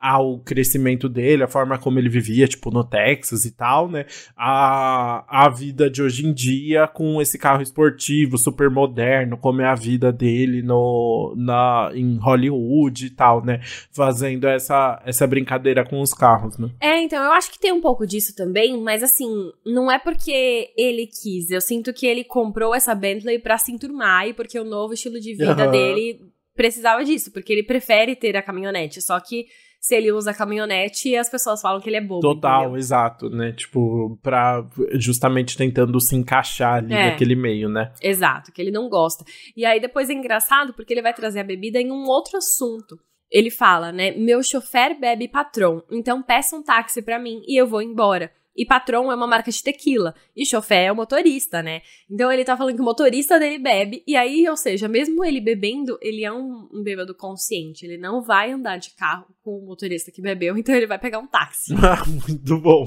ao 0.00 0.38
crescimento 0.38 1.08
dele, 1.08 1.42
a 1.42 1.48
forma 1.48 1.78
como 1.78 1.98
ele 1.98 2.08
vivia, 2.08 2.46
tipo, 2.46 2.70
no 2.70 2.84
Texas 2.84 3.44
e 3.44 3.50
tal, 3.50 3.88
né? 3.88 4.06
A, 4.36 5.44
a 5.44 5.48
vida 5.48 5.90
de 5.90 6.02
hoje 6.02 6.26
em 6.26 6.32
dia 6.32 6.86
com 6.86 7.20
esse 7.20 7.38
carro 7.38 7.62
esportivo, 7.62 8.36
super 8.38 8.70
moderno, 8.70 9.36
como 9.36 9.62
é 9.62 9.66
a 9.66 9.74
vida 9.74 10.12
dele 10.12 10.62
no, 10.62 11.34
na, 11.36 11.90
em 11.94 12.16
Hollywood 12.18 13.06
e 13.06 13.10
tal, 13.10 13.44
né? 13.44 13.60
Fazendo 13.90 14.46
essa, 14.46 15.02
essa 15.04 15.26
brincadeira 15.26 15.84
com 15.84 16.00
os 16.00 16.12
carros, 16.12 16.58
né? 16.58 16.70
É, 16.80 17.00
então, 17.00 17.22
eu 17.22 17.32
acho 17.32 17.50
que 17.50 17.58
tem 17.58 17.72
um 17.72 17.80
pouco 17.80 18.06
disso 18.06 18.34
também, 18.34 18.80
mas 18.80 19.02
assim, 19.02 19.50
não 19.64 19.90
é 19.90 19.98
porque 19.98 20.70
ele 20.76 21.06
quis. 21.06 21.50
Eu 21.50 21.60
sinto 21.60 21.92
que 21.92 22.06
ele 22.06 22.24
comprou 22.24 22.74
essa 22.74 22.94
Bentley 22.94 23.38
pra 23.38 23.58
se 23.58 23.72
enturmar 23.72 24.28
e 24.28 24.34
porque 24.34 24.58
o 24.58 24.64
novo 24.64 24.94
estilo 24.94 25.20
de 25.20 25.34
vida 25.34 25.64
uhum. 25.64 25.70
dele 25.70 26.33
precisava 26.54 27.04
disso, 27.04 27.32
porque 27.32 27.52
ele 27.52 27.62
prefere 27.62 28.16
ter 28.16 28.36
a 28.36 28.42
caminhonete. 28.42 29.00
Só 29.02 29.18
que 29.20 29.46
se 29.84 29.94
ele 29.94 30.10
usa 30.10 30.32
caminhonete, 30.32 31.14
as 31.14 31.28
pessoas 31.28 31.60
falam 31.60 31.78
que 31.78 31.90
ele 31.90 31.96
é 31.96 32.00
bobo. 32.00 32.22
Total, 32.22 32.62
entendeu? 32.62 32.78
exato, 32.78 33.28
né? 33.28 33.52
Tipo, 33.52 34.18
pra 34.22 34.66
justamente 34.94 35.58
tentando 35.58 36.00
se 36.00 36.16
encaixar 36.16 36.76
ali 36.76 36.94
é, 36.94 37.10
naquele 37.10 37.36
meio, 37.36 37.68
né? 37.68 37.92
Exato, 38.00 38.50
que 38.50 38.62
ele 38.62 38.70
não 38.70 38.88
gosta. 38.88 39.26
E 39.54 39.62
aí 39.66 39.78
depois 39.78 40.08
é 40.08 40.14
engraçado 40.14 40.72
porque 40.72 40.94
ele 40.94 41.02
vai 41.02 41.12
trazer 41.12 41.40
a 41.40 41.44
bebida 41.44 41.78
em 41.78 41.92
um 41.92 42.06
outro 42.06 42.38
assunto. 42.38 42.98
Ele 43.30 43.50
fala, 43.50 43.92
né? 43.92 44.12
Meu 44.12 44.42
chofer 44.42 44.98
bebe 44.98 45.28
patrão, 45.28 45.82
então 45.90 46.22
peça 46.22 46.56
um 46.56 46.62
táxi 46.62 47.02
para 47.02 47.18
mim 47.18 47.42
e 47.46 47.60
eu 47.60 47.66
vou 47.66 47.82
embora. 47.82 48.32
E 48.56 48.64
Patron 48.64 49.10
é 49.10 49.14
uma 49.14 49.26
marca 49.26 49.50
de 49.50 49.62
tequila. 49.62 50.14
E 50.36 50.46
Chofé 50.46 50.84
é 50.84 50.92
o 50.92 50.96
motorista, 50.96 51.62
né? 51.62 51.82
Então 52.10 52.30
ele 52.30 52.44
tá 52.44 52.56
falando 52.56 52.76
que 52.76 52.80
o 52.80 52.84
motorista 52.84 53.38
dele 53.38 53.58
bebe. 53.58 54.02
E 54.06 54.14
aí, 54.14 54.48
ou 54.48 54.56
seja, 54.56 54.88
mesmo 54.88 55.24
ele 55.24 55.40
bebendo, 55.40 55.98
ele 56.00 56.24
é 56.24 56.32
um, 56.32 56.68
um 56.72 56.82
bêbado 56.82 57.14
consciente. 57.14 57.84
Ele 57.84 57.98
não 57.98 58.22
vai 58.22 58.52
andar 58.52 58.76
de 58.76 58.90
carro 58.90 59.26
com 59.42 59.58
o 59.58 59.66
motorista 59.66 60.10
que 60.10 60.22
bebeu, 60.22 60.56
então 60.56 60.74
ele 60.74 60.86
vai 60.86 60.98
pegar 60.98 61.18
um 61.18 61.26
táxi. 61.26 61.74
Ah, 61.84 62.02
muito 62.06 62.58
bom. 62.60 62.86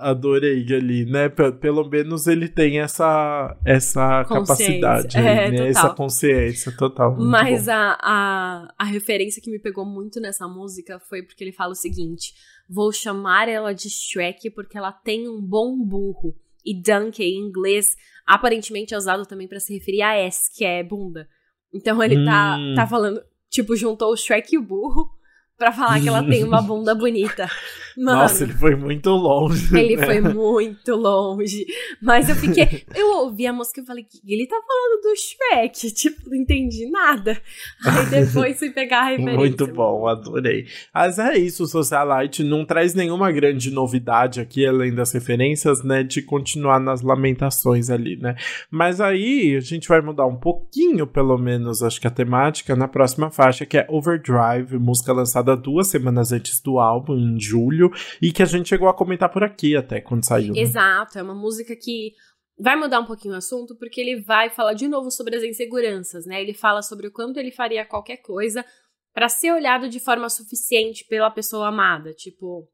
Adorei 0.00 0.66
ali, 0.74 1.04
né? 1.04 1.28
Pelo 1.28 1.88
menos 1.88 2.26
ele 2.26 2.48
tem 2.48 2.80
essa, 2.80 3.56
essa 3.64 4.24
capacidade, 4.24 5.16
é, 5.16 5.50
né? 5.50 5.68
essa 5.68 5.90
consciência 5.90 6.76
total. 6.76 7.16
Mas 7.16 7.68
a, 7.68 7.96
a, 8.02 8.74
a 8.76 8.84
referência 8.84 9.40
que 9.40 9.50
me 9.50 9.60
pegou 9.60 9.86
muito 9.86 10.20
nessa 10.20 10.48
música 10.48 10.98
foi 10.98 11.22
porque 11.22 11.44
ele 11.44 11.52
fala 11.52 11.72
o 11.72 11.76
seguinte 11.76 12.34
Vou 12.68 12.92
chamar 12.92 13.48
ela 13.48 13.74
de 13.74 13.90
Shrek 13.90 14.50
porque 14.50 14.78
ela 14.78 14.92
tem 14.92 15.28
um 15.28 15.40
bom 15.40 15.78
burro. 15.78 16.34
E 16.64 16.74
Donkey, 16.74 17.24
em 17.24 17.38
inglês, 17.38 17.96
aparentemente 18.26 18.94
é 18.94 18.96
usado 18.96 19.26
também 19.26 19.46
para 19.46 19.60
se 19.60 19.74
referir 19.74 20.02
a 20.02 20.16
S, 20.16 20.50
que 20.54 20.64
é 20.64 20.82
bunda. 20.82 21.28
Então 21.72 22.02
ele 22.02 22.24
tá, 22.24 22.56
hum. 22.58 22.74
tá, 22.74 22.82
tá 22.82 22.88
falando, 22.88 23.22
tipo, 23.50 23.76
juntou 23.76 24.12
o 24.12 24.16
Shrek 24.16 24.54
e 24.54 24.58
o 24.58 24.62
burro 24.62 25.10
para 25.56 25.72
falar 25.72 26.00
que 26.00 26.08
ela 26.08 26.26
tem 26.26 26.42
uma 26.42 26.62
bunda 26.62 26.94
bonita. 26.94 27.48
Mano, 27.96 28.20
Nossa, 28.20 28.44
ele 28.44 28.54
foi 28.54 28.74
muito 28.74 29.10
longe. 29.10 29.76
Ele 29.76 29.96
né? 29.96 30.06
foi 30.06 30.20
muito 30.20 30.94
longe. 30.94 31.66
Mas 32.00 32.28
eu 32.28 32.34
fiquei. 32.34 32.84
Eu 32.94 33.18
ouvi 33.18 33.46
a 33.46 33.52
música 33.52 33.80
e 33.80 33.86
falei, 33.86 34.04
que 34.04 34.20
ele 34.26 34.46
tá 34.46 34.56
falando 34.56 35.02
do 35.02 35.14
Shrek? 35.16 35.92
Tipo, 36.04 36.28
não 36.28 36.36
entendi 36.36 36.88
nada. 36.90 37.40
Aí 37.84 38.06
depois 38.06 38.58
fui 38.58 38.70
pegar 38.70 39.00
a 39.00 39.04
referência. 39.10 39.36
Muito 39.36 39.66
bom, 39.66 40.06
adorei. 40.06 40.66
Mas 40.92 41.18
é 41.18 41.36
isso, 41.38 41.64
o 41.64 41.66
Socialite 41.66 42.42
não 42.42 42.64
traz 42.64 42.94
nenhuma 42.94 43.30
grande 43.32 43.70
novidade 43.70 44.40
aqui, 44.40 44.66
além 44.66 44.94
das 44.94 45.12
referências, 45.12 45.82
né? 45.82 46.02
De 46.02 46.20
continuar 46.20 46.78
nas 46.78 47.00
lamentações 47.00 47.90
ali, 47.90 48.16
né? 48.16 48.34
Mas 48.70 49.00
aí 49.00 49.56
a 49.56 49.60
gente 49.60 49.88
vai 49.88 50.00
mudar 50.00 50.26
um 50.26 50.36
pouquinho, 50.36 51.06
pelo 51.06 51.38
menos, 51.38 51.82
acho 51.82 52.00
que 52.00 52.06
a 52.06 52.10
temática, 52.10 52.76
na 52.76 52.88
próxima 52.88 53.30
faixa, 53.30 53.64
que 53.64 53.78
é 53.78 53.86
Overdrive, 53.88 54.78
música 54.78 55.12
lançada 55.12 55.44
lançada 55.44 55.56
duas 55.56 55.88
semanas 55.88 56.32
antes 56.32 56.60
do 56.60 56.78
álbum, 56.78 57.16
em 57.16 57.40
julho, 57.40 57.83
e 58.20 58.32
que 58.32 58.42
a 58.42 58.46
gente 58.46 58.68
chegou 58.68 58.88
a 58.88 58.94
comentar 58.94 59.30
por 59.30 59.42
aqui 59.42 59.76
até 59.76 60.00
quando 60.00 60.26
saiu. 60.26 60.54
Né? 60.54 60.60
Exato, 60.60 61.18
é 61.18 61.22
uma 61.22 61.34
música 61.34 61.74
que 61.76 62.12
vai 62.58 62.76
mudar 62.76 63.00
um 63.00 63.06
pouquinho 63.06 63.34
o 63.34 63.38
assunto, 63.38 63.76
porque 63.76 64.00
ele 64.00 64.20
vai 64.20 64.50
falar 64.50 64.74
de 64.74 64.86
novo 64.86 65.10
sobre 65.10 65.36
as 65.36 65.42
inseguranças, 65.42 66.24
né? 66.26 66.40
Ele 66.40 66.54
fala 66.54 66.82
sobre 66.82 67.08
o 67.08 67.12
quanto 67.12 67.38
ele 67.38 67.50
faria 67.50 67.84
qualquer 67.84 68.18
coisa 68.18 68.64
para 69.12 69.28
ser 69.28 69.52
olhado 69.52 69.88
de 69.88 70.00
forma 70.00 70.28
suficiente 70.28 71.04
pela 71.08 71.30
pessoa 71.30 71.68
amada. 71.68 72.12
Tipo, 72.12 72.68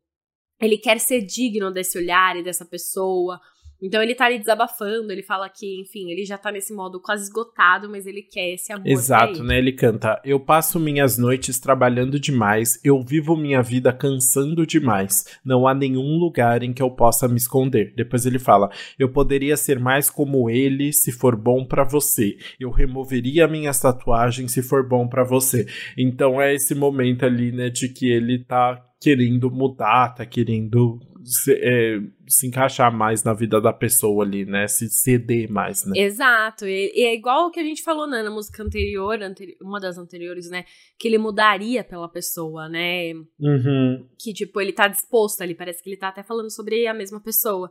ele 0.61 0.79
quer 0.79 0.99
ser 0.99 1.23
digno 1.23 1.71
desse 1.71 1.99
olhar 1.99 2.37
e 2.37 2.43
dessa 2.43 2.65
pessoa. 2.65 3.41
Então 3.83 4.03
ele 4.03 4.15
tá 4.15 4.27
ali 4.27 4.39
desabafando, 4.39 5.11
ele 5.11 5.23
fala 5.23 5.49
que, 5.49 5.81
enfim, 5.81 6.11
ele 6.11 6.25
já 6.25 6.37
tá 6.37 6.53
nesse 6.53 6.75
modo 6.75 7.01
quase 7.01 7.25
esgotado, 7.25 7.89
mas 7.89 8.07
ele 8.07 8.23
quer 8.23 8.55
esse 8.55 8.73
amor. 8.73 8.87
Exato, 8.87 9.43
né? 9.43 9.59
Ele 9.59 9.73
canta: 9.73 10.21
Eu 10.25 10.39
passo 10.39 10.79
minhas 10.79 11.17
noites 11.17 11.59
trabalhando 11.59 12.21
demais, 12.21 12.81
eu 12.85 13.03
vivo 13.03 13.37
minha 13.37 13.63
vida 13.63 13.93
cansando 13.93 14.67
demais. 14.67 15.25
Não 15.45 15.67
há 15.67 15.75
nenhum 15.75 16.19
lugar 16.19 16.63
em 16.63 16.73
que 16.73 16.83
eu 16.83 16.91
possa 16.91 17.27
me 17.27 17.37
esconder. 17.37 17.95
Depois 17.97 18.27
ele 18.27 18.39
fala: 18.39 18.71
Eu 18.99 19.11
poderia 19.11 19.57
ser 19.57 19.79
mais 19.79 20.11
como 20.11 20.51
ele 20.51 20.93
se 20.93 21.13
for 21.13 21.37
bom 21.37 21.65
para 21.65 21.85
você. 21.85 22.37
Eu 22.59 22.71
removeria 22.71 23.49
minhas 23.49 23.81
tatuagens 23.81 24.53
se 24.53 24.63
for 24.63 24.87
bom 24.87 25.09
para 25.09 25.25
você. 25.25 25.67
Então 25.97 26.41
é 26.41 26.55
esse 26.55 26.75
momento 26.75 27.25
ali, 27.25 27.53
né, 27.53 27.71
de 27.71 27.89
que 27.89 28.11
ele 28.11 28.45
tá 28.45 28.85
querendo 29.01 29.51
mudar, 29.51 30.15
tá 30.15 30.27
querendo 30.27 31.01
se, 31.25 31.53
é, 31.53 32.01
se 32.29 32.47
encaixar 32.47 32.95
mais 32.95 33.23
na 33.23 33.35
vida 33.35 33.61
da 33.61 33.73
pessoa 33.73 34.25
ali, 34.25 34.45
né? 34.45 34.67
Se 34.67 34.89
ceder 34.89 35.51
mais, 35.51 35.85
né? 35.85 35.93
Exato. 35.97 36.67
E, 36.67 36.93
e 36.95 37.05
é 37.05 37.15
igual 37.15 37.47
o 37.47 37.51
que 37.51 37.61
a 37.61 37.65
gente 37.65 37.83
falou 37.83 38.09
né, 38.09 38.23
na 38.23 38.31
música 38.31 38.63
anterior, 38.63 39.23
anteri 39.23 39.57
uma 39.61 39.79
das 39.81 39.99
anteriores, 39.99 40.49
né? 40.49 40.65
Que 40.99 41.09
ele 41.09 41.19
mudaria 41.19 41.85
pela 41.85 42.09
pessoa, 42.09 42.69
né? 42.69 43.13
Uhum. 43.39 44.09
Que, 44.19 44.33
tipo, 44.33 44.61
ele 44.61 44.73
tá 44.73 44.89
disposto 44.89 45.43
ali, 45.43 45.55
parece 45.55 45.83
que 45.83 45.91
ele 45.91 45.97
tá 45.97 46.09
até 46.09 46.23
falando 46.23 46.51
sobre 46.51 46.87
a 46.87 46.95
mesma 46.95 47.21
pessoa. 47.21 47.71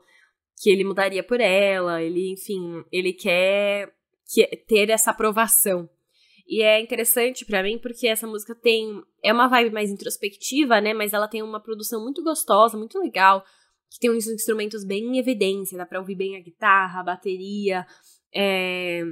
Que 0.62 0.70
ele 0.70 0.84
mudaria 0.84 1.24
por 1.24 1.40
ela, 1.40 2.02
ele, 2.02 2.34
enfim, 2.34 2.84
ele 2.92 3.14
quer 3.14 3.94
que, 4.34 4.46
ter 4.68 4.90
essa 4.90 5.12
aprovação. 5.12 5.90
E 6.50 6.64
é 6.64 6.82
interessante 6.82 7.46
para 7.46 7.62
mim 7.62 7.78
porque 7.78 8.08
essa 8.08 8.26
música 8.26 8.56
tem. 8.56 9.04
É 9.24 9.32
uma 9.32 9.48
vibe 9.48 9.72
mais 9.72 9.92
introspectiva, 9.92 10.82
né? 10.82 10.96
Mas 10.96 11.14
ela 11.14 11.28
tem 11.28 11.44
uma 11.44 11.60
produção 11.60 12.04
muito 12.04 12.24
gostosa, 12.24 12.76
muito 12.76 12.98
legal. 12.98 13.46
Que 13.92 14.00
tem 14.00 14.10
uns 14.10 14.28
instrumentos 14.28 14.84
bem 14.84 15.04
em 15.04 15.20
evidência. 15.20 15.78
Dá 15.78 15.86
pra 15.86 16.00
ouvir 16.00 16.16
bem 16.16 16.36
a 16.36 16.42
guitarra, 16.42 17.02
a 17.02 17.04
bateria. 17.04 17.86
É... 18.34 19.04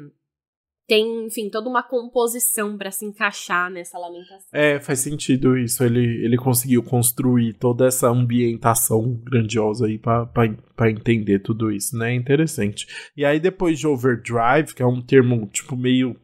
Tem, 0.87 1.25
enfim, 1.25 1.49
toda 1.49 1.69
uma 1.69 1.83
composição 1.83 2.77
para 2.77 2.89
se 2.89 3.05
encaixar 3.05 3.69
nessa 3.69 3.99
lamentação. 3.99 4.47
É, 4.53 4.79
faz 4.79 4.99
sentido 4.99 5.57
isso. 5.57 5.83
Ele, 5.83 6.23
ele 6.23 6.37
conseguiu 6.37 6.81
construir 6.81 7.53
toda 7.53 7.85
essa 7.85 8.07
ambientação 8.07 9.13
grandiosa 9.21 9.85
aí 9.85 9.99
para 9.99 10.89
entender 10.89 11.39
tudo 11.39 11.69
isso, 11.69 11.95
né? 11.97 12.15
Interessante. 12.15 12.87
E 13.17 13.25
aí, 13.25 13.37
depois 13.37 13.77
de 13.77 13.85
Overdrive, 13.85 14.73
que 14.73 14.81
é 14.81 14.87
um 14.87 15.01
termo, 15.01 15.45
tipo, 15.47 15.75
meio 15.75 16.15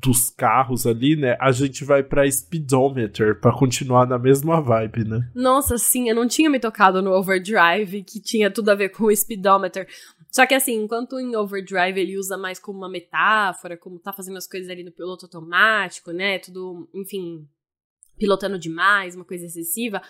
dos 0.00 0.30
carros 0.30 0.86
ali, 0.86 1.16
né? 1.16 1.36
A 1.40 1.50
gente 1.50 1.84
vai 1.84 2.02
pra 2.02 2.30
speedometer 2.30 3.40
para 3.40 3.52
continuar 3.52 4.06
na 4.06 4.18
mesma 4.18 4.60
vibe, 4.60 5.04
né? 5.04 5.30
Nossa, 5.34 5.76
sim, 5.76 6.08
eu 6.08 6.14
não 6.14 6.26
tinha 6.26 6.48
me 6.48 6.60
tocado 6.60 7.02
no 7.02 7.10
overdrive, 7.12 8.02
que 8.04 8.20
tinha 8.20 8.50
tudo 8.50 8.70
a 8.70 8.74
ver 8.74 8.90
com 8.90 9.04
o 9.04 9.14
speedometer. 9.16 9.88
Só 10.30 10.46
que 10.46 10.54
assim, 10.54 10.74
enquanto 10.82 11.18
em 11.18 11.34
overdrive 11.34 12.00
ele 12.00 12.18
usa 12.18 12.36
mais 12.36 12.58
como 12.58 12.78
uma 12.78 12.88
metáfora, 12.88 13.76
como 13.76 13.98
tá 13.98 14.12
fazendo 14.12 14.36
as 14.36 14.46
coisas 14.46 14.70
ali 14.70 14.84
no 14.84 14.92
piloto 14.92 15.26
automático, 15.26 16.12
né? 16.12 16.38
Tudo, 16.38 16.88
enfim, 16.94 17.48
pilotando 18.16 18.58
demais, 18.58 19.16
uma 19.16 19.24
coisa 19.24 19.46
excessiva. 19.46 20.00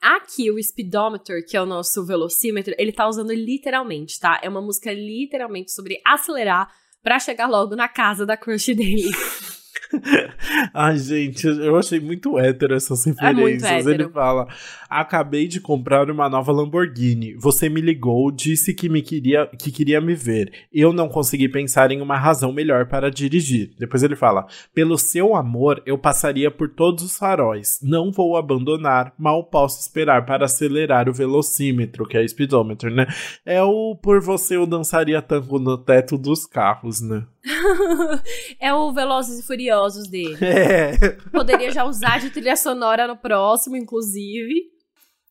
Aqui, 0.00 0.50
o 0.50 0.62
speedometer, 0.62 1.44
que 1.44 1.56
é 1.56 1.60
o 1.60 1.66
nosso 1.66 2.04
velocímetro, 2.06 2.74
ele 2.78 2.92
tá 2.92 3.08
usando 3.08 3.32
literalmente, 3.32 4.20
tá? 4.20 4.38
É 4.42 4.48
uma 4.48 4.62
música 4.62 4.92
literalmente 4.92 5.72
sobre 5.72 6.00
acelerar 6.06 6.70
para 7.06 7.20
chegar 7.20 7.46
logo 7.48 7.76
na 7.76 7.86
casa 7.86 8.26
da 8.26 8.36
crush 8.36 8.74
dele. 8.74 9.12
Ai, 10.74 10.96
gente, 10.98 11.46
eu 11.46 11.76
achei 11.76 12.00
muito 12.00 12.38
hétero 12.38 12.74
essas 12.74 13.04
referências. 13.04 13.86
É 13.86 13.90
Ele 13.90 14.08
fala: 14.08 14.46
Acabei 14.88 15.46
de 15.46 15.60
comprar 15.60 16.10
uma 16.10 16.28
nova 16.28 16.52
Lamborghini. 16.52 17.34
Você 17.34 17.68
me 17.68 17.80
ligou, 17.80 18.30
disse 18.30 18.74
que 18.74 18.88
me 18.88 19.02
queria 19.02 19.46
que 19.46 19.70
queria 19.70 20.00
me 20.00 20.14
ver. 20.14 20.52
Eu 20.72 20.92
não 20.92 21.08
consegui 21.08 21.48
pensar 21.48 21.90
em 21.90 22.00
uma 22.00 22.16
razão 22.16 22.52
melhor 22.52 22.86
para 22.86 23.10
dirigir. 23.10 23.74
Depois 23.78 24.02
ele 24.02 24.16
fala: 24.16 24.46
Pelo 24.74 24.98
seu 24.98 25.34
amor, 25.34 25.82
eu 25.86 25.98
passaria 25.98 26.50
por 26.50 26.68
todos 26.68 27.04
os 27.04 27.16
faróis. 27.16 27.78
Não 27.82 28.10
vou 28.10 28.36
abandonar. 28.36 29.12
Mal 29.18 29.44
posso 29.44 29.80
esperar 29.80 30.24
para 30.24 30.44
acelerar 30.44 31.08
o 31.08 31.12
velocímetro, 31.12 32.06
que 32.06 32.16
é 32.16 32.22
o 32.22 32.28
speedometer, 32.28 32.90
né? 32.90 33.06
É 33.44 33.62
o 33.62 33.96
por 33.96 34.20
você 34.20 34.56
eu 34.56 34.66
dançaria 34.66 35.20
tango 35.22 35.58
no 35.58 35.76
teto 35.76 36.16
dos 36.18 36.46
carros, 36.46 37.00
né? 37.00 37.24
é 38.60 38.74
o 38.74 38.92
Velozes 38.92 39.38
e 39.38 39.46
Furiosos 39.46 40.08
dele. 40.08 40.36
É. 40.46 40.96
Poderia 41.30 41.70
já 41.70 41.84
usar 41.84 42.18
de 42.18 42.30
trilha 42.30 42.56
sonora 42.56 43.06
no 43.06 43.16
próximo, 43.16 43.76
inclusive. 43.76 44.70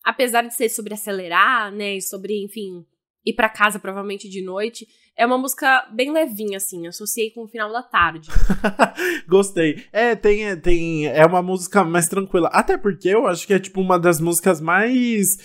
Apesar 0.03 0.43
de 0.43 0.53
ser 0.53 0.69
sobre 0.69 0.93
acelerar, 0.93 1.71
né? 1.71 1.95
E 1.95 2.01
sobre, 2.01 2.43
enfim, 2.43 2.85
ir 3.25 3.33
para 3.33 3.49
casa 3.49 3.79
provavelmente 3.79 4.29
de 4.29 4.41
noite. 4.41 4.87
É 5.17 5.25
uma 5.25 5.37
música 5.37 5.87
bem 5.91 6.11
levinha, 6.11 6.57
assim. 6.57 6.85
Associei 6.87 7.31
com 7.31 7.43
o 7.43 7.47
final 7.47 7.71
da 7.71 7.81
tarde. 7.81 8.29
Gostei. 9.27 9.83
É, 9.91 10.15
tem, 10.15 10.55
tem. 10.59 11.07
É 11.07 11.25
uma 11.25 11.41
música 11.41 11.83
mais 11.83 12.07
tranquila. 12.07 12.49
Até 12.51 12.77
porque 12.77 13.09
eu 13.09 13.25
acho 13.25 13.47
que 13.47 13.53
é, 13.53 13.59
tipo, 13.59 13.81
uma 13.81 13.97
das 13.97 14.19
músicas 14.19 14.61
mais 14.61 15.37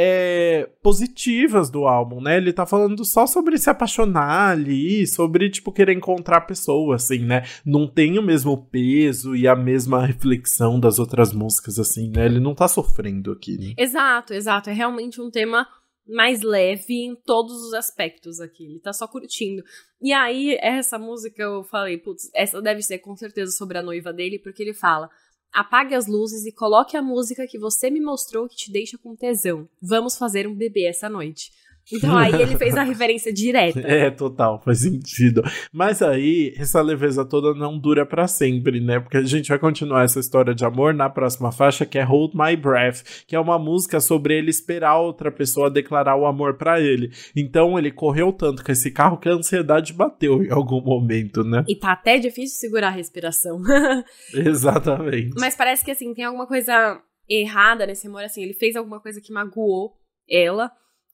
é, 0.00 0.70
positivas 0.80 1.68
do 1.70 1.88
álbum, 1.88 2.20
né? 2.20 2.36
Ele 2.36 2.52
tá 2.52 2.64
falando 2.64 3.04
só 3.04 3.26
sobre 3.26 3.58
se 3.58 3.68
apaixonar 3.68 4.50
ali, 4.50 5.04
sobre, 5.08 5.50
tipo, 5.50 5.72
querer 5.72 5.92
encontrar 5.92 6.42
pessoas, 6.42 7.02
assim, 7.02 7.18
né? 7.24 7.42
Não 7.66 7.84
tem 7.88 8.16
o 8.16 8.22
mesmo 8.22 8.56
peso 8.56 9.34
e 9.34 9.48
a 9.48 9.56
mesma 9.56 10.06
reflexão 10.06 10.78
das 10.78 11.00
outras 11.00 11.32
músicas, 11.32 11.80
assim, 11.80 12.08
né? 12.10 12.26
Ele 12.26 12.38
não 12.38 12.54
tá 12.54 12.68
sofrendo 12.68 13.32
aqui, 13.32 13.58
né? 13.58 13.74
Exato, 13.76 14.32
exato. 14.32 14.70
É 14.70 14.72
realmente 14.72 15.20
um 15.20 15.32
tema 15.32 15.66
mais 16.06 16.42
leve 16.42 16.94
em 16.94 17.16
todos 17.16 17.60
os 17.60 17.74
aspectos 17.74 18.38
aqui. 18.38 18.66
Ele 18.66 18.78
tá 18.78 18.92
só 18.92 19.08
curtindo. 19.08 19.64
E 20.00 20.12
aí, 20.12 20.56
essa 20.60 20.96
música 20.96 21.42
eu 21.42 21.64
falei, 21.64 21.98
putz, 21.98 22.30
essa 22.36 22.62
deve 22.62 22.82
ser 22.82 22.98
com 22.98 23.16
certeza 23.16 23.50
sobre 23.50 23.78
a 23.78 23.82
noiva 23.82 24.12
dele, 24.12 24.38
porque 24.38 24.62
ele 24.62 24.74
fala 24.74 25.10
Apague 25.52 25.94
as 25.94 26.06
luzes 26.06 26.44
e 26.46 26.52
coloque 26.52 26.96
a 26.96 27.02
música 27.02 27.46
que 27.46 27.58
você 27.58 27.90
me 27.90 28.00
mostrou 28.00 28.48
que 28.48 28.56
te 28.56 28.70
deixa 28.70 28.98
com 28.98 29.16
tesão. 29.16 29.68
Vamos 29.80 30.16
fazer 30.16 30.46
um 30.46 30.54
bebê 30.54 30.86
essa 30.86 31.08
noite. 31.08 31.50
Então 31.92 32.16
aí 32.16 32.32
ele 32.34 32.56
fez 32.56 32.76
a 32.76 32.82
referência 32.82 33.32
direta. 33.32 33.78
É, 33.88 34.10
total, 34.10 34.60
faz 34.62 34.80
sentido. 34.80 35.42
Mas 35.72 36.02
aí, 36.02 36.52
essa 36.56 36.80
leveza 36.80 37.24
toda 37.24 37.54
não 37.54 37.78
dura 37.78 38.04
para 38.04 38.28
sempre, 38.28 38.80
né? 38.80 39.00
Porque 39.00 39.16
a 39.16 39.22
gente 39.22 39.48
vai 39.48 39.58
continuar 39.58 40.04
essa 40.04 40.20
história 40.20 40.54
de 40.54 40.64
amor 40.64 40.92
na 40.92 41.08
próxima 41.08 41.50
faixa, 41.50 41.86
que 41.86 41.98
é 41.98 42.02
Hold 42.02 42.34
My 42.34 42.54
Breath, 42.54 43.24
que 43.26 43.34
é 43.34 43.40
uma 43.40 43.58
música 43.58 43.98
sobre 43.98 44.36
ele 44.36 44.50
esperar 44.50 44.98
outra 44.98 45.32
pessoa 45.32 45.70
declarar 45.70 46.16
o 46.16 46.26
amor 46.26 46.58
para 46.58 46.80
ele. 46.80 47.10
Então 47.34 47.78
ele 47.78 47.90
correu 47.90 48.32
tanto 48.32 48.62
com 48.62 48.70
esse 48.70 48.90
carro 48.90 49.18
que 49.18 49.28
a 49.28 49.32
ansiedade 49.32 49.92
bateu 49.92 50.42
em 50.42 50.50
algum 50.50 50.82
momento, 50.82 51.42
né? 51.42 51.64
E 51.66 51.74
tá 51.74 51.92
até 51.92 52.18
difícil 52.18 52.58
segurar 52.58 52.88
a 52.88 52.92
respiração. 52.92 53.60
Exatamente. 54.34 55.34
Mas 55.38 55.56
parece 55.56 55.84
que 55.84 55.90
assim, 55.90 56.12
tem 56.12 56.24
alguma 56.24 56.46
coisa 56.46 57.00
errada 57.28 57.86
nesse 57.86 58.06
amor, 58.06 58.24
assim, 58.24 58.42
ele 58.42 58.54
fez 58.54 58.76
alguma 58.76 59.00
coisa 59.00 59.20
que 59.20 59.32
magoou 59.32 59.92
ela. 60.28 60.70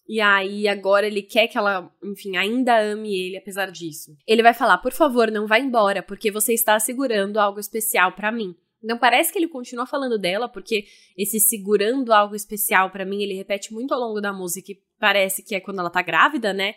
E 0.08 0.20
aí 0.20 0.68
agora 0.68 1.06
ele 1.06 1.22
quer 1.22 1.48
que 1.48 1.56
ela, 1.56 1.90
enfim, 2.02 2.36
ainda 2.36 2.78
ame 2.78 3.14
ele 3.14 3.36
apesar 3.36 3.70
disso. 3.70 4.16
Ele 4.26 4.42
vai 4.42 4.52
falar: 4.52 4.78
"Por 4.78 4.92
favor, 4.92 5.30
não 5.30 5.46
vá 5.46 5.58
embora, 5.58 6.02
porque 6.02 6.30
você 6.30 6.52
está 6.52 6.78
segurando 6.78 7.38
algo 7.38 7.58
especial 7.58 8.12
para 8.12 8.30
mim". 8.30 8.54
Então 8.84 8.98
parece 8.98 9.32
que 9.32 9.38
ele 9.38 9.48
continua 9.48 9.86
falando 9.86 10.18
dela, 10.18 10.46
porque 10.46 10.84
esse 11.16 11.40
segurando 11.40 12.12
algo 12.12 12.34
especial 12.34 12.90
para 12.90 13.06
mim, 13.06 13.22
ele 13.22 13.32
repete 13.32 13.72
muito 13.72 13.94
ao 13.94 14.00
longo 14.00 14.20
da 14.20 14.30
música, 14.30 14.72
e 14.72 14.78
parece 15.00 15.42
que 15.42 15.54
é 15.54 15.60
quando 15.60 15.78
ela 15.80 15.88
tá 15.88 16.02
grávida, 16.02 16.52
né? 16.52 16.74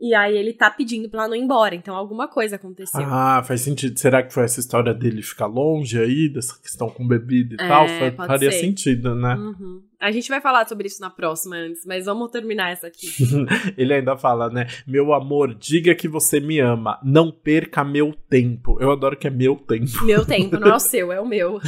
E 0.00 0.14
aí 0.14 0.36
ele 0.36 0.52
tá 0.52 0.68
pedindo 0.68 1.08
pra 1.08 1.20
ela 1.20 1.28
não 1.28 1.36
ir 1.36 1.42
embora. 1.42 1.76
Então 1.76 1.94
alguma 1.94 2.26
coisa 2.26 2.56
aconteceu. 2.56 3.04
Ah, 3.04 3.40
faz 3.46 3.60
sentido. 3.60 3.96
Será 3.96 4.20
que 4.20 4.32
foi 4.32 4.44
essa 4.44 4.58
história 4.58 4.92
dele 4.92 5.22
ficar 5.22 5.46
longe 5.46 5.96
aí, 5.96 6.28
dessa 6.28 6.60
questão 6.60 6.90
com 6.90 7.06
bebida 7.06 7.54
e 7.54 7.64
é, 7.64 7.68
tal? 7.68 7.86
Faria 8.26 8.50
sentido, 8.50 9.14
né? 9.14 9.36
Uhum. 9.36 9.82
A 10.02 10.10
gente 10.10 10.28
vai 10.28 10.40
falar 10.40 10.66
sobre 10.66 10.88
isso 10.88 11.00
na 11.00 11.08
próxima 11.08 11.54
antes, 11.54 11.86
mas 11.86 12.06
vamos 12.06 12.28
terminar 12.32 12.72
essa 12.72 12.88
aqui. 12.88 13.06
ele 13.78 13.94
ainda 13.94 14.16
fala, 14.16 14.50
né? 14.50 14.66
Meu 14.84 15.14
amor, 15.14 15.54
diga 15.54 15.94
que 15.94 16.08
você 16.08 16.40
me 16.40 16.58
ama. 16.58 16.98
Não 17.04 17.30
perca 17.30 17.84
meu 17.84 18.12
tempo. 18.28 18.76
Eu 18.80 18.90
adoro 18.90 19.16
que 19.16 19.28
é 19.28 19.30
meu 19.30 19.54
tempo. 19.54 20.04
Meu 20.04 20.26
tempo, 20.26 20.58
não 20.58 20.72
é 20.72 20.74
o 20.74 20.80
seu, 20.80 21.12
é 21.12 21.20
o 21.20 21.24
meu. 21.24 21.60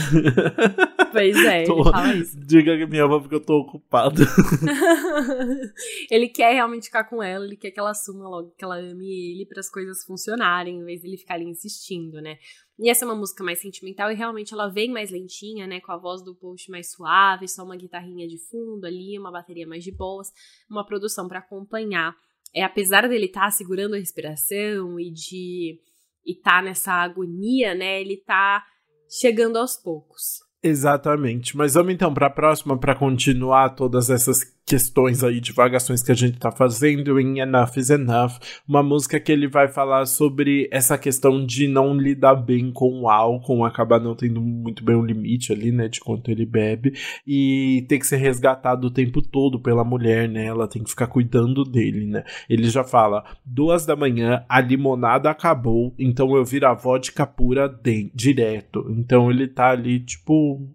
pois 1.13 1.37
é, 1.45 1.63
tô... 1.63 1.77
ele 1.77 1.91
fala 1.93 2.15
isso. 2.17 2.37
Diga 2.45 2.77
que 2.77 2.87
me 2.87 2.99
ama 2.99 3.21
porque 3.21 3.37
eu 3.37 3.41
tô 3.41 3.59
ocupado. 3.59 4.23
ele 6.11 6.29
quer 6.29 6.55
realmente 6.55 6.87
ficar 6.87 7.05
com 7.05 7.23
ela, 7.23 7.45
ele 7.45 7.57
quer 7.57 7.71
que 7.71 7.79
ela 7.79 7.93
assuma 7.93 8.29
logo 8.29 8.53
que 8.59 8.65
ela 8.65 8.79
ame 8.81 9.31
ele 9.31 9.47
para 9.47 9.61
as 9.61 9.71
coisas 9.71 10.03
funcionarem, 10.05 10.81
em 10.81 10.85
vez 10.85 11.03
de 11.03 11.07
ele 11.07 11.19
ficar 11.19 11.35
ali 11.35 11.45
insistindo, 11.45 12.21
né? 12.21 12.37
E 12.79 12.91
essa 12.91 13.05
é 13.05 13.07
uma 13.07 13.15
música 13.15 13.45
mais 13.45 13.61
sentimental 13.61 14.11
e 14.11 14.15
realmente 14.15 14.53
ela 14.53 14.69
vem 14.69 14.91
mais 14.91 15.11
lentinha, 15.11 15.67
né? 15.67 15.81
Com 15.81 15.93
a 15.93 15.97
voz 15.97 16.23
do 16.23 16.35
post 16.35 16.71
mais 16.71 16.91
suave, 16.91 17.47
só 17.47 17.63
uma 17.63 17.77
guitarrinha 17.77 18.27
de 18.27 18.39
fundo 18.39 18.85
ali, 18.85 19.19
uma 19.19 19.31
bateria 19.31 19.67
mais 19.67 19.85
de 19.85 19.93
boas, 19.93 20.33
uma 20.69 20.85
produção 20.85 21.29
para 21.29 21.39
acompanhar. 21.39 22.15
É, 22.53 22.63
apesar 22.63 23.09
dele 23.09 23.27
estar 23.27 23.43
tá 23.43 23.51
segurando 23.51 23.95
a 23.95 23.99
respiração 23.99 24.99
e 24.99 25.11
de 25.11 25.81
estar 26.27 26.59
tá 26.59 26.63
nessa 26.63 26.93
agonia, 26.93 27.75
né? 27.75 28.01
Ele 28.01 28.17
tá 28.17 28.65
chegando 29.09 29.57
aos 29.57 29.77
poucos. 29.77 30.41
Exatamente. 30.63 31.57
Mas 31.57 31.75
vamos 31.75 31.93
então 31.93 32.13
para 32.13 32.27
a 32.27 32.31
próxima 32.31 32.79
para 32.79 32.95
continuar 32.95 33.71
todas 33.71 34.09
essas 34.09 34.54
questões 34.67 35.23
aí, 35.23 35.41
divagações 35.41 36.03
que 36.03 36.11
a 36.11 36.15
gente 36.15 36.39
tá 36.39 36.51
fazendo 36.51 37.21
em 37.21 37.41
Enough 37.41 37.77
is 37.77 37.91
Enough, 37.91 38.39
uma 38.67 38.83
música 38.83 39.21
que 39.21 39.31
ele 39.31 39.47
vai 39.47 39.69
falar 39.69 40.07
sobre 40.07 40.69
essa 40.73 40.97
questão 40.97 41.45
de 41.45 41.69
não 41.69 41.95
lidar 41.95 42.35
bem 42.35 42.73
com 42.73 43.03
o 43.03 43.09
álcool, 43.09 43.65
acabar 43.65 44.01
não 44.01 44.15
tendo 44.15 44.41
muito 44.41 44.83
bem 44.83 44.97
um 44.97 45.05
limite 45.05 45.53
ali, 45.53 45.71
né, 45.71 45.89
de 45.89 46.01
quanto 46.01 46.31
ele 46.31 46.47
bebe, 46.47 46.95
e 47.27 47.85
ter 47.89 47.99
que 47.99 48.07
ser 48.07 48.17
resgatado 48.17 48.87
o 48.87 48.91
tempo 48.91 49.21
todo 49.21 49.61
pela 49.61 49.85
mulher, 49.85 50.29
né, 50.29 50.47
ela 50.47 50.67
tem 50.67 50.83
que 50.83 50.91
ficar 50.91 51.09
cuidando 51.09 51.63
dele, 51.65 52.07
né. 52.07 52.25
Ele 52.49 52.69
já 52.71 52.83
fala, 52.83 53.25
duas 53.45 53.85
da 53.85 53.95
manhã, 53.95 54.45
a 54.49 54.61
limonada 54.61 55.31
acabou, 55.31 55.95
então 55.99 56.35
eu 56.35 56.45
viro 56.45 56.67
a 56.67 56.75
vodka 56.75 57.27
pura 57.27 57.69
de, 57.69 58.11
direto, 58.15 58.87
então 58.91 59.31
ele 59.31 59.47
tá 59.47 59.71
ali, 59.71 60.01
tipo, 60.01 60.67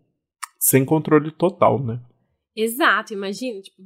sem 0.59 0.85
controle 0.85 1.31
total, 1.31 1.83
né. 1.83 1.99
Exato, 2.55 3.13
imagina, 3.13 3.61
tipo, 3.61 3.77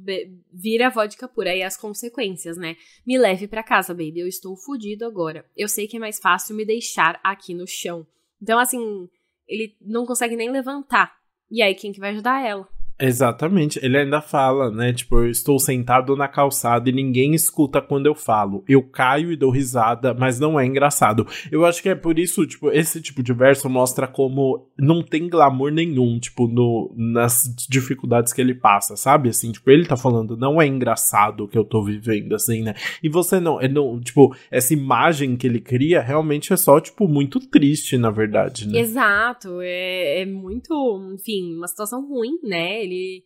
vira 0.52 0.90
vodka 0.90 1.28
pura 1.28 1.54
e 1.54 1.62
as 1.62 1.76
consequências, 1.76 2.56
né? 2.56 2.76
Me 3.06 3.18
leve 3.18 3.46
para 3.46 3.62
casa, 3.62 3.92
baby, 3.92 4.20
eu 4.20 4.26
estou 4.26 4.56
fudido 4.56 5.04
agora. 5.04 5.44
Eu 5.56 5.68
sei 5.68 5.86
que 5.86 5.96
é 5.96 6.00
mais 6.00 6.18
fácil 6.18 6.56
me 6.56 6.64
deixar 6.64 7.20
aqui 7.22 7.54
no 7.54 7.66
chão. 7.66 8.06
Então, 8.42 8.58
assim, 8.58 9.08
ele 9.46 9.76
não 9.80 10.06
consegue 10.06 10.34
nem 10.34 10.50
levantar. 10.50 11.16
E 11.50 11.62
aí, 11.62 11.74
quem 11.74 11.92
que 11.92 12.00
vai 12.00 12.10
ajudar 12.10 12.44
ela? 12.44 12.68
Exatamente, 12.98 13.80
ele 13.82 13.98
ainda 13.98 14.20
fala, 14.20 14.70
né? 14.70 14.92
Tipo, 14.92 15.16
eu 15.16 15.30
estou 15.30 15.58
sentado 15.58 16.14
na 16.14 16.28
calçada 16.28 16.88
e 16.88 16.92
ninguém 16.92 17.34
escuta 17.34 17.82
quando 17.82 18.06
eu 18.06 18.14
falo. 18.14 18.62
Eu 18.68 18.82
caio 18.82 19.32
e 19.32 19.36
dou 19.36 19.50
risada, 19.50 20.14
mas 20.14 20.38
não 20.38 20.58
é 20.58 20.64
engraçado. 20.64 21.26
Eu 21.50 21.64
acho 21.64 21.82
que 21.82 21.88
é 21.88 21.94
por 21.94 22.18
isso, 22.18 22.46
tipo, 22.46 22.70
esse 22.70 23.00
tipo 23.00 23.22
de 23.22 23.32
verso 23.32 23.68
mostra 23.68 24.06
como 24.06 24.68
não 24.78 25.02
tem 25.02 25.28
glamour 25.28 25.72
nenhum, 25.72 26.20
tipo, 26.20 26.46
no, 26.46 26.94
nas 26.96 27.42
dificuldades 27.68 28.32
que 28.32 28.40
ele 28.40 28.54
passa, 28.54 28.96
sabe? 28.96 29.28
Assim, 29.28 29.50
tipo, 29.50 29.68
ele 29.70 29.86
tá 29.86 29.96
falando, 29.96 30.36
não 30.36 30.62
é 30.62 30.66
engraçado 30.66 31.44
o 31.44 31.48
que 31.48 31.58
eu 31.58 31.64
tô 31.64 31.82
vivendo, 31.82 32.34
assim, 32.34 32.62
né? 32.62 32.74
E 33.02 33.08
você 33.08 33.40
não, 33.40 33.60
é 33.60 33.66
não, 33.66 34.00
tipo, 34.00 34.34
essa 34.50 34.72
imagem 34.72 35.36
que 35.36 35.46
ele 35.46 35.60
cria 35.60 36.00
realmente 36.00 36.52
é 36.52 36.56
só, 36.56 36.80
tipo, 36.80 37.08
muito 37.08 37.40
triste, 37.40 37.98
na 37.98 38.10
verdade, 38.10 38.68
né? 38.68 38.78
Exato, 38.78 39.60
é, 39.60 40.22
é 40.22 40.26
muito, 40.26 41.12
enfim, 41.12 41.56
uma 41.56 41.66
situação 41.66 42.06
ruim, 42.06 42.38
né? 42.42 42.83
Ele 42.84 43.24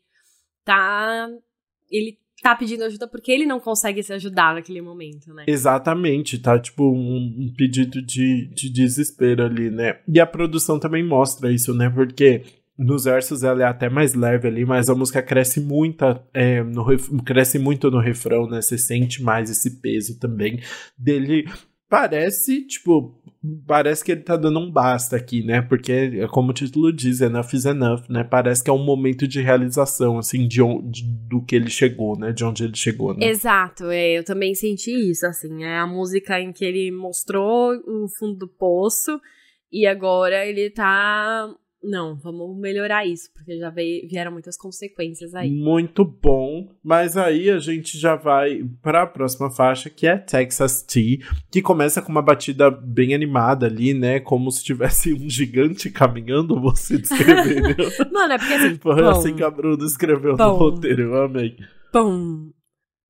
tá. 0.65 1.29
Ele 1.91 2.19
tá 2.43 2.55
pedindo 2.55 2.85
ajuda 2.85 3.09
porque 3.09 3.33
ele 3.33 3.47
não 3.47 3.59
consegue 3.59 4.03
se 4.03 4.13
ajudar 4.13 4.55
naquele 4.55 4.81
momento, 4.81 5.35
né? 5.35 5.45
Exatamente, 5.47 6.39
tá 6.39 6.59
tipo 6.59 6.85
um, 6.85 7.47
um 7.47 7.53
pedido 7.57 8.01
de, 8.01 8.47
de 8.55 8.71
desespero 8.71 9.45
ali, 9.45 9.71
né? 9.71 10.01
E 10.07 10.21
a 10.21 10.27
produção 10.27 10.79
também 10.79 11.05
mostra 11.05 11.53
isso, 11.53 11.75
né? 11.75 11.91
Porque 11.91 12.45
nos 12.79 13.05
versos 13.05 13.43
ela 13.43 13.63
é 13.63 13.67
até 13.67 13.91
mais 13.91 14.15
leve 14.15 14.47
ali, 14.47 14.65
mas 14.65 14.89
a 14.89 14.95
música 14.95 15.21
cresce 15.21 15.61
muito, 15.61 16.05
é, 16.33 16.63
no, 16.63 16.85
cresce 17.25 17.59
muito 17.59 17.91
no 17.91 17.99
refrão, 17.99 18.49
né? 18.49 18.63
Você 18.63 18.79
sente 18.79 19.21
mais 19.23 19.51
esse 19.51 19.81
peso 19.81 20.19
também 20.19 20.61
dele. 20.97 21.45
Parece, 21.89 22.67
tipo, 22.67 23.18
parece 23.67 24.05
que 24.05 24.13
ele 24.13 24.23
tá 24.23 24.37
dando 24.37 24.59
um 24.59 24.71
basta 24.71 25.17
aqui, 25.17 25.45
né? 25.45 25.63
Porque, 25.63 26.27
como 26.29 26.51
o 26.51 26.55
título 26.55 26.93
diz, 26.93 27.21
enough 27.21 27.53
is 27.55 27.65
enough, 27.65 28.03
né? 28.09 28.25
Parece 28.25 28.63
que 28.63 28.71
é 28.71 28.73
um 28.73 28.85
momento 28.85 29.29
de 29.29 29.41
realização, 29.41 30.19
assim, 30.19 30.47
de, 30.49 30.61
do 31.29 31.45
que 31.45 31.55
ele 31.55 31.71
chegou, 31.71 32.19
né? 32.19 32.33
De 32.33 32.45
onde 32.45 32.65
ele 32.65 32.77
chegou, 32.77 33.15
né? 33.15 33.27
Exato, 33.27 33.87
é, 33.91 34.19
eu 34.19 34.25
também 34.25 34.55
senti 34.55 34.91
isso, 34.91 35.27
assim. 35.27 35.65
É 35.65 35.79
a 35.79 35.87
música 35.87 36.41
em 36.41 36.53
que 36.53 36.65
ele 36.65 36.91
mostrou 36.91 37.73
o 37.87 38.09
fundo 38.19 38.35
do 38.39 38.49
poço 38.49 39.21
e 39.71 39.87
agora 39.87 40.45
ele 40.47 40.71
tá 40.71 41.49
não, 41.83 42.17
vamos 42.17 42.59
melhorar 42.59 43.07
isso, 43.07 43.31
porque 43.33 43.57
já 43.57 43.71
veio, 43.71 44.09
vieram 44.09 44.33
muitas 44.33 44.57
consequências 44.57 45.35
aí. 45.35 45.51
Muito 45.51 46.05
bom, 46.05 46.75
mas 46.83 47.17
aí 47.17 47.49
a 47.49 47.59
gente 47.59 47.97
já 47.97 48.17
vai 48.17 48.65
para 48.83 49.03
a 49.03 49.07
próxima 49.07 49.51
faixa, 49.51 49.89
que 49.89 50.07
é 50.07 50.19
Texas 50.19 50.83
Tea, 50.83 51.19
que 51.51 51.63
começa 51.63 52.03
com 52.03 52.11
uma 52.11 52.23
batida 52.23 52.71
bem 52.71 53.15
animada 53.15 53.67
ali, 53.67 53.95
né? 53.95 54.19
Como 54.19 54.51
se 54.51 54.65
tivesse 54.65 55.15
um 55.15 55.31
gigante 55.31 55.91
caminhando, 55.91 56.61
você 56.61 56.99
descrevendo. 56.99 57.77
Mano, 58.13 58.33
é 58.33 58.39
porque 58.39 58.55
assim. 58.55 58.79
Foi 58.79 59.07
assim 59.07 59.37
que 59.37 59.45
a 59.45 59.51
Bruna 59.51 59.85
escreveu 59.85 60.37
no 60.37 60.55
roteiro, 60.55 61.03
eu 61.03 61.23
amei. 61.23 61.57
Pum, 61.93 62.51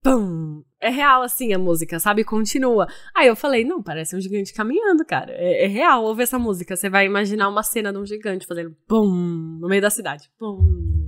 pum, 0.02 0.62
é 0.80 0.90
real 0.90 1.22
assim 1.22 1.52
a 1.52 1.58
música, 1.58 1.98
sabe? 1.98 2.24
Continua. 2.24 2.86
Aí 3.14 3.26
eu 3.26 3.36
falei, 3.36 3.64
não, 3.64 3.82
parece 3.82 4.16
um 4.16 4.20
gigante 4.20 4.52
caminhando, 4.52 5.04
cara. 5.04 5.32
É, 5.32 5.64
é 5.64 5.66
real, 5.66 6.04
ouve 6.04 6.22
essa 6.22 6.38
música. 6.38 6.76
Você 6.76 6.88
vai 6.88 7.06
imaginar 7.06 7.48
uma 7.48 7.62
cena 7.62 7.92
de 7.92 7.98
um 7.98 8.06
gigante 8.06 8.46
fazendo 8.46 8.74
bum 8.88 9.58
no 9.60 9.68
meio 9.68 9.82
da 9.82 9.90
cidade. 9.90 10.30
Bum. 10.38 10.58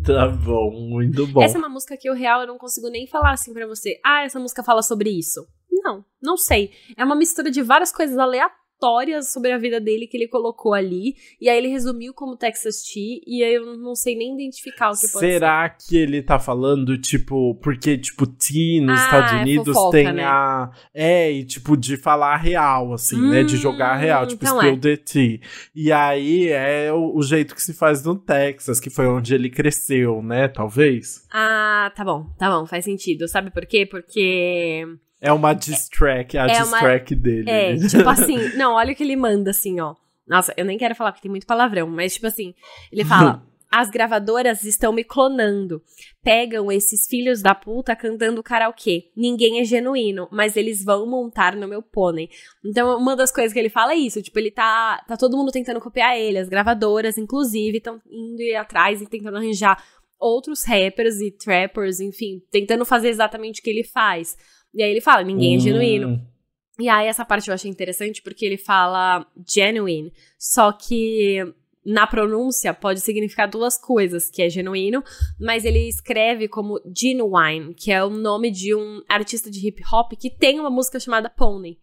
Tá 0.04 0.28
bom, 0.28 0.70
muito 0.72 1.26
bom. 1.26 1.42
Essa 1.42 1.58
é 1.58 1.58
uma 1.58 1.68
música 1.68 1.96
que 1.96 2.10
o 2.10 2.14
real 2.14 2.40
eu 2.40 2.46
não 2.46 2.58
consigo 2.58 2.88
nem 2.88 3.06
falar 3.06 3.32
assim 3.32 3.52
para 3.52 3.66
você. 3.66 4.00
Ah, 4.04 4.24
essa 4.24 4.40
música 4.40 4.62
fala 4.62 4.82
sobre 4.82 5.10
isso. 5.10 5.46
Não, 5.70 6.04
não 6.22 6.36
sei. 6.36 6.70
É 6.96 7.04
uma 7.04 7.14
mistura 7.14 7.50
de 7.50 7.62
várias 7.62 7.92
coisas 7.92 8.18
aleatórias 8.18 8.59
histórias 8.80 9.30
sobre 9.30 9.52
a 9.52 9.58
vida 9.58 9.78
dele 9.78 10.06
que 10.06 10.16
ele 10.16 10.26
colocou 10.26 10.72
ali. 10.72 11.14
E 11.38 11.48
aí 11.50 11.58
ele 11.58 11.68
resumiu 11.68 12.14
como 12.14 12.36
Texas 12.36 12.82
Tea. 12.82 13.20
E 13.26 13.44
aí 13.44 13.54
eu 13.54 13.76
não 13.76 13.94
sei 13.94 14.16
nem 14.16 14.34
identificar 14.34 14.90
o 14.90 14.94
que 14.94 15.06
pode 15.12 15.26
Será 15.26 15.76
ser. 15.78 15.88
que 15.88 15.96
ele 15.98 16.22
tá 16.22 16.38
falando, 16.38 16.96
tipo, 16.96 17.54
porque, 17.56 17.98
tipo, 17.98 18.26
tea 18.26 18.80
nos 18.80 18.98
ah, 18.98 19.04
Estados 19.04 19.32
é 19.32 19.42
Unidos 19.42 19.68
é 19.68 19.72
fofoca, 19.72 19.98
tem 19.98 20.12
né? 20.12 20.24
a. 20.24 20.70
É, 20.94 21.30
e 21.30 21.44
tipo, 21.44 21.76
de 21.76 21.98
falar 21.98 22.36
real, 22.36 22.94
assim, 22.94 23.16
hum, 23.16 23.30
né? 23.30 23.42
De 23.42 23.56
jogar 23.56 23.96
real, 23.96 24.26
tipo, 24.26 24.42
então 24.42 24.58
spill 24.58 24.74
é. 24.74 24.78
the 24.78 24.96
tea. 24.96 25.40
E 25.74 25.92
aí 25.92 26.48
é 26.48 26.90
o, 26.92 27.16
o, 27.16 27.22
jeito 27.22 27.54
que 27.54 27.62
se 27.62 27.74
faz 27.74 28.02
no 28.02 28.16
Texas, 28.16 28.80
que 28.80 28.88
foi 28.88 29.06
onde 29.06 29.34
ele 29.34 29.50
cresceu, 29.50 30.22
né? 30.22 30.48
Talvez. 30.48 31.26
Ah, 31.30 31.92
tá 31.94 32.04
bom, 32.04 32.26
tá 32.38 32.48
bom, 32.50 32.66
faz 32.66 32.84
sentido. 32.84 33.28
Sabe 33.28 33.50
por 33.50 33.66
quê? 33.66 33.84
Porque. 33.84 34.86
É 35.20 35.32
uma 35.32 35.52
diss 35.52 35.88
track, 35.88 36.38
a 36.38 36.46
é 36.46 36.60
diss 36.60 36.70
track 36.70 37.14
dele. 37.14 37.50
É, 37.50 37.76
tipo 37.76 38.08
assim, 38.08 38.56
não, 38.56 38.74
olha 38.74 38.92
o 38.92 38.96
que 38.96 39.02
ele 39.02 39.16
manda, 39.16 39.50
assim, 39.50 39.80
ó. 39.80 39.94
Nossa, 40.26 40.54
eu 40.56 40.64
nem 40.64 40.78
quero 40.78 40.94
falar 40.94 41.12
porque 41.12 41.22
tem 41.22 41.30
muito 41.30 41.46
palavrão, 41.46 41.88
mas 41.88 42.14
tipo 42.14 42.26
assim, 42.26 42.54
ele 42.92 43.04
fala: 43.04 43.42
as 43.70 43.88
gravadoras 43.90 44.64
estão 44.64 44.92
me 44.92 45.04
clonando. 45.04 45.82
Pegam 46.22 46.72
esses 46.72 47.06
filhos 47.06 47.40
da 47.40 47.54
puta 47.54 47.94
cantando 47.94 48.42
karaokê. 48.42 49.10
Ninguém 49.16 49.60
é 49.60 49.64
genuíno, 49.64 50.28
mas 50.30 50.56
eles 50.56 50.84
vão 50.84 51.06
montar 51.06 51.54
no 51.54 51.68
meu 51.68 51.82
pônei. 51.82 52.28
Então, 52.64 52.98
uma 52.98 53.14
das 53.14 53.30
coisas 53.30 53.52
que 53.52 53.58
ele 53.58 53.68
fala 53.68 53.92
é 53.92 53.96
isso. 53.96 54.20
Tipo, 54.20 54.38
ele 54.38 54.50
tá. 54.50 55.04
Tá 55.06 55.16
todo 55.16 55.36
mundo 55.36 55.52
tentando 55.52 55.80
copiar 55.80 56.18
ele. 56.18 56.38
As 56.38 56.48
gravadoras, 56.48 57.16
inclusive, 57.16 57.78
estão 57.78 58.00
indo 58.10 58.42
ir 58.42 58.56
atrás 58.56 59.00
e 59.00 59.06
tentando 59.06 59.36
arranjar 59.36 59.82
outros 60.18 60.64
rappers 60.64 61.20
e 61.20 61.30
trappers, 61.30 61.98
enfim, 61.98 62.42
tentando 62.50 62.84
fazer 62.84 63.08
exatamente 63.08 63.60
o 63.60 63.64
que 63.64 63.70
ele 63.70 63.84
faz. 63.84 64.36
E 64.74 64.82
aí 64.82 64.90
ele 64.90 65.00
fala, 65.00 65.22
ninguém 65.22 65.54
é 65.54 65.56
hum. 65.56 65.60
genuíno. 65.60 66.30
E 66.78 66.88
aí 66.88 67.06
essa 67.06 67.24
parte 67.24 67.48
eu 67.48 67.54
achei 67.54 67.70
interessante 67.70 68.22
porque 68.22 68.44
ele 68.44 68.56
fala 68.56 69.26
genuine, 69.46 70.12
só 70.38 70.72
que 70.72 71.44
na 71.84 72.06
pronúncia 72.06 72.74
pode 72.74 73.00
significar 73.00 73.48
duas 73.48 73.78
coisas, 73.78 74.30
que 74.30 74.42
é 74.42 74.48
genuíno, 74.48 75.02
mas 75.38 75.64
ele 75.64 75.88
escreve 75.88 76.46
como 76.46 76.80
Genuine, 76.94 77.74
que 77.74 77.90
é 77.90 78.04
o 78.04 78.10
nome 78.10 78.50
de 78.50 78.74
um 78.74 79.02
artista 79.08 79.50
de 79.50 79.66
hip 79.66 79.82
hop 79.90 80.12
que 80.12 80.30
tem 80.30 80.60
uma 80.60 80.70
música 80.70 81.00
chamada 81.00 81.30
Pony. 81.30 81.78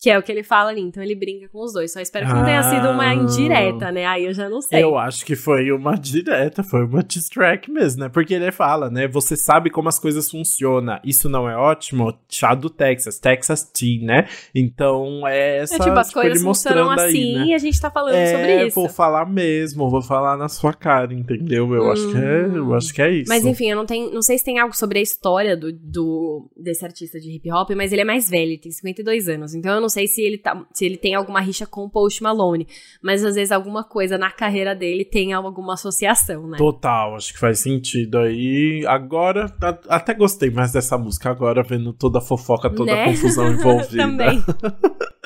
Que 0.00 0.08
é 0.08 0.18
o 0.18 0.22
que 0.22 0.32
ele 0.32 0.42
fala 0.42 0.70
ali, 0.70 0.80
então 0.80 1.02
ele 1.02 1.14
brinca 1.14 1.46
com 1.48 1.62
os 1.62 1.74
dois. 1.74 1.92
Só 1.92 2.00
espero 2.00 2.26
que 2.26 2.32
não 2.32 2.42
tenha 2.42 2.62
sido 2.62 2.88
uma 2.88 3.04
ah. 3.04 3.14
indireta, 3.14 3.92
né? 3.92 4.06
Aí 4.06 4.24
eu 4.24 4.32
já 4.32 4.48
não 4.48 4.62
sei. 4.62 4.82
Eu 4.82 4.96
acho 4.96 5.26
que 5.26 5.36
foi 5.36 5.70
uma 5.70 5.94
direta, 5.94 6.62
foi 6.62 6.86
uma 6.86 7.02
track 7.02 7.70
mesmo, 7.70 8.00
né? 8.04 8.08
Porque 8.08 8.32
ele 8.32 8.50
fala, 8.50 8.88
né? 8.88 9.06
Você 9.08 9.36
sabe 9.36 9.68
como 9.68 9.90
as 9.90 9.98
coisas 9.98 10.30
funcionam. 10.30 10.98
Isso 11.04 11.28
não 11.28 11.46
é 11.46 11.54
ótimo? 11.54 12.14
Chá 12.30 12.54
do 12.54 12.70
Texas, 12.70 13.18
Texas 13.18 13.62
Tea, 13.62 14.00
né? 14.00 14.26
Então 14.54 15.28
é 15.28 15.58
essa. 15.58 15.76
É 15.76 15.78
tipo, 15.78 15.98
as 15.98 16.08
tipo, 16.08 16.20
coisas 16.22 16.42
funcionam 16.42 16.88
aí, 16.88 17.08
assim 17.10 17.34
né? 17.34 17.44
e 17.48 17.54
a 17.54 17.58
gente 17.58 17.78
tá 17.78 17.90
falando 17.90 18.14
é, 18.14 18.26
sobre 18.32 18.66
isso. 18.66 18.74
Vou 18.74 18.88
falar 18.88 19.26
mesmo, 19.26 19.90
vou 19.90 20.00
falar 20.00 20.38
na 20.38 20.48
sua 20.48 20.72
cara, 20.72 21.12
entendeu? 21.12 21.74
Eu, 21.74 21.82
hum. 21.82 21.90
acho, 21.90 22.10
que 22.10 22.16
é, 22.16 22.46
eu 22.56 22.74
acho 22.74 22.94
que 22.94 23.02
é 23.02 23.10
isso. 23.10 23.28
Mas 23.28 23.44
enfim, 23.44 23.70
eu 23.70 23.76
não 23.76 23.84
tenho. 23.84 24.10
Não 24.10 24.22
sei 24.22 24.38
se 24.38 24.44
tem 24.44 24.58
algo 24.58 24.74
sobre 24.74 24.98
a 24.98 25.02
história 25.02 25.54
do, 25.54 25.70
do 25.70 26.50
desse 26.56 26.86
artista 26.86 27.20
de 27.20 27.36
hip 27.36 27.52
hop, 27.52 27.68
mas 27.76 27.92
ele 27.92 28.00
é 28.00 28.04
mais 28.04 28.30
velho, 28.30 28.52
ele 28.52 28.58
tem 28.58 28.72
52 28.72 29.28
anos. 29.28 29.54
Então 29.54 29.74
eu 29.74 29.80
não 29.80 29.89
sei 29.90 30.06
se 30.06 30.22
ele, 30.22 30.38
tá, 30.38 30.64
se 30.72 30.86
ele 30.86 30.96
tem 30.96 31.14
alguma 31.14 31.40
rixa 31.40 31.66
com 31.66 31.84
o 31.84 31.90
Post 31.90 32.22
Malone, 32.22 32.66
mas 33.02 33.24
às 33.24 33.34
vezes 33.34 33.52
alguma 33.52 33.84
coisa 33.84 34.16
na 34.16 34.30
carreira 34.30 34.74
dele 34.74 35.04
tem 35.04 35.32
alguma 35.32 35.74
associação, 35.74 36.46
né? 36.46 36.56
Total, 36.56 37.14
acho 37.14 37.34
que 37.34 37.38
faz 37.38 37.58
sentido 37.60 38.18
aí. 38.18 38.84
Agora, 38.86 39.52
até 39.88 40.14
gostei 40.14 40.50
mais 40.50 40.72
dessa 40.72 40.96
música 40.96 41.30
agora, 41.30 41.62
vendo 41.62 41.92
toda 41.92 42.18
a 42.18 42.22
fofoca, 42.22 42.70
toda 42.70 42.94
né? 42.94 43.04
a 43.04 43.06
confusão 43.08 43.50
envolvida. 43.52 44.02
Também. 44.02 44.42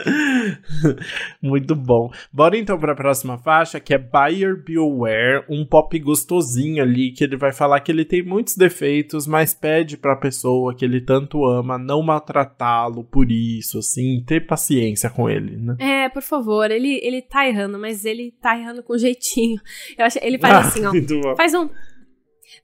Muito 1.41 1.75
bom. 1.75 2.11
Bora 2.33 2.57
então 2.57 2.79
para 2.79 2.93
a 2.93 2.97
próxima 2.97 3.39
faixa, 3.39 3.81
que 3.81 3.95
é 3.95 3.99
Buyer 3.99 4.63
Beware, 4.63 5.45
um 5.49 5.65
pop 5.65 5.99
gostosinho 5.99 6.83
ali, 6.83 7.13
que 7.13 7.25
ele 7.25 7.37
vai 7.37 7.53
falar 7.53 7.81
que 7.81 7.93
ele 7.93 8.05
tem 8.05 8.23
muitos 8.23 8.57
defeitos, 8.57 9.27
mas 9.27 9.55
pede 9.55 9.97
para 9.97 10.13
a 10.15 10.19
pessoa 10.19 10.75
que 10.75 10.85
ele 10.85 11.01
tanto 11.01 11.45
ama 11.45 11.79
não 11.79 12.03
maltratá-lo 12.03 13.05
por 13.05 13.31
isso, 13.31 13.79
assim, 13.79 14.23
ter 14.27 14.47
paciência 14.55 15.11
com 15.11 15.29
ele, 15.29 15.57
né? 15.57 15.77
É, 15.79 16.09
por 16.09 16.23
favor, 16.23 16.71
ele, 16.71 17.01
ele 17.03 17.21
tá 17.21 17.47
errando, 17.47 17.79
mas 17.79 18.05
ele 18.05 18.33
tá 18.41 18.59
errando 18.59 18.83
com 18.83 18.97
jeitinho. 18.97 19.61
Eu 19.99 20.07
acho, 20.07 20.19
ele 20.23 20.39
faz 20.39 20.55
ah, 20.55 20.59
assim, 20.61 20.85
ó. 20.87 21.37
Faz 21.37 21.55
um 21.55 21.69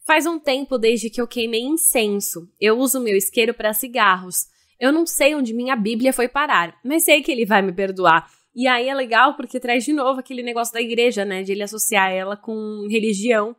Faz 0.06 0.26
um 0.26 0.38
tempo 0.38 0.78
desde 0.78 1.10
que 1.10 1.20
eu 1.20 1.26
queimei 1.26 1.60
incenso. 1.60 2.48
Eu 2.60 2.78
uso 2.78 3.00
meu 3.00 3.16
isqueiro 3.16 3.54
para 3.54 3.72
cigarros. 3.72 4.46
Eu 4.78 4.92
não 4.92 5.06
sei 5.06 5.34
onde 5.34 5.54
minha 5.54 5.76
Bíblia 5.76 6.12
foi 6.12 6.26
parar, 6.26 6.74
mas 6.84 7.04
sei 7.04 7.22
que 7.22 7.30
ele 7.30 7.44
vai 7.44 7.62
me 7.62 7.72
perdoar. 7.72 8.28
E 8.54 8.66
aí 8.66 8.88
é 8.88 8.94
legal 8.94 9.36
porque 9.36 9.60
traz 9.60 9.84
de 9.84 9.92
novo 9.92 10.18
aquele 10.18 10.42
negócio 10.42 10.74
da 10.74 10.80
igreja, 10.80 11.24
né? 11.24 11.42
De 11.42 11.52
ele 11.52 11.62
associar 11.62 12.10
ela 12.10 12.36
com 12.36 12.86
religião. 12.90 13.54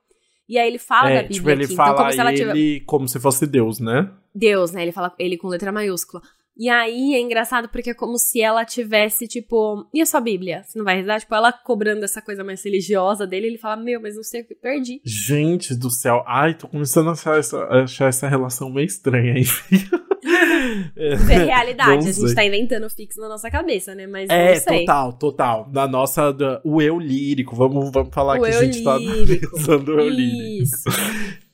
E 0.50 0.58
aí 0.58 0.68
ele 0.68 0.78
fala 0.78 1.12
é, 1.12 1.16
da 1.16 1.22
Bíblia 1.22 1.36
tipo, 1.36 1.50
ele 1.50 1.64
aqui. 1.64 1.76
Fala 1.76 1.92
então, 1.92 2.04
como, 2.04 2.14
se 2.14 2.20
ela 2.20 2.34
tivesse... 2.34 2.84
como 2.86 3.08
se 3.08 3.20
fosse 3.20 3.48
Deus, 3.48 3.80
né? 3.80 4.12
Deus, 4.34 4.72
né? 4.72 4.82
Ele 4.82 4.92
fala 4.92 5.14
ele 5.18 5.38
com 5.38 5.48
letra 5.48 5.72
maiúscula. 5.72 6.22
E 6.58 6.70
aí 6.70 7.16
é 7.16 7.20
engraçado 7.20 7.70
porque 7.70 7.92
é 7.92 7.94
como 7.94 8.18
se 8.18 8.42
ela 8.42 8.66
tivesse, 8.66 9.28
tipo, 9.28 9.88
e 9.94 10.02
a 10.02 10.06
sua 10.06 10.20
Bíblia? 10.20 10.64
Você 10.64 10.78
não 10.78 10.86
vai 10.86 10.98
rezar? 10.98 11.20
Tipo, 11.20 11.36
ela 11.36 11.52
cobrando 11.52 12.04
essa 12.04 12.22
coisa 12.22 12.44
mais 12.44 12.64
religiosa 12.64 13.26
dele, 13.26 13.48
ele 13.48 13.58
fala, 13.58 13.78
meu, 13.78 14.02
mas 14.02 14.16
não 14.16 14.24
sei 14.24 14.42
o 14.42 14.48
que 14.48 14.56
perdi. 14.56 15.02
Gente 15.06 15.74
do 15.74 15.90
céu, 15.90 16.24
ai, 16.28 16.54
tô 16.54 16.68
começando 16.68 17.10
a 17.10 17.14
achar 17.14 17.40
essa, 17.40 17.64
a 17.64 17.84
achar 17.84 18.10
essa 18.10 18.28
relação 18.28 18.70
meio 18.70 18.86
estranha, 18.86 19.40
enfim. 19.40 19.78
é 20.96 21.16
realidade, 21.16 22.10
a 22.10 22.12
gente 22.12 22.36
tá 22.36 22.46
inventando 22.46 22.90
fixo 22.90 23.20
na 23.20 23.30
nossa 23.30 23.50
cabeça, 23.50 23.96
né? 23.96 24.06
Mas 24.06 24.30
é, 24.30 24.60
total, 24.60 25.14
total. 25.14 25.70
Na 25.72 25.88
nossa, 25.88 26.32
da, 26.32 26.62
o 26.64 26.82
eu 26.82 27.00
lírico, 27.00 27.56
vamos, 27.56 27.92
vamos 27.92 28.14
falar 28.14 28.38
o 28.38 28.44
que 28.44 28.50
a 28.50 28.64
gente 28.64 28.84
tá 28.84 28.98
lírico. 28.98 29.48
tá 29.52 29.58
pensando 29.58 29.96
o 29.96 30.00
eu 30.00 30.10
lírico. 30.10 30.64
Isso. 30.64 30.84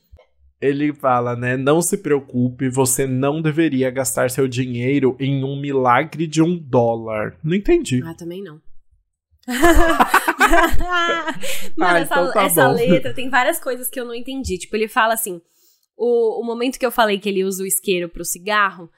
Ele 0.60 0.92
fala, 0.92 1.36
né? 1.36 1.56
Não 1.56 1.80
se 1.80 1.98
preocupe, 1.98 2.68
você 2.68 3.06
não 3.06 3.40
deveria 3.40 3.90
gastar 3.90 4.28
seu 4.28 4.48
dinheiro 4.48 5.16
em 5.20 5.44
um 5.44 5.60
milagre 5.60 6.26
de 6.26 6.42
um 6.42 6.58
dólar. 6.58 7.38
Não 7.44 7.54
entendi. 7.54 8.02
Ah, 8.04 8.14
também 8.14 8.42
não. 8.42 8.60
Mano, 11.76 11.96
ah, 11.96 12.00
essa, 12.00 12.14
então 12.14 12.32
tá 12.32 12.44
essa 12.44 12.68
letra 12.68 13.14
tem 13.14 13.30
várias 13.30 13.58
coisas 13.58 13.88
que 13.88 13.98
eu 13.98 14.04
não 14.04 14.14
entendi. 14.14 14.58
Tipo, 14.58 14.76
ele 14.76 14.88
fala 14.88 15.14
assim: 15.14 15.40
o, 15.96 16.40
o 16.40 16.44
momento 16.44 16.78
que 16.78 16.84
eu 16.84 16.90
falei 16.90 17.18
que 17.18 17.28
ele 17.28 17.44
usa 17.44 17.62
o 17.62 17.66
isqueiro 17.66 18.08
pro 18.08 18.24
cigarro 18.24 18.90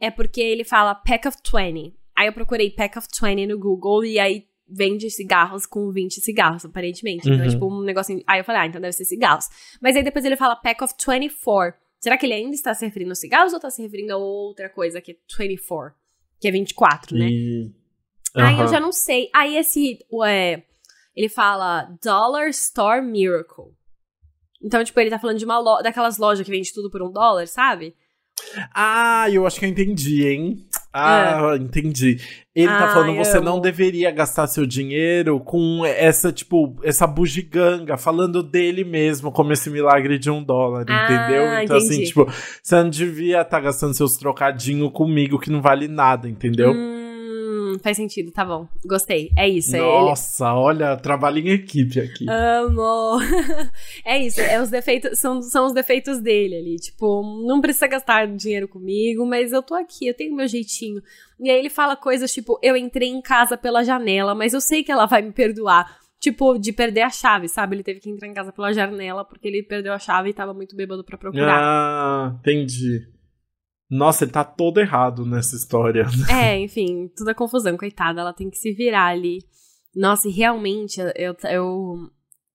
é 0.00 0.10
porque 0.10 0.40
ele 0.40 0.64
fala 0.64 0.94
pack 0.94 1.28
of 1.28 1.36
20. 1.44 1.94
Aí 2.16 2.26
eu 2.26 2.32
procurei 2.32 2.70
pack 2.70 2.98
of 2.98 3.06
20 3.20 3.46
no 3.46 3.58
Google 3.58 4.04
e 4.04 4.18
aí 4.18 4.46
vende 4.70 5.10
cigarros 5.10 5.66
com 5.66 5.90
20 5.90 6.20
cigarros, 6.20 6.64
aparentemente. 6.64 7.28
Então, 7.28 7.40
é 7.40 7.44
uhum. 7.44 7.50
tipo, 7.50 7.66
um 7.66 7.82
negocinho. 7.82 8.22
Aí 8.26 8.40
eu 8.40 8.44
falei, 8.44 8.62
ah, 8.62 8.66
então 8.66 8.80
deve 8.80 8.92
ser 8.92 9.04
cigarros. 9.04 9.46
Mas 9.80 9.96
aí 9.96 10.02
depois 10.02 10.24
ele 10.24 10.36
fala 10.36 10.56
pack 10.56 10.82
of 10.84 10.94
24. 10.94 11.78
Será 11.98 12.16
que 12.16 12.24
ele 12.24 12.34
ainda 12.34 12.54
está 12.54 12.72
se 12.72 12.84
referindo 12.84 13.10
aos 13.10 13.18
cigarros 13.18 13.52
ou 13.52 13.58
está 13.58 13.70
se 13.70 13.82
referindo 13.82 14.14
a 14.14 14.16
outra 14.16 14.68
coisa 14.68 15.00
que 15.00 15.12
é 15.12 15.46
24? 15.46 15.94
Que 16.40 16.48
é 16.48 16.50
24, 16.50 17.16
né? 17.16 17.28
E... 17.28 17.72
Uhum. 18.34 18.42
Aí 18.42 18.58
eu 18.58 18.68
já 18.68 18.80
não 18.80 18.92
sei. 18.92 19.28
Aí 19.34 19.56
esse. 19.56 19.98
É, 20.24 20.62
ele 21.14 21.28
fala 21.28 21.90
Dollar 22.02 22.48
Store 22.48 23.02
Miracle. 23.02 23.74
Então, 24.62 24.82
tipo, 24.84 24.98
ele 25.00 25.10
tá 25.10 25.18
falando 25.18 25.38
de 25.38 25.44
uma 25.44 25.58
lo 25.58 25.82
daquelas 25.82 26.18
lojas 26.18 26.44
que 26.44 26.50
vende 26.50 26.72
tudo 26.72 26.90
por 26.90 27.02
um 27.02 27.10
dólar, 27.10 27.46
sabe? 27.46 27.94
Ah, 28.74 29.26
eu 29.30 29.46
acho 29.46 29.58
que 29.58 29.64
eu 29.64 29.70
entendi, 29.70 30.26
hein? 30.26 30.66
Ah, 30.92 31.52
é. 31.52 31.56
entendi. 31.56 32.18
Ele 32.54 32.68
ah, 32.68 32.78
tá 32.78 32.88
falando, 32.88 33.16
você 33.16 33.38
não 33.38 33.60
deveria 33.60 34.10
gastar 34.10 34.46
seu 34.48 34.66
dinheiro 34.66 35.38
com 35.38 35.86
essa, 35.86 36.32
tipo, 36.32 36.76
essa 36.82 37.06
bugiganga, 37.06 37.96
falando 37.96 38.42
dele 38.42 38.82
mesmo 38.82 39.30
como 39.30 39.52
esse 39.52 39.70
milagre 39.70 40.18
de 40.18 40.30
um 40.30 40.42
dólar, 40.42 40.84
ah, 40.88 41.04
entendeu? 41.04 41.62
Então, 41.62 41.76
assim, 41.76 41.86
entendi. 41.86 42.02
assim, 42.02 42.04
tipo, 42.04 42.26
você 42.62 42.74
não 42.76 42.90
devia 42.90 43.42
estar 43.42 43.58
tá 43.58 43.60
gastando 43.60 43.94
seus 43.94 44.16
trocadinhos 44.16 44.90
comigo 44.92 45.38
que 45.38 45.50
não 45.50 45.62
vale 45.62 45.86
nada, 45.86 46.28
entendeu? 46.28 46.72
Hum 46.72 46.99
faz 47.78 47.96
sentido, 47.96 48.30
tá 48.32 48.44
bom. 48.44 48.66
Gostei. 48.84 49.30
É 49.36 49.48
isso. 49.48 49.76
Nossa, 49.76 50.44
ele... 50.44 50.52
olha, 50.54 50.96
trabalho 50.96 51.38
em 51.38 51.50
equipe 51.50 52.00
aqui. 52.00 52.26
Amo. 52.28 53.18
é 54.04 54.18
isso, 54.18 54.40
é 54.40 54.60
os 54.60 54.70
defeitos, 54.70 55.18
são, 55.18 55.42
são 55.42 55.66
os 55.66 55.72
defeitos 55.72 56.18
dele 56.20 56.56
ali. 56.56 56.76
Tipo, 56.76 57.22
não 57.46 57.60
precisa 57.60 57.86
gastar 57.86 58.26
dinheiro 58.26 58.68
comigo, 58.68 59.26
mas 59.26 59.52
eu 59.52 59.62
tô 59.62 59.74
aqui, 59.74 60.06
eu 60.06 60.14
tenho 60.14 60.34
meu 60.34 60.48
jeitinho. 60.48 61.02
E 61.38 61.50
aí 61.50 61.58
ele 61.58 61.70
fala 61.70 61.96
coisas 61.96 62.32
tipo, 62.32 62.58
eu 62.62 62.76
entrei 62.76 63.08
em 63.08 63.22
casa 63.22 63.56
pela 63.56 63.84
janela, 63.84 64.34
mas 64.34 64.52
eu 64.52 64.60
sei 64.60 64.82
que 64.82 64.92
ela 64.92 65.06
vai 65.06 65.22
me 65.22 65.32
perdoar. 65.32 65.98
Tipo, 66.18 66.58
de 66.58 66.70
perder 66.70 67.00
a 67.00 67.08
chave, 67.08 67.48
sabe? 67.48 67.76
Ele 67.76 67.82
teve 67.82 67.98
que 67.98 68.10
entrar 68.10 68.28
em 68.28 68.34
casa 68.34 68.52
pela 68.52 68.74
janela 68.74 69.24
porque 69.24 69.48
ele 69.48 69.62
perdeu 69.62 69.94
a 69.94 69.98
chave 69.98 70.28
e 70.28 70.34
tava 70.34 70.52
muito 70.52 70.76
bêbado 70.76 71.02
pra 71.02 71.16
procurar. 71.16 71.58
Ah, 71.58 72.36
entendi. 72.38 73.08
Nossa, 73.90 74.24
ele 74.24 74.30
tá 74.30 74.44
todo 74.44 74.78
errado 74.78 75.26
nessa 75.26 75.56
história. 75.56 76.06
É, 76.30 76.58
enfim, 76.58 77.08
toda 77.16 77.34
confusão, 77.34 77.76
coitada, 77.76 78.20
ela 78.20 78.32
tem 78.32 78.48
que 78.48 78.56
se 78.56 78.72
virar 78.72 79.06
ali. 79.06 79.38
Nossa, 79.94 80.28
e 80.28 80.30
realmente, 80.30 81.00
eu, 81.16 81.34
eu 81.50 82.10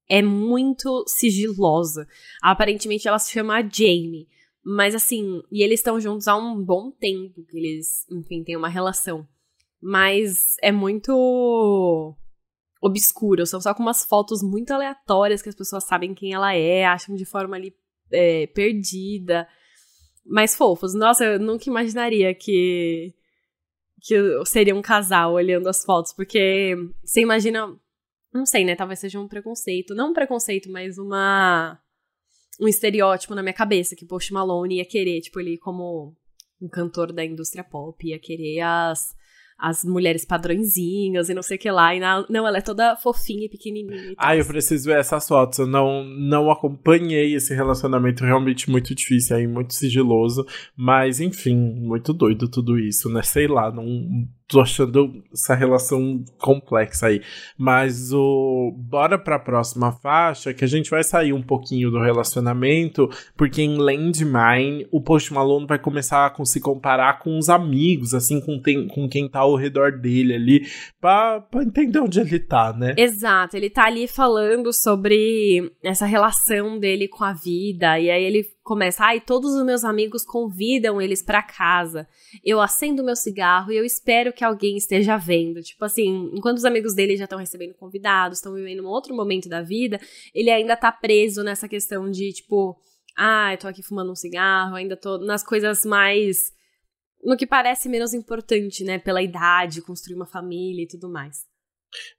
é 0.09 0.21
muito 0.21 1.03
sigilosa. 1.07 2.07
Aparentemente 2.41 3.07
ela 3.07 3.19
se 3.19 3.31
chama 3.31 3.61
Jamie. 3.61 4.27
Mas 4.63 4.95
assim, 4.95 5.41
e 5.51 5.61
eles 5.61 5.79
estão 5.79 5.99
juntos 5.99 6.27
há 6.27 6.35
um 6.35 6.63
bom 6.63 6.89
tempo, 6.89 7.45
que 7.45 7.57
eles, 7.57 8.09
enfim, 8.09 8.43
têm 8.43 8.57
uma 8.57 8.69
relação. 8.69 9.27
Mas 9.81 10.55
é 10.61 10.71
muito 10.71 12.15
obscuro, 12.81 13.45
são 13.45 13.61
só 13.61 13.73
com 13.73 13.83
umas 13.83 14.05
fotos 14.05 14.41
muito 14.41 14.71
aleatórias 14.71 15.41
que 15.41 15.49
as 15.49 15.55
pessoas 15.55 15.83
sabem 15.83 16.13
quem 16.13 16.33
ela 16.33 16.53
é, 16.53 16.85
acham 16.85 17.15
de 17.15 17.25
forma 17.25 17.55
ali 17.55 17.75
é, 18.11 18.47
perdida. 18.47 19.47
Mas 20.25 20.55
fofos. 20.55 20.93
Nossa, 20.93 21.23
eu 21.25 21.39
nunca 21.39 21.69
imaginaria 21.69 22.33
que 22.33 23.13
que 24.01 24.45
seria 24.45 24.75
um 24.75 24.83
casal 24.83 25.33
olhando 25.33 25.67
as 25.67 25.83
fotos, 25.83 26.13
porque 26.13 26.75
você 27.03 27.21
imagina, 27.21 27.75
não 28.31 28.45
sei, 28.45 28.63
né, 28.63 28.75
talvez 28.75 28.99
seja 28.99 29.19
um 29.19 29.27
preconceito, 29.27 29.95
não 29.95 30.11
um 30.11 30.13
preconceito, 30.13 30.69
mas 30.71 30.99
uma 30.99 31.79
um 32.59 32.67
estereótipo 32.67 33.33
na 33.35 33.41
minha 33.41 33.53
cabeça 33.53 33.95
que 33.95 34.05
Post 34.05 34.31
Malone 34.31 34.77
ia 34.77 34.85
querer, 34.85 35.21
tipo, 35.21 35.39
ele 35.39 35.57
como 35.57 36.15
um 36.61 36.69
cantor 36.69 37.11
da 37.11 37.25
indústria 37.25 37.63
pop 37.63 38.07
ia 38.07 38.19
querer 38.19 38.61
as 38.61 39.15
as 39.57 39.83
mulheres 39.83 40.25
padrõezinhas 40.25 41.29
e 41.29 41.33
não 41.33 41.41
sei 41.41 41.57
o 41.57 41.59
que 41.59 41.71
lá. 41.71 41.95
E 41.95 41.99
na, 41.99 42.25
não, 42.29 42.47
ela 42.47 42.57
é 42.57 42.61
toda 42.61 42.95
fofinha 42.95 43.45
e 43.45 43.49
pequenininha. 43.49 44.13
Ah, 44.17 44.35
eu 44.35 44.45
preciso 44.45 44.85
ver 44.85 44.99
essas 44.99 45.27
fotos. 45.27 45.59
Eu 45.59 45.67
não, 45.67 46.03
não 46.03 46.51
acompanhei 46.51 47.33
esse 47.35 47.53
relacionamento 47.53 48.23
realmente 48.23 48.69
muito 48.69 48.93
difícil 48.93 49.35
aí, 49.35 49.47
muito 49.47 49.73
sigiloso. 49.73 50.45
Mas, 50.75 51.19
enfim, 51.19 51.55
muito 51.55 52.13
doido 52.13 52.49
tudo 52.49 52.77
isso, 52.77 53.09
né? 53.09 53.21
Sei 53.23 53.47
lá, 53.47 53.71
não 53.71 54.27
tô 54.47 54.61
achando 54.61 55.23
essa 55.33 55.55
relação 55.55 56.23
complexa 56.37 57.07
aí. 57.07 57.21
Mas 57.57 58.11
o 58.13 58.73
bora 58.77 59.17
para 59.17 59.37
a 59.37 59.39
próxima 59.39 59.91
faixa, 59.91 60.53
que 60.53 60.63
a 60.63 60.67
gente 60.67 60.89
vai 60.89 61.03
sair 61.03 61.33
um 61.33 61.41
pouquinho 61.41 61.89
do 61.89 62.01
relacionamento, 62.01 63.09
porque 63.35 63.61
em 63.61 63.77
Landmine 63.77 64.87
o 64.91 65.01
Post 65.01 65.33
Malone 65.33 65.65
vai 65.65 65.79
começar 65.79 66.27
a 66.27 66.45
se 66.45 66.59
comparar 66.59 67.19
com 67.19 67.37
os 67.37 67.49
amigos, 67.49 68.13
assim, 68.13 68.39
com, 68.39 68.59
tem, 68.61 68.87
com 68.87 69.09
quem 69.09 69.27
tá 69.27 69.39
ao 69.39 69.55
redor 69.55 69.99
dele 69.99 70.35
ali, 70.35 70.67
pra, 71.01 71.41
pra 71.41 71.63
entender 71.63 71.99
onde 71.99 72.19
ele 72.19 72.39
tá, 72.39 72.73
né? 72.73 72.93
Exato, 72.97 73.57
ele 73.57 73.69
tá 73.69 73.85
ali 73.85 74.07
falando 74.07 74.71
sobre 74.71 75.71
essa 75.83 76.05
relação 76.05 76.79
dele 76.79 77.07
com 77.07 77.23
a 77.23 77.33
vida, 77.33 77.99
e 77.99 78.09
aí 78.09 78.23
ele 78.23 78.54
começa, 78.65 79.05
ai, 79.05 79.21
todos 79.21 79.53
os 79.53 79.63
meus 79.63 79.83
amigos 79.83 80.25
convidam 80.25 80.99
eles 80.99 81.21
para 81.21 81.43
casa. 81.43 82.07
Eu 82.43 82.59
acendo 82.59 83.03
meu 83.03 83.15
cigarro 83.15 83.71
e 83.71 83.77
eu 83.77 83.85
espero 83.85 84.33
que 84.33 84.43
alguém 84.43 84.75
esteja 84.75 85.17
vendo. 85.17 85.61
Tipo 85.61 85.85
assim, 85.85 86.31
enquanto 86.33 86.57
os 86.57 86.65
amigos 86.65 86.95
dele 86.95 87.15
já 87.15 87.25
estão 87.25 87.37
recebendo 87.37 87.75
convidados, 87.75 88.39
estão 88.39 88.55
vivendo 88.55 88.83
um 88.83 88.87
outro 88.87 89.15
momento 89.15 89.47
da 89.47 89.61
vida, 89.61 90.01
ele 90.33 90.49
ainda 90.49 90.75
tá 90.75 90.91
preso 90.91 91.43
nessa 91.43 91.69
questão 91.69 92.09
de, 92.09 92.33
tipo, 92.33 92.75
ah, 93.15 93.53
eu 93.53 93.57
tô 93.59 93.67
aqui 93.67 93.83
fumando 93.83 94.11
um 94.11 94.15
cigarro, 94.15 94.75
ainda 94.75 94.97
tô 94.97 95.19
nas 95.19 95.43
coisas 95.43 95.85
mais 95.85 96.51
no 97.23 97.37
que 97.37 97.45
parece 97.45 97.87
menos 97.87 98.15
importante, 98.15 98.83
né, 98.83 98.97
pela 98.97 99.21
idade, 99.21 99.81
construir 99.81 100.15
uma 100.15 100.25
família 100.25 100.83
e 100.83 100.87
tudo 100.87 101.07
mais. 101.07 101.45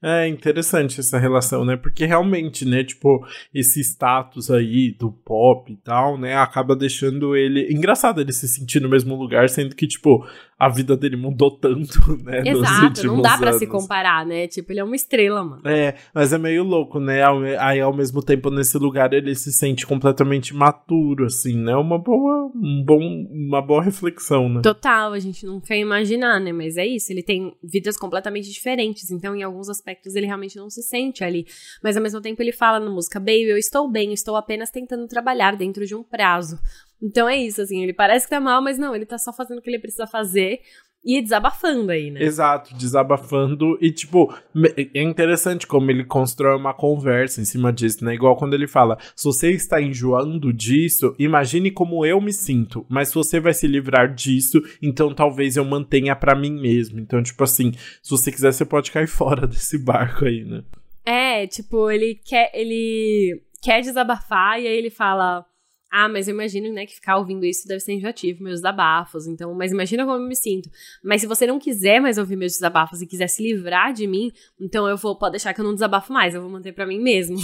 É 0.02 0.28
interessante 0.28 1.00
essa 1.00 1.18
relação, 1.18 1.64
né? 1.64 1.76
Porque 1.76 2.04
realmente, 2.04 2.64
né, 2.64 2.84
tipo, 2.84 3.24
esse 3.54 3.80
status 3.80 4.50
aí 4.50 4.92
do 4.92 5.10
pop 5.10 5.72
e 5.72 5.76
tal, 5.76 6.18
né, 6.18 6.36
acaba 6.36 6.76
deixando 6.76 7.36
ele. 7.36 7.72
Engraçado 7.72 8.20
ele 8.20 8.32
se 8.32 8.48
sentir 8.48 8.80
no 8.80 8.88
mesmo 8.88 9.14
lugar, 9.14 9.48
sendo 9.48 9.74
que, 9.74 9.86
tipo, 9.86 10.26
a 10.58 10.70
vida 10.70 10.96
dele 10.96 11.16
mudou 11.16 11.50
tanto, 11.50 11.98
né? 12.24 12.42
Exato, 12.44 13.06
não 13.06 13.20
dá 13.20 13.36
para 13.36 13.52
se 13.52 13.66
comparar, 13.66 14.24
né? 14.24 14.46
Tipo, 14.46 14.72
ele 14.72 14.80
é 14.80 14.84
uma 14.84 14.96
estrela, 14.96 15.44
mano. 15.44 15.62
É, 15.66 15.94
mas 16.14 16.32
é 16.32 16.38
meio 16.38 16.62
louco, 16.62 16.98
né? 16.98 17.22
Aí, 17.58 17.80
ao 17.80 17.94
mesmo 17.94 18.22
tempo, 18.22 18.50
nesse 18.50 18.78
lugar, 18.78 19.12
ele 19.12 19.34
se 19.34 19.52
sente 19.52 19.86
completamente 19.86 20.54
maturo, 20.54 21.26
assim, 21.26 21.56
né? 21.56 21.76
Uma 21.76 21.98
boa, 21.98 22.50
um 22.54 22.82
bom, 22.84 23.26
uma 23.30 23.60
boa 23.60 23.82
reflexão, 23.82 24.48
né? 24.48 24.62
Total, 24.62 25.12
a 25.12 25.18
gente 25.18 25.44
não 25.44 25.60
quer 25.60 25.78
imaginar, 25.78 26.40
né? 26.40 26.52
Mas 26.52 26.76
é 26.76 26.86
isso, 26.86 27.12
ele 27.12 27.22
tem 27.22 27.54
vidas 27.62 27.96
completamente 27.98 28.50
diferentes, 28.50 29.10
então 29.10 29.36
em 29.36 29.42
alguns 29.42 29.65
aspectos 29.68 30.14
ele 30.14 30.26
realmente 30.26 30.56
não 30.56 30.70
se 30.70 30.82
sente 30.82 31.24
ali. 31.24 31.46
Mas 31.82 31.96
ao 31.96 32.02
mesmo 32.02 32.20
tempo 32.20 32.42
ele 32.42 32.52
fala 32.52 32.80
na 32.80 32.90
música, 32.90 33.18
Baby, 33.18 33.48
eu 33.48 33.58
estou 33.58 33.88
bem, 33.88 34.12
estou 34.12 34.36
apenas 34.36 34.70
tentando 34.70 35.06
trabalhar 35.06 35.56
dentro 35.56 35.86
de 35.86 35.94
um 35.94 36.02
prazo. 36.02 36.58
Então 37.00 37.28
é 37.28 37.36
isso, 37.36 37.60
assim, 37.60 37.82
ele 37.82 37.92
parece 37.92 38.26
que 38.26 38.30
tá 38.30 38.40
mal, 38.40 38.62
mas 38.62 38.78
não, 38.78 38.94
ele 38.94 39.04
tá 39.04 39.18
só 39.18 39.32
fazendo 39.32 39.58
o 39.58 39.62
que 39.62 39.68
ele 39.68 39.78
precisa 39.78 40.06
fazer 40.06 40.60
e 41.07 41.22
desabafando 41.22 41.92
aí, 41.92 42.11
né? 42.11 42.20
Exato, 42.20 42.74
desabafando. 42.74 43.78
E, 43.80 43.92
tipo, 43.92 44.34
é 44.92 45.00
interessante 45.00 45.64
como 45.64 45.88
ele 45.88 46.04
constrói 46.04 46.57
uma 46.57 46.74
conversa 46.74 47.40
em 47.40 47.44
cima 47.44 47.72
disso, 47.72 48.04
né? 48.04 48.14
Igual 48.14 48.34
quando 48.34 48.54
ele 48.54 48.66
fala: 48.66 48.98
se 49.14 49.24
você 49.24 49.52
está 49.52 49.80
enjoando 49.80 50.52
disso, 50.52 51.14
imagine 51.16 51.70
como 51.70 52.04
eu 52.04 52.20
me 52.20 52.32
sinto. 52.32 52.84
Mas 52.88 53.09
se 53.09 53.14
você 53.14 53.38
vai 53.38 53.54
se 53.54 53.68
livrar 53.68 54.12
disso, 54.12 54.61
então 54.82 55.14
talvez 55.14 55.57
eu 55.57 55.64
mantenha 55.64 56.16
para 56.16 56.34
mim 56.34 56.61
mesmo. 56.61 56.98
Então, 56.98 57.22
tipo 57.22 57.44
assim, 57.44 57.70
se 58.02 58.11
você 58.11 58.32
quiser, 58.32 58.52
você 58.52 58.64
pode 58.64 58.90
cair 58.90 59.07
fora 59.09 59.46
desse 59.46 59.78
barco 59.78 60.24
aí, 60.24 60.44
né? 60.44 60.64
É, 61.04 61.46
tipo, 61.46 61.88
ele 61.88 62.20
quer. 62.24 62.50
Ele 62.52 63.40
quer 63.62 63.80
desabafar 63.80 64.61
e 64.61 64.66
aí 64.66 64.76
ele 64.76 64.90
fala 64.90 65.44
ah, 65.91 66.09
mas 66.09 66.26
eu 66.26 66.34
imagino, 66.34 66.72
né, 66.72 66.84
que 66.84 66.95
ficar 66.95 67.16
ouvindo 67.16 67.45
isso 67.45 67.66
deve 67.66 67.80
ser 67.80 67.95
enjoativo, 67.95 68.43
meus 68.43 68.57
desabafos. 68.57 69.26
Então, 69.26 69.55
mas 69.55 69.72
imagina 69.72 70.05
como 70.05 70.22
eu 70.22 70.28
me 70.28 70.37
sinto. 70.37 70.68
Mas 71.03 71.20
se 71.20 71.26
você 71.26 71.47
não 71.47 71.59
quiser 71.59 72.01
mais 72.01 72.18
ouvir 72.18 72.37
meus 72.37 72.53
desabafos 72.53 73.01
e 73.01 73.07
quiser 73.07 73.28
se 73.28 73.43
livrar 73.43 73.93
de 73.93 74.07
mim, 74.07 74.30
então 74.61 74.89
eu 74.89 74.97
vou, 74.97 75.16
pode 75.16 75.32
deixar 75.32 75.55
que 75.55 75.61
eu 75.61 75.64
não 75.64 75.74
desabafo 75.74 76.12
mais, 76.12 76.34
eu 76.34 76.43
vou 76.43 76.51
manter 76.51 76.72
para 76.72 76.87
mim 76.87 76.99
mesmo. 76.99 77.37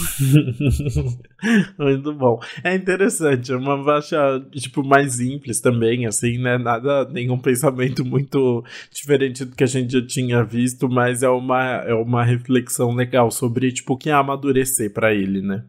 Muito 1.79 2.13
bom. 2.13 2.39
É 2.63 2.75
interessante, 2.75 3.51
é 3.51 3.55
uma 3.55 3.81
faixa, 3.83 4.39
tipo, 4.51 4.83
mais 4.83 5.15
simples 5.15 5.61
também, 5.61 6.05
assim, 6.05 6.37
né? 6.37 6.57
Nada, 6.57 7.05
nenhum 7.09 7.39
pensamento 7.39 8.05
muito 8.05 8.63
diferente 8.91 9.45
do 9.45 9.55
que 9.55 9.63
a 9.63 9.67
gente 9.67 9.93
já 9.93 10.05
tinha 10.05 10.43
visto, 10.43 10.89
mas 10.89 11.23
é 11.23 11.29
uma, 11.29 11.63
é 11.85 11.93
uma 11.93 12.23
reflexão 12.23 12.93
legal 12.93 13.31
sobre, 13.31 13.71
tipo, 13.71 13.93
o 13.93 13.97
que 13.97 14.09
é 14.09 14.13
amadurecer 14.13 14.91
para 14.93 15.13
ele, 15.13 15.41
né? 15.41 15.63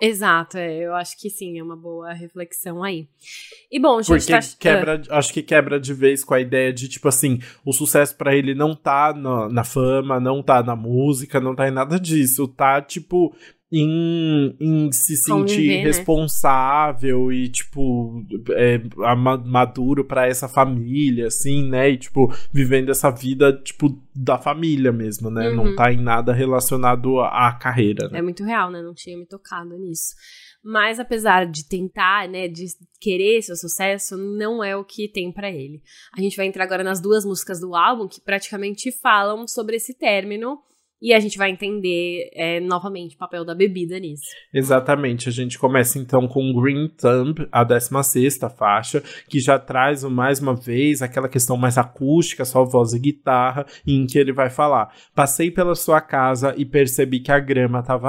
Exato, 0.00 0.58
é, 0.58 0.76
eu 0.78 0.94
acho 0.94 1.18
que 1.18 1.28
sim, 1.28 1.58
é 1.58 1.62
uma 1.62 1.76
boa 1.76 2.12
reflexão 2.12 2.82
aí. 2.82 3.08
E 3.70 3.80
bom, 3.80 4.00
gente, 4.00 4.26
Porque 4.26 4.32
tá... 4.32 4.40
quebra, 4.58 5.02
acho 5.10 5.32
que 5.32 5.42
quebra 5.42 5.80
de 5.80 5.92
vez 5.92 6.24
com 6.24 6.34
a 6.34 6.40
ideia 6.40 6.72
de, 6.72 6.88
tipo 6.88 7.08
assim, 7.08 7.40
o 7.64 7.72
sucesso 7.72 8.16
para 8.16 8.34
ele 8.34 8.54
não 8.54 8.74
tá 8.74 9.12
na, 9.12 9.48
na 9.48 9.64
fama, 9.64 10.20
não 10.20 10.42
tá 10.42 10.62
na 10.62 10.76
música, 10.76 11.40
não 11.40 11.54
tá 11.54 11.68
em 11.68 11.72
nada 11.72 11.98
disso, 11.98 12.46
tá, 12.46 12.80
tipo, 12.80 13.34
em, 13.70 14.56
em 14.58 14.90
se 14.92 15.16
sentir 15.16 15.68
né? 15.68 15.82
responsável 15.82 17.30
e, 17.30 17.48
tipo, 17.48 18.24
é, 18.52 18.80
maduro 19.44 20.04
para 20.04 20.26
essa 20.26 20.48
família, 20.48 21.26
assim, 21.26 21.68
né? 21.68 21.90
E, 21.90 21.98
tipo, 21.98 22.32
vivendo 22.50 22.90
essa 22.90 23.10
vida, 23.10 23.52
tipo, 23.52 24.02
da 24.14 24.38
família 24.38 24.90
mesmo, 24.90 25.30
né? 25.30 25.50
Uhum. 25.50 25.56
Não 25.56 25.76
tá 25.76 25.92
em 25.92 26.00
nada 26.00 26.32
relacionado 26.32 27.20
à, 27.20 27.48
à 27.48 27.52
carreira. 27.52 28.08
Né? 28.08 28.20
É 28.20 28.22
muito 28.22 28.42
real, 28.42 28.70
né? 28.70 28.80
Não 28.80 28.94
tinha 28.94 29.16
me 29.16 29.26
tocado 29.26 29.76
nisso. 29.78 30.14
Mas 30.64 30.98
apesar 30.98 31.46
de 31.46 31.66
tentar, 31.68 32.28
né, 32.28 32.48
de 32.48 32.66
querer 33.00 33.42
seu 33.42 33.54
sucesso, 33.54 34.16
não 34.16 34.64
é 34.64 34.76
o 34.76 34.84
que 34.84 35.08
tem 35.08 35.32
para 35.32 35.50
ele. 35.50 35.80
A 36.16 36.20
gente 36.20 36.36
vai 36.36 36.46
entrar 36.46 36.64
agora 36.64 36.82
nas 36.82 37.00
duas 37.00 37.24
músicas 37.24 37.60
do 37.60 37.74
álbum 37.76 38.08
que 38.08 38.20
praticamente 38.20 38.90
falam 39.00 39.46
sobre 39.46 39.76
esse 39.76 39.96
término 39.96 40.58
e 41.00 41.12
a 41.12 41.20
gente 41.20 41.38
vai 41.38 41.50
entender 41.50 42.30
é, 42.34 42.60
novamente 42.60 43.14
o 43.14 43.18
papel 43.18 43.44
da 43.44 43.54
bebida 43.54 43.98
nisso. 43.98 44.24
Exatamente. 44.52 45.28
A 45.28 45.32
gente 45.32 45.58
começa 45.58 45.98
então 45.98 46.26
com 46.26 46.52
Green 46.52 46.88
Thumb, 46.88 47.46
a 47.52 47.64
16 47.64 48.38
faixa, 48.56 49.02
que 49.28 49.38
já 49.38 49.58
traz 49.58 50.02
mais 50.04 50.40
uma 50.40 50.54
vez 50.54 51.00
aquela 51.02 51.28
questão 51.28 51.56
mais 51.56 51.78
acústica, 51.78 52.44
só 52.44 52.64
voz 52.64 52.92
e 52.92 52.98
guitarra, 52.98 53.66
em 53.86 54.06
que 54.06 54.18
ele 54.18 54.32
vai 54.32 54.50
falar: 54.50 54.92
Passei 55.14 55.50
pela 55.50 55.74
sua 55.74 56.00
casa 56.00 56.54
e 56.56 56.64
percebi 56.64 57.20
que 57.20 57.32
a 57.32 57.38
grama 57.38 57.80
estava 57.80 58.08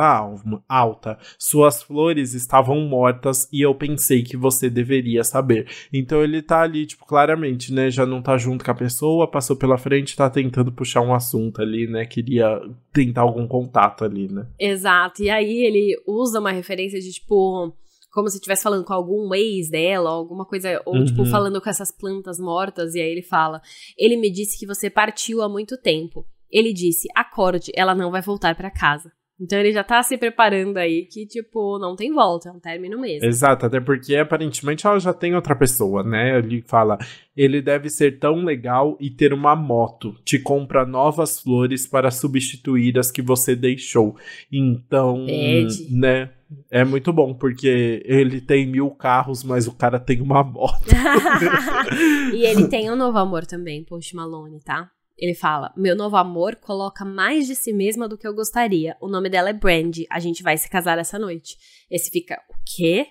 alta, 0.67 1.17
suas 1.37 1.83
flores 1.83 2.33
estavam 2.33 2.79
mortas 2.81 3.47
e 3.51 3.61
eu 3.61 3.75
pensei 3.75 4.23
que 4.23 4.35
você 4.35 4.69
deveria 4.69 5.23
saber. 5.23 5.67
Então 5.93 6.23
ele 6.23 6.41
tá 6.41 6.61
ali, 6.61 6.85
tipo, 6.85 7.05
claramente, 7.05 7.73
né? 7.73 7.89
Já 7.89 8.05
não 8.05 8.21
tá 8.21 8.37
junto 8.37 8.65
com 8.65 8.71
a 8.71 8.75
pessoa, 8.75 9.29
passou 9.29 9.55
pela 9.55 9.77
frente, 9.77 10.15
tá 10.15 10.29
tentando 10.29 10.71
puxar 10.71 11.01
um 11.01 11.13
assunto 11.13 11.61
ali, 11.61 11.87
né? 11.87 12.05
Queria 12.05 12.59
tentar 12.93 13.21
algum 13.21 13.47
contato 13.47 14.03
ali, 14.03 14.27
né? 14.27 14.47
Exato. 14.59 15.23
E 15.23 15.29
aí 15.29 15.65
ele 15.65 15.95
usa 16.07 16.39
uma 16.39 16.51
referência 16.51 16.99
de 16.99 17.11
tipo 17.11 17.73
como 18.11 18.27
se 18.27 18.37
estivesse 18.37 18.63
falando 18.63 18.83
com 18.83 18.93
algum 18.93 19.33
ex 19.35 19.69
dela, 19.69 20.09
alguma 20.09 20.45
coisa, 20.45 20.81
ou 20.85 20.93
tipo, 20.93 20.99
uhum. 20.99 21.05
tipo 21.05 21.25
falando 21.25 21.61
com 21.61 21.69
essas 21.69 21.91
plantas 21.91 22.39
mortas, 22.39 22.95
e 22.95 22.99
aí 22.99 23.09
ele 23.09 23.21
fala: 23.21 23.61
Ele 23.97 24.17
me 24.17 24.31
disse 24.31 24.57
que 24.57 24.65
você 24.65 24.89
partiu 24.89 25.41
há 25.41 25.49
muito 25.49 25.77
tempo. 25.77 26.25
Ele 26.51 26.73
disse: 26.73 27.07
acorde, 27.15 27.71
ela 27.75 27.93
não 27.93 28.11
vai 28.11 28.21
voltar 28.21 28.55
para 28.55 28.71
casa. 28.71 29.11
Então 29.39 29.57
ele 29.57 29.71
já 29.71 29.83
tá 29.83 30.03
se 30.03 30.17
preparando 30.17 30.77
aí 30.77 31.05
que, 31.05 31.25
tipo, 31.25 31.79
não 31.79 31.95
tem 31.95 32.13
volta, 32.13 32.49
é 32.49 32.51
um 32.51 32.59
término 32.59 32.99
mesmo. 32.99 33.25
Exato, 33.25 33.65
até 33.65 33.79
porque 33.79 34.15
aparentemente 34.15 34.85
ela 34.85 34.99
já 34.99 35.13
tem 35.13 35.33
outra 35.33 35.55
pessoa, 35.55 36.03
né? 36.03 36.37
Ele 36.37 36.61
fala, 36.67 36.97
ele 37.35 37.61
deve 37.61 37.89
ser 37.89 38.19
tão 38.19 38.43
legal 38.43 38.97
e 38.99 39.09
ter 39.09 39.31
uma 39.33 39.55
moto. 39.55 40.13
Te 40.25 40.37
compra 40.37 40.85
novas 40.85 41.39
flores 41.39 41.87
para 41.87 42.11
substituir 42.11 42.99
as 42.99 43.11
que 43.11 43.21
você 43.21 43.55
deixou. 43.55 44.15
Então, 44.51 45.25
Pede. 45.25 45.87
né? 45.89 46.31
É 46.69 46.83
muito 46.83 47.13
bom, 47.13 47.33
porque 47.33 48.01
ele 48.05 48.41
tem 48.41 48.65
mil 48.65 48.89
carros, 48.89 49.43
mas 49.43 49.67
o 49.67 49.71
cara 49.71 49.99
tem 49.99 50.19
uma 50.19 50.43
moto. 50.43 50.89
e 52.33 52.43
ele 52.43 52.67
tem 52.69 52.91
um 52.91 52.95
novo 52.95 53.19
amor 53.19 53.45
também, 53.45 53.83
Post 53.83 54.15
Malone, 54.15 54.59
tá? 54.59 54.89
Ele 55.19 55.35
fala: 55.35 55.73
Meu 55.75 55.95
novo 55.95 56.15
amor 56.15 56.55
coloca 56.55 57.03
mais 57.03 57.45
de 57.45 57.55
si 57.55 57.73
mesma 57.73 58.07
do 58.07 58.17
que 58.17 58.27
eu 58.27 58.33
gostaria. 58.33 58.95
O 59.01 59.07
nome 59.07 59.29
dela 59.29 59.49
é 59.49 59.53
Brandy. 59.53 60.07
A 60.09 60.19
gente 60.19 60.41
vai 60.41 60.57
se 60.57 60.69
casar 60.69 60.97
essa 60.97 61.19
noite. 61.19 61.57
Esse 61.91 62.09
fica: 62.09 62.41
O 62.49 62.53
quê? 62.65 63.07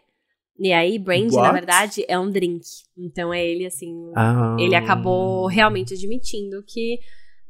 E 0.58 0.72
aí, 0.72 0.98
Brandy, 0.98 1.36
What? 1.36 1.46
na 1.46 1.52
verdade, 1.52 2.04
é 2.08 2.18
um 2.18 2.30
drink. 2.30 2.64
Então 2.96 3.32
é 3.32 3.46
ele, 3.46 3.66
assim. 3.66 4.10
Ah. 4.16 4.56
Ele 4.58 4.74
acabou 4.74 5.46
realmente 5.46 5.94
admitindo 5.94 6.64
que 6.66 6.98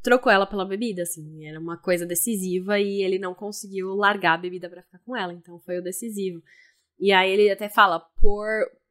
trocou 0.02 0.30
ela 0.30 0.46
pela 0.46 0.66
bebida, 0.66 1.02
assim. 1.02 1.46
Era 1.46 1.58
uma 1.58 1.78
coisa 1.78 2.04
decisiva 2.04 2.78
e 2.78 3.02
ele 3.02 3.18
não 3.18 3.34
conseguiu 3.34 3.94
largar 3.94 4.34
a 4.34 4.38
bebida 4.38 4.68
pra 4.68 4.82
ficar 4.82 4.98
com 4.98 5.16
ela. 5.16 5.32
Então 5.32 5.58
foi 5.60 5.78
o 5.78 5.82
decisivo. 5.82 6.42
E 6.98 7.12
aí 7.12 7.30
ele 7.30 7.50
até 7.50 7.68
fala: 7.68 8.00
por. 8.20 8.46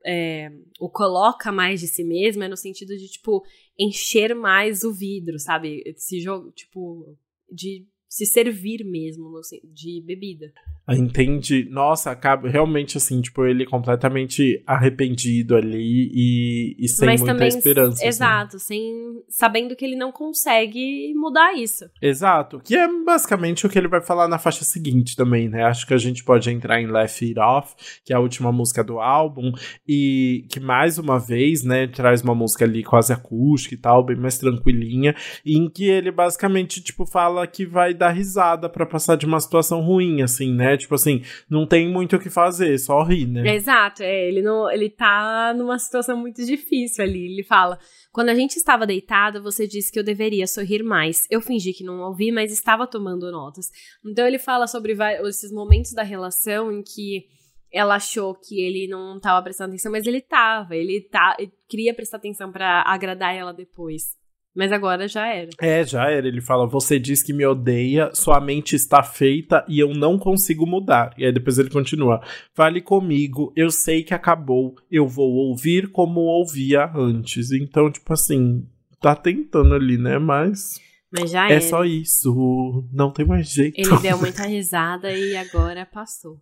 É, 0.09 0.49
o 0.79 0.89
coloca 0.89 1.51
mais 1.51 1.81
de 1.81 1.87
si 1.87 2.01
mesmo 2.01 2.41
é 2.41 2.47
no 2.47 2.55
sentido 2.55 2.95
de, 2.95 3.09
tipo, 3.09 3.43
encher 3.77 4.33
mais 4.33 4.83
o 4.83 4.93
vidro, 4.93 5.37
sabe? 5.37 5.83
Jogo, 6.21 6.49
tipo, 6.51 7.17
de 7.51 7.85
se 8.09 8.25
servir 8.25 8.83
mesmo 8.85 9.29
no 9.29 9.41
de 9.73 10.01
bebida. 10.05 10.51
Ah, 10.87 10.95
Entendi. 10.95 11.67
Nossa, 11.69 12.11
acaba 12.11 12.47
realmente 12.49 12.97
assim, 12.97 13.19
tipo, 13.21 13.45
ele 13.45 13.65
completamente 13.65 14.63
arrependido 14.65 15.55
ali 15.55 16.09
e, 16.13 16.75
e 16.79 16.87
sem 16.87 17.05
Mas 17.05 17.19
muita 17.19 17.33
também, 17.33 17.49
esperança. 17.49 17.97
assim. 17.97 18.07
exato, 18.07 18.57
sem 18.59 19.21
sabendo 19.27 19.75
que 19.75 19.83
ele 19.83 19.97
não 19.97 20.13
consegue 20.13 21.13
mudar 21.13 21.53
isso. 21.55 21.89
Exato. 22.01 22.61
Que 22.63 22.77
é 22.77 22.87
basicamente 23.03 23.65
o 23.65 23.69
que 23.69 23.77
ele 23.77 23.89
vai 23.89 24.01
falar 24.01 24.29
na 24.29 24.39
faixa 24.39 24.63
seguinte 24.63 25.15
também, 25.17 25.49
né? 25.49 25.63
Acho 25.63 25.85
que 25.85 25.93
a 25.93 25.97
gente 25.97 26.23
pode 26.23 26.49
entrar 26.49 26.81
em 26.81 26.87
Left 26.87 27.25
It 27.25 27.37
Off, 27.37 27.75
que 28.05 28.13
é 28.13 28.15
a 28.15 28.19
última 28.21 28.51
música 28.53 28.81
do 28.81 28.99
álbum, 28.99 29.51
e 29.85 30.45
que 30.49 30.59
mais 30.61 30.97
uma 30.97 31.19
vez, 31.19 31.63
né, 31.63 31.87
traz 31.87 32.21
uma 32.21 32.33
música 32.33 32.63
ali 32.63 32.81
quase 32.83 33.11
acústica 33.11 33.75
e 33.75 33.77
tal, 33.77 34.05
bem 34.05 34.15
mais 34.15 34.37
tranquilinha, 34.37 35.13
em 35.45 35.69
que 35.69 35.83
ele 35.89 36.11
basicamente, 36.11 36.81
tipo, 36.81 37.05
fala 37.05 37.45
que 37.45 37.65
vai 37.65 37.93
dar 37.97 38.11
risada 38.11 38.69
pra 38.69 38.85
passar 38.85 39.17
de 39.17 39.25
uma 39.25 39.39
situação 39.39 39.81
ruim, 39.81 40.21
assim, 40.21 40.53
né? 40.53 40.77
Tipo 40.77 40.95
assim, 40.95 41.21
não 41.49 41.65
tem 41.65 41.89
muito 41.89 42.15
o 42.15 42.19
que 42.19 42.29
fazer, 42.29 42.77
só 42.77 43.03
rir, 43.03 43.27
né? 43.27 43.55
Exato, 43.55 44.03
é, 44.03 44.27
ele 44.27 44.41
não, 44.41 44.69
ele 44.71 44.89
tá 44.89 45.53
numa 45.55 45.77
situação 45.79 46.17
muito 46.17 46.45
difícil 46.45 47.03
ali. 47.03 47.33
Ele 47.33 47.43
fala: 47.43 47.77
"Quando 48.11 48.29
a 48.29 48.35
gente 48.35 48.55
estava 48.55 48.85
deitado, 48.85 49.41
você 49.41 49.67
disse 49.67 49.91
que 49.91 49.99
eu 49.99 50.03
deveria 50.03 50.47
sorrir 50.47 50.83
mais. 50.83 51.25
Eu 51.29 51.41
fingi 51.41 51.73
que 51.73 51.83
não 51.83 51.99
ouvi, 52.01 52.31
mas 52.31 52.51
estava 52.51 52.87
tomando 52.87 53.31
notas." 53.31 53.69
Então 54.05 54.25
ele 54.25 54.39
fala 54.39 54.67
sobre 54.67 54.95
esses 55.27 55.51
momentos 55.51 55.93
da 55.93 56.03
relação 56.03 56.71
em 56.71 56.83
que 56.83 57.25
ela 57.71 57.95
achou 57.95 58.33
que 58.33 58.59
ele 58.59 58.87
não 58.87 59.19
tava 59.19 59.43
prestando 59.43 59.69
atenção, 59.69 59.91
mas 59.91 60.05
ele 60.05 60.21
tava, 60.21 60.75
ele 60.75 61.01
tá, 61.01 61.35
ele 61.37 61.51
queria 61.67 61.93
prestar 61.93 62.17
atenção 62.17 62.51
pra 62.51 62.81
agradar 62.83 63.35
ela 63.35 63.53
depois. 63.53 64.15
Mas 64.57 64.71
agora 64.71 65.07
já 65.07 65.27
era. 65.27 65.51
É, 65.61 65.83
já 65.85 66.09
era. 66.09 66.27
Ele 66.27 66.41
fala: 66.41 66.65
Você 66.65 66.97
diz 66.97 67.21
que 67.21 67.31
me 67.31 67.45
odeia, 67.45 68.09
sua 68.15 68.41
mente 68.41 68.75
está 68.75 69.03
feita 69.03 69.63
e 69.67 69.79
eu 69.79 69.93
não 69.93 70.17
consigo 70.17 70.65
mudar. 70.65 71.13
E 71.15 71.23
aí 71.23 71.31
depois 71.31 71.59
ele 71.59 71.69
continua: 71.69 72.19
Fale 72.55 72.81
comigo, 72.81 73.53
eu 73.55 73.69
sei 73.69 74.01
que 74.03 74.15
acabou, 74.15 74.73
eu 74.89 75.07
vou 75.07 75.29
ouvir 75.29 75.91
como 75.91 76.21
ouvia 76.21 76.91
antes. 76.95 77.51
Então, 77.51 77.91
tipo 77.91 78.11
assim, 78.11 78.67
tá 78.99 79.15
tentando 79.15 79.75
ali, 79.75 79.95
né? 79.95 80.17
Mas 80.17 80.81
Mas 81.11 81.29
já 81.29 81.47
é 81.47 81.61
só 81.61 81.85
isso, 81.85 82.83
não 82.91 83.11
tem 83.11 83.27
mais 83.27 83.47
jeito. 83.47 83.79
Ele 83.79 83.99
deu 83.99 84.17
muita 84.19 84.47
risada 84.47 85.11
e 85.13 85.37
agora 85.37 85.85
passou. 85.85 86.41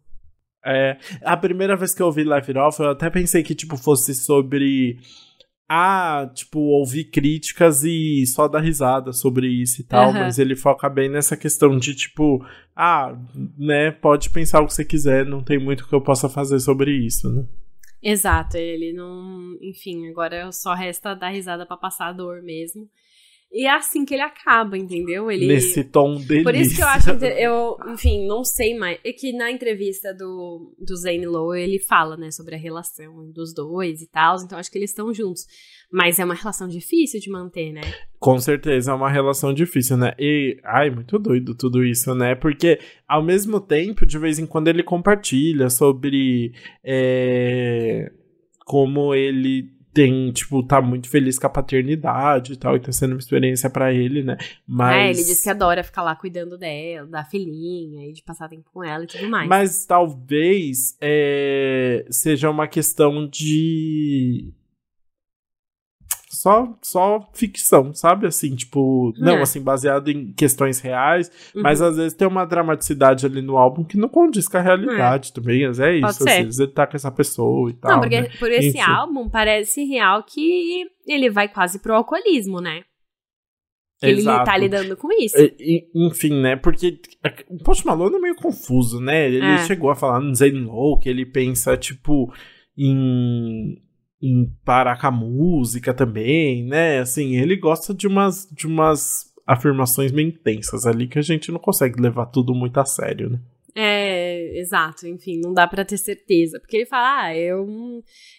É, 0.66 0.97
a 1.22 1.36
primeira 1.36 1.76
vez 1.76 1.93
que 1.93 2.01
eu 2.01 2.05
ouvi 2.07 2.24
Live 2.24 2.47
It 2.47 2.57
Off, 2.57 2.80
eu 2.80 2.91
até 2.91 3.09
pensei 3.09 3.43
que, 3.43 3.53
tipo, 3.53 3.76
fosse 3.76 4.16
sobre. 4.16 4.97
Ah, 5.68 6.30
tipo, 6.34 6.59
ouvir 6.59 7.05
críticas 7.05 7.84
e 7.84 8.24
só 8.28 8.47
dar 8.47 8.59
risada 8.59 9.11
sobre 9.11 9.47
isso 9.47 9.82
e 9.82 9.84
tal, 9.84 10.09
Aham. 10.09 10.20
mas 10.20 10.38
ele 10.38 10.55
foca 10.55 10.88
bem 10.88 11.09
nessa 11.09 11.36
questão 11.36 11.78
de, 11.78 11.95
tipo, 11.95 12.45
ah, 12.76 13.18
né, 13.57 13.91
pode 13.91 14.30
pensar 14.30 14.61
o 14.61 14.68
que 14.68 14.74
você 14.74 14.86
quiser, 14.86 15.26
não 15.26 15.43
tem 15.43 15.57
muito 15.57 15.88
que 15.88 15.95
eu 15.95 16.01
possa 16.01 16.30
fazer 16.30 16.59
sobre 16.59 16.91
isso, 16.91 17.32
né? 17.32 17.45
Exato, 18.03 18.57
ele 18.57 18.93
não. 18.93 19.57
Enfim, 19.59 20.07
agora 20.07 20.51
só 20.51 20.76
resta 20.76 21.16
dar 21.16 21.30
risada 21.30 21.66
pra 21.66 21.76
passar 21.76 22.09
a 22.09 22.13
dor 22.13 22.43
mesmo. 22.43 22.88
E 23.56 23.66
é 23.66 23.74
assim 23.74 24.03
que 24.03 24.14
ele 24.14 24.22
acaba, 24.22 24.78
entendeu? 24.78 25.32
Ele. 25.32 25.47
Nesse 25.47 25.86
tom 25.86 26.18
delícia. 26.18 26.43
Por 26.43 26.56
isso 26.56 26.76
que 26.76 26.84
eu 26.84 26.88
acho. 26.88 27.10
Eu, 27.12 27.78
enfim, 27.88 28.28
não 28.28 28.43
sei 28.43 28.78
mais. 28.78 28.99
É 29.01 29.14
que 29.14 29.32
na 29.32 29.49
entrevista 29.49 30.14
do, 30.14 30.76
do 30.78 30.93
Zane 30.97 31.26
Lowe 31.26 31.58
ele 31.58 31.80
fala, 31.80 32.18
né, 32.18 32.32
sobre 32.32 32.56
a 32.56 32.58
relação 32.58 33.32
dos 33.32 33.53
dois 33.53 34.01
e 34.01 34.12
tal. 34.12 34.36
Então 34.43 34.60
acho 34.60 34.70
que 34.70 34.78
eles 34.78 34.89
estão 34.89 35.14
juntos. 35.14 35.45
Mas 35.89 36.20
é 36.20 36.26
uma 36.26 36.34
relação 36.34 36.68
difícil 36.68 37.22
de 37.22 37.30
manter, 37.30 37.72
né? 37.72 37.80
Com 38.20 38.38
certeza 38.39 38.91
é 38.91 38.93
uma 38.93 39.10
relação 39.10 39.53
difícil, 39.53 39.95
né? 39.95 40.14
E, 40.20 40.60
ai, 40.66 40.89
muito 40.89 41.18
doido 41.18 41.56
tudo 41.56 41.82
isso, 41.82 42.14
né? 42.14 42.36
Porque, 42.36 42.78
ao 43.08 43.24
mesmo 43.24 43.62
tempo, 43.62 44.06
de 44.06 44.20
vez 44.20 44.38
em 44.38 44.45
quando 44.45 44.68
ele 44.68 44.84
compartilha 44.84 45.70
sobre 45.70 46.51
é, 46.84 48.12
como 48.66 49.16
ele 49.16 49.75
tem, 49.96 50.30
tipo, 50.34 50.62
tá 50.62 50.82
muito 50.82 51.08
feliz 51.10 51.39
com 51.39 51.48
a 51.48 51.50
paternidade 51.50 52.52
e 52.52 52.58
tal, 52.58 52.76
e 52.76 52.82
tá 52.82 52.91
sendo 52.91 53.14
uma 53.14 53.20
experiência 53.20 53.70
pra 53.70 53.93
ele, 53.93 54.22
né? 54.24 54.36
Mas. 54.68 54.98
É, 54.98 55.10
ele 55.10 55.24
diz 55.24 55.41
que 55.41 55.50
adora 55.50 55.86
ficar 55.86 56.04
lá 56.04 56.14
cuidando 56.14 56.58
dela, 56.58 57.08
da 57.08 57.24
filhinha, 57.24 58.06
e 58.10 58.12
de 58.12 58.22
passar 58.22 58.50
tempo 58.50 58.70
com 58.74 58.84
ela 58.84 59.06
e 59.06 59.08
tudo 59.08 59.30
mais. 59.30 59.48
Mas 59.48 59.86
talvez 59.86 60.98
é, 61.00 62.06
seja 62.10 62.50
uma 62.50 62.68
questão 62.68 63.26
de. 63.26 64.52
Só, 66.36 66.78
só 66.82 67.30
ficção, 67.34 67.94
sabe? 67.94 68.28
Assim, 68.28 68.56
tipo, 68.56 69.14
não, 69.18 69.38
É. 69.38 69.42
assim, 69.42 69.62
baseado 69.62 70.10
em 70.10 70.32
questões 70.34 70.80
reais, 70.80 71.32
Uhum. 71.56 71.62
mas 71.62 71.82
às 71.82 71.96
vezes 71.98 72.14
tem 72.14 72.28
uma 72.28 72.46
dramaticidade 72.46 73.26
ali 73.26 73.42
no 73.42 73.58
álbum 73.58 73.84
que 73.84 73.98
não 73.98 74.10
condiz 74.10 74.48
com 74.48 74.58
a 74.58 74.62
realidade 74.62 75.32
também. 75.34 75.66
Mas 75.68 75.80
é 75.80 75.96
isso, 75.96 76.06
assim, 76.06 76.30
às 76.30 76.46
vezes 76.46 76.60
ele 76.60 76.72
tá 76.72 76.86
com 76.86 76.96
essa 76.96 77.12
pessoa 77.12 77.70
e 77.70 77.74
tal. 77.74 77.92
Não, 77.92 78.00
porque 78.02 78.22
né? 78.22 78.30
por 78.40 78.52
esse 78.52 78.70
Enfim. 78.70 78.80
álbum 78.82 79.30
parece 79.30 79.84
real 79.86 80.24
que 80.24 80.86
ele 81.08 81.30
vai 81.30 81.48
quase 81.48 81.80
pro 81.80 81.94
alcoolismo, 81.96 82.60
né? 82.62 82.82
Ele 84.04 84.20
Exato. 84.20 84.44
tá 84.46 84.58
lidando 84.58 84.98
com 84.98 85.08
isso. 85.14 85.38
Enfim, 85.96 86.42
né? 86.42 86.58
Porque 86.58 87.00
o 87.50 87.58
Post 87.64 87.86
Malone 87.86 88.18
é 88.18 88.20
meio 88.20 88.36
confuso, 88.36 89.00
né? 89.00 89.26
Ele 89.28 89.40
É. 89.46 89.58
chegou 89.66 89.90
a 89.90 89.96
falar 89.96 90.20
no 90.20 90.36
Zen 90.36 90.66
Low 90.66 91.00
que 91.00 91.08
ele 91.08 91.26
pensa, 91.26 91.78
tipo, 91.78 92.32
em, 92.78 93.78
em 94.26 94.52
parar 94.66 95.00
com 95.00 95.08
a 95.08 95.12
música 95.12 95.94
também, 95.94 96.66
né? 96.66 97.00
Assim, 97.00 97.36
ele 97.36 97.56
gosta 97.56 97.94
de 97.94 98.08
umas, 98.08 98.48
de 98.52 98.66
umas 98.66 99.32
afirmações 99.46 100.12
meio 100.12 100.30
intensas 100.30 100.88
ali 100.88 101.08
que 101.08 101.20
a 101.20 101.22
gente 101.22 101.52
não 101.52 101.60
consegue 101.60 102.02
levar 102.02 102.26
tudo 102.26 102.54
muito 102.56 102.80
a 102.80 102.86
sério, 102.86 103.30
né? 103.30 103.40
É, 103.78 104.58
exato, 104.58 105.06
enfim, 105.06 105.42
não 105.44 105.54
dá 105.54 105.68
pra 105.68 105.84
ter 105.84 105.98
certeza. 105.98 106.60
Porque 106.62 106.78
ele 106.78 106.86
fala, 106.86 107.26
ah, 107.26 107.38
eu, 107.38 107.68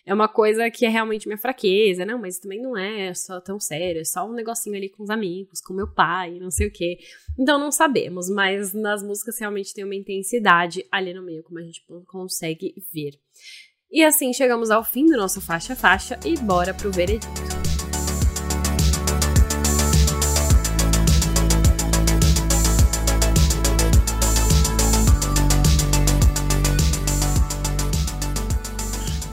é 0.06 0.14
uma 0.14 0.26
coisa 0.26 0.70
que 0.70 0.86
é 0.86 0.88
realmente 0.88 1.28
minha 1.28 1.36
fraqueza. 1.36 2.06
Não, 2.06 2.18
mas 2.18 2.38
também 2.38 2.60
não 2.60 2.74
é 2.74 3.12
só 3.12 3.38
tão 3.38 3.60
sério, 3.60 4.00
é 4.00 4.04
só 4.04 4.26
um 4.26 4.32
negocinho 4.32 4.74
ali 4.74 4.88
com 4.88 5.02
os 5.02 5.10
amigos, 5.10 5.60
com 5.60 5.74
meu 5.74 5.86
pai, 5.86 6.38
não 6.40 6.50
sei 6.50 6.68
o 6.68 6.72
quê. 6.72 6.98
Então 7.38 7.60
não 7.60 7.70
sabemos, 7.70 8.30
mas 8.30 8.72
nas 8.72 9.02
músicas 9.02 9.38
realmente 9.38 9.74
tem 9.74 9.84
uma 9.84 9.94
intensidade 9.94 10.86
ali 10.90 11.12
no 11.12 11.22
meio, 11.22 11.42
como 11.42 11.58
a 11.58 11.62
gente 11.62 11.84
consegue 12.06 12.74
ver. 12.92 13.12
E 13.96 14.04
assim 14.04 14.30
chegamos 14.30 14.70
ao 14.70 14.84
fim 14.84 15.06
do 15.06 15.16
nosso 15.16 15.40
faixa 15.40 15.74
faixa 15.74 16.20
e 16.22 16.36
bora 16.36 16.74
pro 16.74 16.92
veredito. 16.92 17.26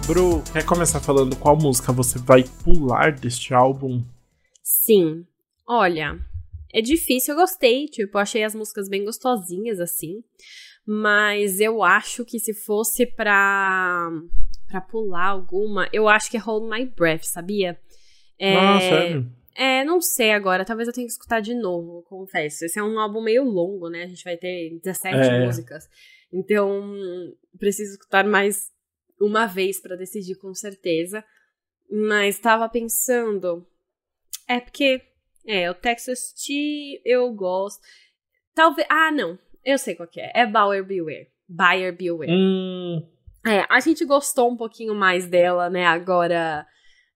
Bru, 0.07 0.41
quer 0.53 0.66
começar 0.66 1.01
falando 1.01 1.36
qual 1.36 1.57
música 1.57 1.91
você 1.91 2.18
vai 2.18 2.45
pular 2.64 3.11
deste 3.11 3.53
álbum? 3.53 4.01
Sim. 4.64 5.26
Olha, 5.68 6.18
é 6.74 6.82
difícil, 6.82 7.34
eu 7.34 7.41
gostei, 7.41 7.88
tipo, 7.88 8.18
eu 8.18 8.22
achei 8.22 8.45
as 8.45 8.55
músicas 8.55 8.88
bem 8.88 9.03
gostosinhas 9.03 9.82
assim, 9.82 10.24
mas 10.88 11.59
eu 11.59 11.84
acho 11.84 12.24
que 12.24 12.39
se 12.39 12.53
fosse 12.53 13.05
pra 13.05 14.09
para 14.74 14.82
pular 14.82 15.28
alguma, 15.28 15.88
eu 15.93 16.09
acho 16.09 16.32
que 16.32 16.38
é 16.38 16.39
Hold 16.39 16.67
My 16.67 16.84
Breath, 16.84 17.26
sabia? 17.26 17.80
É, 18.39 18.55
Ah, 18.55 18.80
sério? 18.80 19.32
É, 19.55 19.84
não 19.84 20.01
sei 20.01 20.32
agora. 20.32 20.65
Talvez 20.65 20.88
eu 20.88 20.93
tenha 20.93 21.05
que 21.05 21.11
escutar 21.13 21.41
de 21.41 21.53
novo, 21.53 22.01
confesso. 22.09 22.65
Esse 22.65 22.80
é 22.80 22.84
um 22.84 22.99
álbum 22.99 23.21
meio 23.21 23.43
longo, 23.43 23.88
né? 23.88 24.01
A 24.01 24.07
gente 24.07 24.24
vai 24.24 24.36
ter 24.36 24.80
17 24.84 25.15
é. 25.15 25.45
músicas. 25.45 25.88
Então, 26.32 26.91
preciso 27.59 27.91
escutar 27.91 28.26
mais 28.26 28.71
uma 29.21 29.45
vez 29.45 29.80
para 29.80 29.95
decidir 29.95 30.36
com 30.38 30.55
certeza. 30.55 31.24
Mas 31.88 32.39
tava 32.39 32.67
pensando. 32.67 33.67
É 34.47 34.59
porque. 34.59 35.03
É, 35.45 35.69
o 35.69 35.76
Texas 35.76 36.34
Tea 36.34 36.99
eu 37.05 37.32
gosto. 37.32 37.80
Talvez. 38.55 38.88
Ah, 38.89 39.11
não. 39.11 39.38
Eu 39.63 39.78
sei 39.78 39.93
qual 39.93 40.09
que 40.09 40.19
é. 40.19 40.32
É 40.34 40.47
Bauer 40.47 40.84
Beware. 40.84 41.28
Buyer 41.47 41.95
Beware. 41.95 42.32
Hum. 42.32 43.12
É, 43.45 43.65
a 43.69 43.79
gente 43.79 44.05
gostou 44.05 44.51
um 44.51 44.57
pouquinho 44.57 44.95
mais 44.95 45.27
dela, 45.27 45.69
né? 45.69 45.85
Agora, 45.85 46.65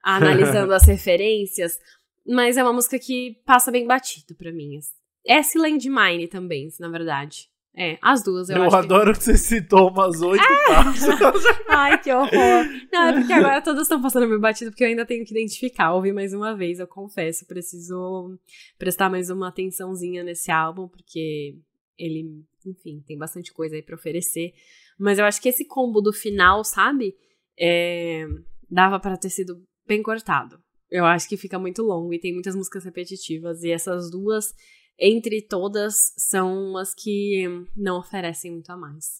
analisando 0.04 0.74
as 0.74 0.84
referências. 0.88 1.78
Mas 2.26 2.58
é 2.58 2.64
uma 2.64 2.74
música 2.74 3.00
que 3.00 3.42
passa 3.46 3.72
bem 3.72 3.88
batido 3.88 4.36
pra 4.36 4.52
mim. 4.52 4.80
É 5.26 5.40
Land 5.56 5.90
Mine 5.90 6.28
também, 6.28 6.68
na 6.80 6.90
verdade. 6.90 7.50
É, 7.80 7.96
as 8.02 8.24
duas, 8.24 8.50
eu, 8.50 8.58
eu 8.58 8.64
acho. 8.64 8.76
Eu 8.76 8.80
adoro 8.80 9.14
que... 9.14 9.20
que 9.20 9.24
você 9.26 9.38
citou 9.38 9.92
umas 9.92 10.20
oito 10.20 10.44
é. 10.44 11.70
Ai, 11.70 12.02
que 12.02 12.12
horror. 12.12 12.66
Não, 12.92 13.04
é 13.04 13.14
porque 13.14 13.32
agora 13.32 13.62
todas 13.62 13.84
estão 13.84 14.02
passando 14.02 14.28
meio 14.28 14.40
batido, 14.40 14.72
porque 14.72 14.84
eu 14.84 14.88
ainda 14.88 15.06
tenho 15.06 15.24
que 15.24 15.32
identificar, 15.32 15.94
ouvir 15.94 16.12
mais 16.12 16.34
uma 16.34 16.56
vez, 16.56 16.80
eu 16.80 16.88
confesso. 16.88 17.46
Preciso 17.46 18.36
prestar 18.80 19.12
mais 19.12 19.30
uma 19.30 19.50
atençãozinha 19.50 20.24
nesse 20.24 20.50
álbum, 20.50 20.88
porque 20.88 21.56
ele, 22.00 22.44
enfim, 22.70 23.04
tem 23.06 23.18
bastante 23.18 23.54
coisa 23.54 23.76
aí 23.76 23.82
pra 23.82 23.96
oferecer. 23.96 24.54
Mas 25.00 25.20
eu 25.20 25.26
acho 25.26 25.42
que 25.42 25.50
esse 25.50 25.66
combo 25.66 26.02
do 26.02 26.12
final, 26.12 26.64
sabe? 26.64 27.16
É, 27.60 28.26
dava 28.70 29.00
para 29.00 29.18
ter 29.18 29.30
sido 29.30 29.64
bem 29.88 30.02
cortado. 30.02 30.60
Eu 30.90 31.06
acho 31.06 31.28
que 31.28 31.38
fica 31.38 31.60
muito 31.60 31.82
longo 31.84 32.14
e 32.14 32.20
tem 32.20 32.34
muitas 32.34 32.56
músicas 32.56 32.84
repetitivas. 32.84 33.64
E 33.64 33.72
essas 33.72 34.10
duas, 34.10 34.54
entre 35.00 35.42
todas, 35.42 36.14
são 36.18 36.78
as 36.78 36.94
que 36.94 37.44
não 37.76 38.00
oferecem 38.00 38.52
muito 38.52 38.72
a 38.72 38.78
mais. 38.78 39.18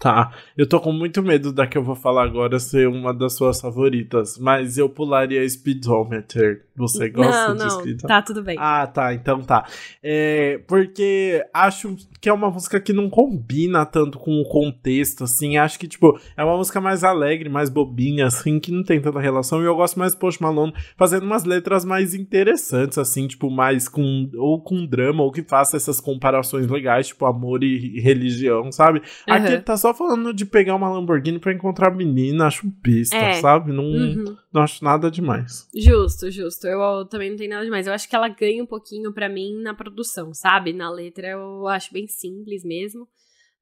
Tá, 0.00 0.32
eu 0.56 0.66
tô 0.66 0.80
com 0.80 0.94
muito 0.94 1.22
medo 1.22 1.52
da 1.52 1.66
que 1.66 1.76
eu 1.76 1.84
vou 1.84 1.94
falar 1.94 2.24
agora 2.24 2.58
ser 2.58 2.88
uma 2.88 3.12
das 3.12 3.34
suas 3.34 3.60
favoritas, 3.60 4.38
mas 4.38 4.78
eu 4.78 4.88
pularia 4.88 5.46
Speedometer. 5.46 6.64
Você 6.74 7.10
gosta 7.10 7.48
não, 7.48 7.54
de 7.54 7.62
não, 7.64 7.70
Speedometer? 7.70 8.08
Tá, 8.08 8.22
tudo 8.22 8.42
bem. 8.42 8.56
Ah, 8.58 8.86
tá, 8.86 9.12
então 9.12 9.42
tá. 9.42 9.66
É, 10.02 10.58
porque 10.66 11.44
acho 11.52 11.96
que 12.18 12.30
é 12.30 12.32
uma 12.32 12.50
música 12.50 12.80
que 12.80 12.94
não 12.94 13.10
combina 13.10 13.84
tanto 13.84 14.18
com 14.18 14.40
o 14.40 14.48
contexto, 14.48 15.24
assim. 15.24 15.58
Acho 15.58 15.78
que, 15.78 15.86
tipo, 15.86 16.18
é 16.34 16.42
uma 16.42 16.56
música 16.56 16.80
mais 16.80 17.04
alegre, 17.04 17.50
mais 17.50 17.68
bobinha, 17.68 18.26
assim, 18.26 18.58
que 18.58 18.72
não 18.72 18.82
tem 18.82 19.02
tanta 19.02 19.20
relação. 19.20 19.60
E 19.60 19.66
eu 19.66 19.76
gosto 19.76 19.98
mais 19.98 20.14
do 20.14 20.18
Post 20.18 20.40
Malone 20.40 20.72
fazendo 20.96 21.24
umas 21.24 21.44
letras 21.44 21.84
mais 21.84 22.14
interessantes, 22.14 22.96
assim, 22.96 23.26
tipo, 23.26 23.50
mais 23.50 23.86
com. 23.86 24.30
ou 24.34 24.62
com 24.62 24.86
drama, 24.86 25.22
ou 25.22 25.30
que 25.30 25.42
faça 25.42 25.76
essas 25.76 26.00
comparações 26.00 26.66
legais, 26.66 27.08
tipo, 27.08 27.26
amor 27.26 27.62
e 27.62 28.00
religião, 28.00 28.72
sabe? 28.72 29.02
Uhum. 29.28 29.34
Aqui 29.34 29.58
tá 29.58 29.76
só 29.76 29.89
falando 29.94 30.32
de 30.32 30.44
pegar 30.44 30.74
uma 30.74 30.90
Lamborghini 30.90 31.38
para 31.38 31.52
encontrar 31.52 31.88
a 31.88 31.94
menina, 31.94 32.46
acho 32.46 32.70
pista, 32.82 33.16
é. 33.16 33.34
sabe? 33.34 33.72
Não, 33.72 33.84
uhum. 33.84 34.36
não 34.52 34.62
acho 34.62 34.82
nada 34.84 35.10
demais. 35.10 35.68
Justo, 35.74 36.30
justo. 36.30 36.66
Eu 36.66 37.04
também 37.06 37.30
não 37.30 37.36
tenho 37.36 37.50
nada 37.50 37.64
demais. 37.64 37.86
Eu 37.86 37.92
acho 37.92 38.08
que 38.08 38.16
ela 38.16 38.28
ganha 38.28 38.62
um 38.62 38.66
pouquinho 38.66 39.12
para 39.12 39.28
mim 39.28 39.60
na 39.62 39.74
produção, 39.74 40.32
sabe? 40.34 40.72
Na 40.72 40.90
letra 40.90 41.28
eu 41.28 41.66
acho 41.68 41.92
bem 41.92 42.06
simples 42.06 42.64
mesmo. 42.64 43.06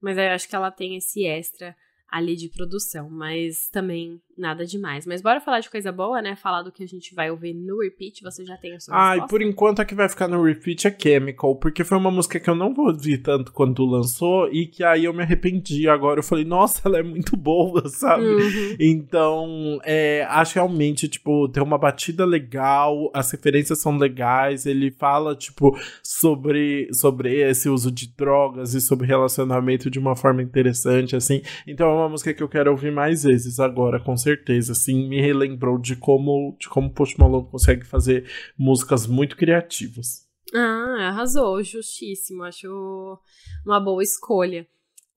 Mas 0.01 0.16
eu 0.16 0.24
acho 0.31 0.49
que 0.49 0.55
ela 0.55 0.70
tem 0.70 0.97
esse 0.97 1.26
extra 1.26 1.74
ali 2.11 2.37
de 2.37 2.49
produção, 2.49 3.11
mas 3.11 3.68
também 3.68 4.20
nada 4.39 4.64
demais. 4.64 5.07
Mas 5.07 5.20
bora 5.20 5.41
falar 5.41 5.61
de 5.61 5.70
coisa 5.70 5.91
boa, 5.91 6.22
né? 6.22 6.36
Falar 6.36 6.62
do 6.62 6.72
que 6.72 6.82
a 6.82 6.86
gente 6.86 7.14
vai 7.14 7.30
ouvir 7.30 7.55
no 7.55 7.80
repeat, 7.80 8.22
você 8.22 8.45
já 8.45 8.57
tem 8.57 8.74
a 8.74 8.80
sua 8.80 8.95
Ah, 9.11 9.16
e 9.16 9.26
por 9.26 9.43
enquanto 9.43 9.80
a 9.80 9.84
que 9.84 9.95
vai 9.95 10.09
ficar 10.09 10.28
no 10.28 10.43
repeat 10.43 10.86
é 10.86 10.97
Chemical, 10.99 11.57
porque 11.57 11.84
foi 11.84 11.99
uma 11.99 12.11
música 12.11 12.39
que 12.39 12.49
eu 12.49 12.55
não 12.55 12.72
vou 12.72 12.86
ouvir 12.86 13.18
tanto 13.18 13.53
quando 13.53 13.84
lançou 13.84 14.49
e 14.53 14.66
que 14.66 14.84
aí 14.84 15.05
eu 15.05 15.12
me 15.12 15.22
arrependi. 15.22 15.89
Agora 15.89 16.20
eu 16.20 16.24
falei, 16.24 16.45
nossa, 16.45 16.82
ela 16.84 16.99
é 16.99 17.03
muito 17.03 17.36
boa, 17.36 17.86
sabe? 17.89 18.24
Uhum. 18.24 18.76
Então, 18.78 19.78
é, 19.84 20.26
acho 20.30 20.55
realmente, 20.55 21.09
tipo, 21.09 21.49
tem 21.49 21.62
uma 21.62 21.78
batida 21.78 22.24
legal, 22.24 23.11
as 23.14 23.30
referências 23.30 23.80
são 23.80 23.97
legais, 23.97 24.66
ele 24.66 24.91
fala, 24.91 25.34
tipo, 25.34 25.76
sobre, 26.03 26.89
sobre 26.93 27.41
esse 27.41 27.68
uso 27.68 27.91
de 27.91 28.09
drogas 28.16 28.74
e 28.74 28.80
sobre 28.80 29.07
relacionamento 29.07 29.91
de 29.91 29.99
uma 29.99 30.14
forma 30.14 30.43
interessante, 30.43 31.16
assim. 31.16 31.43
Então, 31.66 31.95
uma 31.95 32.09
música 32.09 32.32
que 32.32 32.43
eu 32.43 32.49
quero 32.49 32.70
ouvir 32.70 32.93
mais 32.93 33.24
vezes 33.24 33.59
agora, 33.59 33.99
com 34.01 34.16
certeza. 34.16 34.28
Assim, 34.70 35.09
me 35.09 35.20
relembrou 35.20 35.79
de 35.79 35.97
como, 35.97 36.57
de 36.59 36.68
como 36.68 36.93
Post 36.93 37.18
Malone 37.18 37.49
consegue 37.51 37.87
fazer 37.87 38.29
músicas 38.57 39.07
muito 39.07 39.37
criativas. 39.37 40.26
Ah, 40.55 41.09
arrasou, 41.09 41.62
justíssimo. 41.62 42.43
Acho 42.43 43.18
uma 43.64 43.81
boa 43.81 44.03
escolha. 44.03 44.66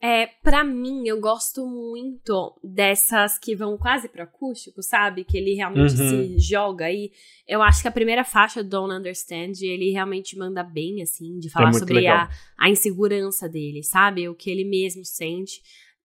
É, 0.04 0.26
para 0.26 0.64
mim, 0.64 1.08
eu 1.08 1.20
gosto 1.22 1.64
muito 1.64 2.60
dessas 2.64 3.38
que 3.38 3.56
vão 3.56 3.78
quase 3.78 4.10
pro 4.10 4.24
acústico, 4.24 4.82
sabe? 4.82 5.24
Que 5.24 5.38
ele 5.38 5.54
realmente 5.54 5.94
uhum. 5.94 6.10
se 6.10 6.40
joga 6.40 6.86
aí. 6.86 7.12
Eu 7.48 7.62
acho 7.62 7.84
que 7.84 7.88
a 7.88 7.92
primeira 7.92 8.24
faixa, 8.24 8.64
Don't 8.64 8.92
Understand, 8.92 9.52
ele 9.62 9.92
realmente 9.92 10.36
manda 10.36 10.64
bem, 10.64 11.04
assim, 11.04 11.38
de 11.38 11.52
falar 11.52 11.70
é 11.70 11.74
sobre 11.74 12.08
a, 12.08 12.28
a 12.58 12.68
insegurança 12.68 13.48
dele, 13.48 13.84
sabe? 13.84 14.28
O 14.28 14.34
que 14.34 14.50
ele 14.50 14.66
mesmo 14.66 15.06
sente. 15.06 15.62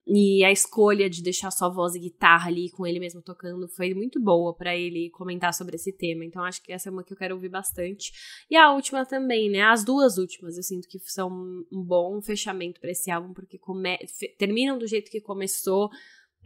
E 0.07 0.45
a 0.45 0.53
escolha 0.53 1.11
de 1.11 1.21
deixar 1.21 1.51
só 1.51 1.69
voz 1.69 1.97
e 1.97 1.99
guitarra 1.99 2.49
ali 2.49 2.71
com 2.71 2.87
ele 2.87 3.01
mesmo 3.01 3.21
tocando 3.21 3.67
foi 3.67 3.93
muito 3.93 4.23
boa 4.23 4.55
para 4.55 4.77
ele 4.77 5.11
comentar 5.11 5.53
sobre 5.53 5.75
esse 5.75 5.93
tema. 5.93 6.25
Então 6.25 6.45
acho 6.45 6.63
que 6.63 6.73
essa 6.73 6.89
é 6.89 6.93
uma 6.93 7.03
que 7.03 7.13
eu 7.13 7.17
quero 7.17 7.35
ouvir 7.35 7.49
bastante. 7.49 8.13
E 8.49 8.57
a 8.57 8.73
última 8.73 9.05
também, 9.05 9.51
né? 9.51 9.63
As 9.63 9.85
duas 9.85 10.17
últimas 10.17 10.57
eu 10.57 10.63
sinto 10.63 10.87
que 10.87 11.01
são 11.01 11.29
um 11.73 11.83
bom 11.83 12.23
fechamento 12.23 12.81
para 12.81 12.93
esse 12.93 13.11
álbum 13.11 13.33
porque 13.33 13.59
come... 13.59 13.99
terminam 14.39 14.79
do 14.79 14.87
jeito 14.87 15.11
que 15.11 15.21
começou 15.21 15.91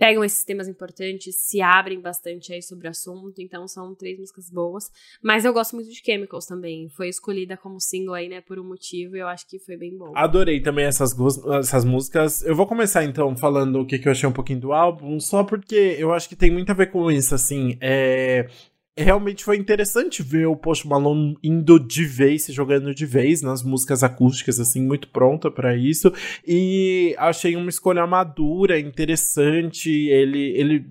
pegam 0.01 0.24
esses 0.24 0.42
temas 0.42 0.66
importantes, 0.66 1.36
se 1.36 1.61
abrem 1.61 2.01
bastante 2.01 2.55
aí 2.55 2.62
sobre 2.62 2.88
o 2.88 2.90
assunto, 2.90 3.34
então 3.38 3.68
são 3.68 3.94
três 3.94 4.18
músicas 4.18 4.48
boas. 4.51 4.90
Mas 5.22 5.44
eu 5.44 5.53
gosto 5.53 5.76
muito 5.76 5.90
de 5.90 6.03
Chemicals 6.03 6.46
também, 6.46 6.88
foi 6.88 7.11
escolhida 7.11 7.55
como 7.55 7.78
single 7.78 8.14
aí, 8.14 8.26
né, 8.26 8.40
por 8.40 8.59
um 8.59 8.64
motivo, 8.64 9.14
e 9.14 9.20
eu 9.20 9.28
acho 9.28 9.46
que 9.46 9.59
foi 9.59 9.76
bem 9.76 9.98
bom. 9.98 10.12
Adorei 10.16 10.62
também 10.62 10.86
essas, 10.86 11.14
essas 11.59 11.84
músicas. 11.84 12.42
Eu 12.42 12.57
vou 12.57 12.66
começar 12.66 13.05
então 13.05 13.36
falando 13.36 13.80
o 13.80 13.86
que, 13.86 13.98
que 13.98 14.09
eu 14.09 14.12
achei 14.12 14.26
um 14.26 14.32
pouquinho 14.32 14.61
do 14.61 14.72
álbum, 14.72 15.20
só 15.20 15.44
porque 15.44 15.96
eu 15.98 16.14
acho 16.14 16.30
que 16.30 16.34
tem 16.34 16.51
muito 16.51 16.70
a 16.70 16.74
ver 16.74 16.90
com 16.90 17.11
isso, 17.11 17.34
assim, 17.34 17.76
é 17.78 18.48
realmente 18.97 19.45
foi 19.45 19.57
interessante 19.57 20.22
ver 20.22 20.47
o 20.47 20.57
Post 20.57 20.86
Malone 20.86 21.36
indo 21.43 21.78
de 21.78 22.05
vez, 22.05 22.45
se 22.45 22.53
jogando 22.53 22.95
de 22.95 23.07
vez 23.07 23.43
nas 23.43 23.62
músicas 23.62 24.03
acústicas, 24.03 24.61
assim, 24.61 24.82
muito 24.82 25.09
pronta 25.09 25.51
para 25.51 25.76
isso. 25.76 26.12
E 26.47 27.14
achei 27.18 27.57
uma 27.57 27.70
escolha 27.70 28.07
madura, 28.07 28.78
interessante. 28.78 29.91
Ele, 29.91 30.53
ele 30.57 30.86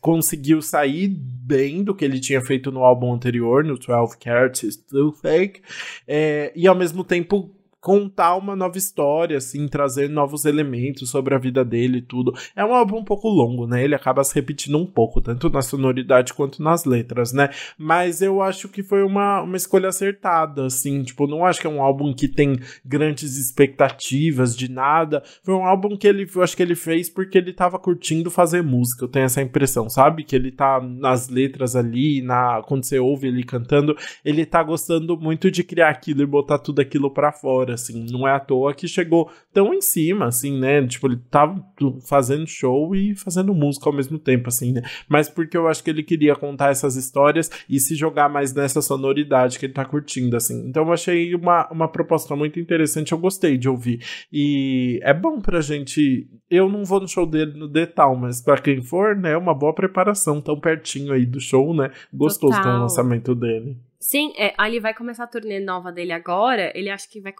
conseguiu 0.00 0.60
sair 0.60 1.08
bem 1.08 1.82
do 1.82 1.94
que 1.94 2.04
ele 2.04 2.20
tinha 2.20 2.40
feito 2.40 2.70
no 2.70 2.84
álbum 2.84 3.12
anterior, 3.14 3.64
no 3.64 3.78
12 3.78 4.18
Carats 4.18 4.74
Still 4.74 5.12
Fake. 5.12 5.62
É, 6.06 6.52
e 6.54 6.66
ao 6.66 6.74
mesmo 6.74 7.04
tempo 7.04 7.55
contar 7.86 8.34
uma 8.34 8.56
nova 8.56 8.76
história, 8.76 9.36
assim, 9.36 9.68
trazer 9.68 10.10
novos 10.10 10.44
elementos 10.44 11.08
sobre 11.08 11.36
a 11.36 11.38
vida 11.38 11.64
dele 11.64 11.98
e 11.98 12.02
tudo. 12.02 12.34
É 12.56 12.64
um 12.64 12.74
álbum 12.74 12.96
um 12.96 13.04
pouco 13.04 13.28
longo, 13.28 13.64
né? 13.64 13.84
Ele 13.84 13.94
acaba 13.94 14.24
se 14.24 14.34
repetindo 14.34 14.76
um 14.76 14.84
pouco, 14.84 15.20
tanto 15.20 15.48
na 15.48 15.62
sonoridade 15.62 16.34
quanto 16.34 16.60
nas 16.60 16.84
letras, 16.84 17.32
né? 17.32 17.48
Mas 17.78 18.20
eu 18.20 18.42
acho 18.42 18.68
que 18.68 18.82
foi 18.82 19.04
uma, 19.04 19.40
uma 19.40 19.56
escolha 19.56 19.88
acertada, 19.88 20.66
assim, 20.66 21.04
tipo, 21.04 21.28
não 21.28 21.46
acho 21.46 21.60
que 21.60 21.66
é 21.68 21.70
um 21.70 21.80
álbum 21.80 22.12
que 22.12 22.26
tem 22.26 22.58
grandes 22.84 23.36
expectativas 23.36 24.56
de 24.56 24.68
nada. 24.68 25.22
Foi 25.44 25.54
um 25.54 25.64
álbum 25.64 25.96
que 25.96 26.08
ele, 26.08 26.28
eu 26.34 26.42
acho 26.42 26.56
que 26.56 26.64
ele 26.64 26.74
fez 26.74 27.08
porque 27.08 27.38
ele 27.38 27.52
tava 27.52 27.78
curtindo 27.78 28.32
fazer 28.32 28.64
música, 28.64 29.04
eu 29.04 29.08
tenho 29.08 29.26
essa 29.26 29.40
impressão, 29.40 29.88
sabe? 29.88 30.24
Que 30.24 30.34
ele 30.34 30.50
tá 30.50 30.80
nas 30.80 31.28
letras 31.28 31.76
ali, 31.76 32.20
na 32.20 32.62
quando 32.66 32.82
você 32.82 32.98
ouve 32.98 33.28
ele 33.28 33.44
cantando, 33.44 33.96
ele 34.24 34.44
tá 34.44 34.60
gostando 34.60 35.16
muito 35.16 35.52
de 35.52 35.62
criar 35.62 35.90
aquilo 35.90 36.22
e 36.22 36.26
botar 36.26 36.58
tudo 36.58 36.80
aquilo 36.80 37.12
para 37.12 37.30
fora 37.30 37.75
assim, 37.76 38.06
não 38.10 38.26
é 38.26 38.32
à 38.32 38.40
toa 38.40 38.74
que 38.74 38.88
chegou 38.88 39.30
tão 39.52 39.72
em 39.72 39.80
cima, 39.80 40.26
assim, 40.26 40.58
né? 40.58 40.86
Tipo, 40.86 41.06
ele 41.06 41.20
tava 41.30 41.64
fazendo 42.06 42.46
show 42.46 42.94
e 42.94 43.14
fazendo 43.14 43.54
música 43.54 43.88
ao 43.88 43.94
mesmo 43.94 44.18
tempo, 44.18 44.48
assim, 44.48 44.72
né? 44.72 44.82
Mas 45.08 45.28
porque 45.28 45.56
eu 45.56 45.68
acho 45.68 45.82
que 45.82 45.90
ele 45.90 46.02
queria 46.02 46.34
contar 46.34 46.70
essas 46.70 46.96
histórias 46.96 47.50
e 47.68 47.78
se 47.78 47.94
jogar 47.94 48.28
mais 48.28 48.52
nessa 48.52 48.82
sonoridade 48.82 49.58
que 49.58 49.66
ele 49.66 49.72
tá 49.72 49.84
curtindo, 49.84 50.36
assim. 50.36 50.66
Então 50.68 50.84
eu 50.84 50.92
achei 50.92 51.34
uma, 51.34 51.68
uma 51.70 51.88
proposta 51.88 52.34
muito 52.34 52.58
interessante, 52.58 53.12
eu 53.12 53.18
gostei 53.18 53.56
de 53.56 53.68
ouvir. 53.68 54.04
E 54.32 54.98
é 55.02 55.14
bom 55.14 55.40
pra 55.40 55.60
gente. 55.60 56.28
Eu 56.50 56.68
não 56.68 56.84
vou 56.84 57.00
no 57.00 57.08
show 57.08 57.26
dele 57.26 57.58
no 57.58 57.68
Detal, 57.68 58.16
mas 58.16 58.40
para 58.40 58.60
quem 58.60 58.80
for, 58.82 59.16
né, 59.16 59.32
é 59.32 59.36
uma 59.36 59.54
boa 59.54 59.74
preparação, 59.74 60.40
tão 60.40 60.58
pertinho 60.58 61.12
aí 61.12 61.26
do 61.26 61.40
show, 61.40 61.74
né? 61.74 61.90
Gostoso 62.12 62.60
com 62.62 62.68
o 62.68 62.80
lançamento 62.80 63.34
dele. 63.34 63.76
Sim, 63.98 64.32
é, 64.36 64.54
ele 64.66 64.78
vai 64.78 64.94
começar 64.94 65.24
a 65.24 65.26
turnê 65.26 65.58
nova 65.58 65.90
dele 65.90 66.12
agora. 66.12 66.72
Ele 66.74 66.90
acho 66.90 67.10
que 67.10 67.20
vai 67.20 67.32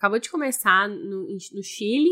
acabou 0.00 0.18
de 0.18 0.30
começar 0.30 0.88
no, 0.88 1.28
no 1.28 1.62
Chile 1.62 2.08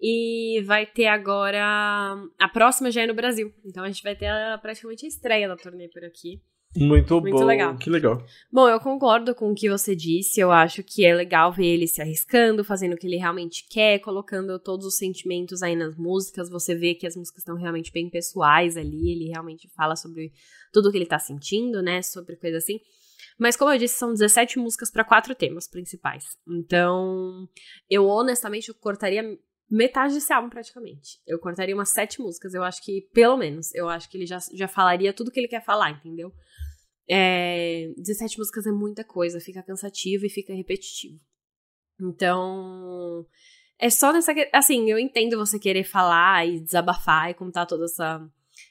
e 0.00 0.62
vai 0.64 0.86
ter 0.86 1.06
agora. 1.06 2.16
A 2.38 2.48
próxima 2.48 2.90
já 2.90 3.02
é 3.02 3.06
no 3.06 3.14
Brasil. 3.14 3.52
Então 3.64 3.82
a 3.82 3.88
gente 3.88 4.02
vai 4.02 4.14
ter 4.14 4.26
a, 4.26 4.56
praticamente 4.62 5.04
a 5.04 5.08
estreia 5.08 5.48
da 5.48 5.56
turnê 5.56 5.88
por 5.88 6.04
aqui. 6.04 6.40
Muito, 6.76 7.20
Muito 7.20 7.38
bom. 7.38 7.44
legal. 7.44 7.76
Que 7.78 7.88
legal. 7.88 8.22
Bom, 8.52 8.68
eu 8.68 8.78
concordo 8.78 9.34
com 9.34 9.50
o 9.50 9.54
que 9.54 9.68
você 9.68 9.96
disse. 9.96 10.38
Eu 10.38 10.52
acho 10.52 10.82
que 10.82 11.04
é 11.06 11.14
legal 11.14 11.50
ver 11.50 11.66
ele 11.66 11.88
se 11.88 12.02
arriscando, 12.02 12.62
fazendo 12.62 12.92
o 12.92 12.96
que 12.96 13.06
ele 13.06 13.16
realmente 13.16 13.66
quer, 13.68 13.98
colocando 14.00 14.58
todos 14.58 14.86
os 14.86 14.96
sentimentos 14.96 15.62
aí 15.62 15.74
nas 15.74 15.96
músicas. 15.96 16.50
Você 16.50 16.74
vê 16.74 16.94
que 16.94 17.06
as 17.06 17.16
músicas 17.16 17.40
estão 17.40 17.56
realmente 17.56 17.90
bem 17.90 18.10
pessoais 18.10 18.76
ali. 18.76 19.10
Ele 19.10 19.28
realmente 19.30 19.68
fala 19.74 19.96
sobre 19.96 20.32
tudo 20.70 20.90
o 20.90 20.92
que 20.92 20.98
ele 20.98 21.06
tá 21.06 21.18
sentindo, 21.18 21.80
né? 21.82 22.02
Sobre 22.02 22.36
coisa 22.36 22.58
assim. 22.58 22.78
Mas, 23.38 23.56
como 23.56 23.70
eu 23.70 23.78
disse, 23.78 23.98
são 23.98 24.12
17 24.12 24.58
músicas 24.58 24.90
para 24.90 25.04
quatro 25.04 25.34
temas 25.34 25.68
principais. 25.68 26.24
Então, 26.48 27.48
eu 27.88 28.06
honestamente 28.06 28.68
eu 28.68 28.74
cortaria 28.74 29.38
metade 29.70 30.14
desse 30.14 30.32
álbum 30.32 30.48
praticamente. 30.48 31.20
Eu 31.26 31.38
cortaria 31.38 31.74
umas 31.74 31.90
sete 31.90 32.20
músicas. 32.20 32.54
Eu 32.54 32.62
acho 32.62 32.82
que, 32.82 33.02
pelo 33.12 33.36
menos, 33.36 33.74
eu 33.74 33.88
acho 33.88 34.08
que 34.08 34.16
ele 34.16 34.26
já, 34.26 34.38
já 34.54 34.68
falaria 34.68 35.12
tudo 35.12 35.30
que 35.30 35.38
ele 35.38 35.48
quer 35.48 35.64
falar, 35.64 35.90
entendeu? 35.90 36.32
É, 37.08 37.92
17 37.96 38.38
músicas 38.38 38.66
é 38.66 38.72
muita 38.72 39.04
coisa, 39.04 39.40
fica 39.40 39.62
cansativo 39.62 40.26
e 40.26 40.30
fica 40.30 40.54
repetitivo. 40.54 41.20
Então, 42.00 43.26
é 43.78 43.90
só 43.90 44.12
nessa. 44.12 44.32
Assim, 44.52 44.90
eu 44.90 44.98
entendo 44.98 45.36
você 45.36 45.58
querer 45.58 45.84
falar 45.84 46.46
e 46.46 46.60
desabafar 46.60 47.30
e 47.30 47.34
contar 47.34 47.66
toda 47.66 47.84
essa, 47.84 48.28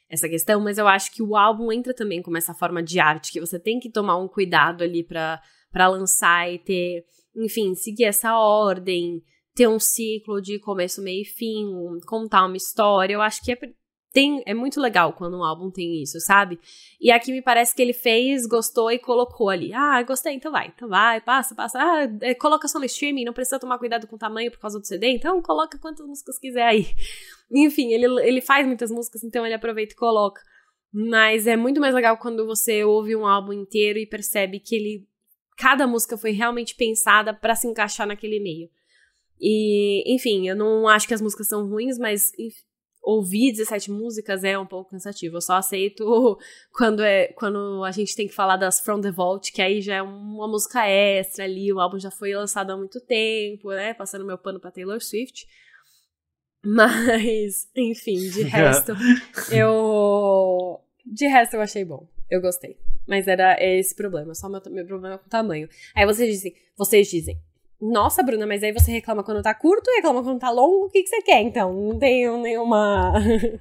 essa 0.10 0.30
questão, 0.30 0.62
mas 0.62 0.78
eu 0.78 0.88
acho 0.88 1.12
que 1.12 1.24
o 1.24 1.36
álbum 1.36 1.72
entra 1.72 1.94
também 1.94 2.22
como 2.22 2.38
essa 2.38 2.54
forma 2.54 2.84
de 2.84 3.00
arte, 3.00 3.32
que 3.32 3.40
você 3.40 3.60
tem 3.60 3.80
que 3.80 3.90
tomar 3.90 4.18
um 4.18 4.28
cuidado 4.28 4.84
ali 4.84 5.04
pra 5.04 5.42
lançar 5.88 6.52
e 6.52 6.60
ter. 6.60 7.04
Enfim, 7.36 7.76
seguir 7.76 8.06
essa 8.06 8.38
ordem, 8.38 9.22
ter 9.54 9.68
um 9.68 9.80
ciclo 9.80 10.42
de 10.42 10.60
começo, 10.60 11.02
meio 11.02 11.22
e 11.22 11.26
fim, 11.26 11.66
contar 12.08 12.46
uma 12.46 12.56
história. 12.56 13.14
Eu 13.14 13.22
acho 13.22 13.44
que 13.44 13.52
é 13.52 13.58
tem, 14.16 14.42
é 14.46 14.54
muito 14.54 14.80
legal 14.80 15.12
quando 15.12 15.38
um 15.38 15.44
álbum 15.44 15.70
tem 15.70 16.02
isso, 16.02 16.22
sabe? 16.22 16.58
E 17.02 17.12
aqui 17.12 17.34
me 17.34 17.42
parece 17.42 17.76
que 17.76 17.82
ele 17.82 17.92
fez, 17.92 18.48
gostou 18.48 18.90
e 18.90 18.98
colocou 18.98 19.50
ali. 19.50 19.74
Ah, 19.74 20.02
gostei, 20.04 20.32
então 20.32 20.54
vai, 20.54 20.72
então 20.74 20.88
vai, 20.88 21.20
passa, 21.20 21.54
passa. 21.54 21.78
Ah, 21.78 22.10
é, 22.22 22.34
coloca 22.34 22.66
só 22.70 22.80
no 22.80 22.86
streaming, 22.86 23.26
não 23.26 23.34
precisa 23.34 23.60
tomar 23.60 23.78
cuidado 23.78 24.08
com 24.08 24.16
o 24.16 24.18
tamanho 24.18 24.50
por 24.50 24.58
causa 24.58 24.80
do 24.80 24.88
CD, 24.88 25.10
então 25.10 25.42
coloca 25.42 25.78
quantas 25.78 26.08
músicas 26.08 26.40
quiser 26.40 26.66
aí. 26.66 26.88
Enfim, 27.52 27.92
ele, 27.92 28.06
ele 28.26 28.40
faz 28.40 28.66
muitas 28.66 28.90
músicas, 28.90 29.22
então 29.22 29.46
ele 29.46 29.54
aproveita 29.54 29.94
e 29.94 29.98
coloca. 29.98 30.42
Mas 30.94 31.46
é 31.46 31.58
muito 31.58 31.82
mais 31.82 31.94
legal 31.94 32.18
quando 32.18 32.46
você 32.46 32.86
ouve 32.86 33.18
um 33.18 33.28
álbum 33.28 33.52
inteiro 33.52 34.00
e 34.00 34.08
percebe 34.08 34.62
que 34.62 34.78
ele. 34.78 35.08
Cada 35.58 35.86
música 35.86 36.18
foi 36.18 36.32
realmente 36.32 36.74
pensada 36.74 37.34
para 37.34 37.54
se 37.54 37.68
encaixar 37.68 38.08
naquele 38.08 38.40
meio. 38.40 38.70
E, 39.42 40.04
enfim, 40.08 40.48
eu 40.48 40.56
não 40.56 40.88
acho 40.88 41.06
que 41.06 41.14
as 41.14 41.22
músicas 41.22 41.48
são 41.48 41.68
ruins, 41.68 41.98
mas 41.98 42.32
ouvir 43.06 43.52
17 43.52 43.92
músicas 43.92 44.44
é 44.44 44.58
um 44.58 44.66
pouco 44.66 44.90
cansativo. 44.90 45.38
Eu 45.38 45.42
só 45.42 45.54
aceito 45.56 46.38
quando 46.74 47.04
é 47.04 47.28
quando 47.28 47.84
a 47.84 47.92
gente 47.92 48.16
tem 48.16 48.28
que 48.28 48.34
falar 48.34 48.58
das 48.58 48.80
From 48.80 49.00
the 49.00 49.12
Vault, 49.12 49.52
que 49.52 49.62
aí 49.62 49.82
já 49.82 49.96
é 49.96 50.02
uma 50.02 50.48
música 50.48 50.86
extra 50.88 51.46
ali, 51.46 51.72
o 51.72 51.80
álbum 51.80 52.00
já 52.00 52.10
foi 52.10 52.34
lançado 52.34 52.72
há 52.72 52.78
muito 52.78 53.00
tempo, 53.00 53.70
né? 53.70 53.94
Passando 53.94 54.26
meu 54.26 54.38
pano 54.38 54.60
pra 54.60 54.72
Taylor 54.72 55.02
Swift. 55.02 55.48
Mas, 56.66 57.70
enfim, 57.78 58.30
de 58.30 58.42
resto, 58.50 58.94
eu. 59.52 60.82
De 61.06 61.28
resto, 61.28 61.54
eu 61.54 61.62
achei 61.62 61.86
bom. 61.86 62.10
Eu 62.30 62.42
gostei. 62.42 62.78
Mas 63.08 63.28
era 63.28 63.56
esse 63.64 63.94
problema, 63.94 64.34
só 64.34 64.50
meu, 64.50 64.60
meu 64.72 64.86
problema 64.86 65.20
com 65.20 65.28
o 65.28 65.30
tamanho. 65.30 65.70
Aí 65.96 66.08
vocês 66.08 66.28
dizem, 66.28 66.56
vocês 66.76 67.08
dizem, 67.08 67.40
nossa, 67.82 68.24
Bruna, 68.24 68.48
mas 68.48 68.64
aí 68.64 68.72
você 68.72 68.92
reclama 68.92 69.24
quando 69.24 69.42
tá 69.42 69.54
curto 69.54 69.90
e 69.90 69.96
reclama 69.96 70.24
quando 70.24 70.40
tá 70.40 70.50
longo. 70.50 70.86
O 70.86 70.90
que, 70.90 71.04
que 71.04 71.10
você 71.10 71.22
quer, 71.22 71.42
então? 71.42 71.74
Não 71.74 72.00
tenho 72.00 72.38
nenhuma. 72.42 73.14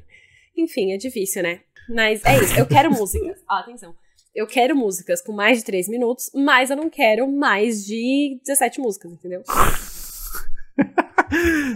Enfim, 0.57 0.93
é 0.93 0.97
difícil, 0.97 1.43
né? 1.43 1.61
Mas 1.89 2.25
é 2.25 2.39
isso. 2.39 2.59
Eu 2.59 2.67
quero 2.67 2.91
músicas. 2.91 3.43
Ah, 3.49 3.61
atenção. 3.61 3.95
Eu 4.35 4.47
quero 4.47 4.75
músicas 4.75 5.23
com 5.23 5.33
mais 5.33 5.59
de 5.59 5.65
3 5.65 5.89
minutos, 5.89 6.31
mas 6.35 6.71
eu 6.71 6.77
não 6.77 6.91
quero 6.91 7.31
mais 7.31 7.85
de 7.85 8.41
17 8.45 8.81
músicas, 8.81 9.12
entendeu? 9.12 9.43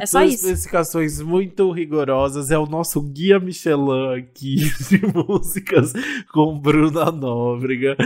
É 0.01 0.07
só 0.07 0.21
Duas 0.21 0.35
isso. 0.35 0.47
especificações 0.47 1.21
muito 1.21 1.71
rigorosas. 1.71 2.51
É 2.51 2.59
o 2.59 2.67
nosso 2.67 3.01
guia 3.01 3.39
Michelin 3.39 4.19
aqui 4.19 4.57
de 4.89 5.01
músicas 5.07 5.93
com 6.33 6.59
Bruna 6.59 7.11
Nóbrega. 7.11 7.97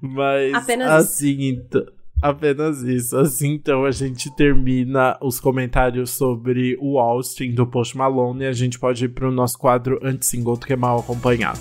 Mas 0.00 0.54
Apenas 0.54 0.90
assim, 0.90 1.48
então. 1.48 1.86
Apenas 2.22 2.82
isso. 2.82 3.16
Assim, 3.16 3.54
então 3.54 3.84
a 3.84 3.90
gente 3.90 4.30
termina 4.36 5.18
os 5.20 5.40
comentários 5.40 6.10
sobre 6.10 6.78
o 6.80 6.98
Austin 7.00 7.52
do 7.52 7.66
Post 7.66 7.96
Malone 7.96 8.44
e 8.44 8.46
a 8.46 8.52
gente 8.52 8.78
pode 8.78 9.04
ir 9.04 9.08
para 9.08 9.28
o 9.28 9.32
nosso 9.32 9.58
quadro 9.58 9.98
anti-single 10.00 10.56
que 10.56 10.72
é 10.72 10.76
mal 10.76 11.00
acompanhado. 11.00 11.58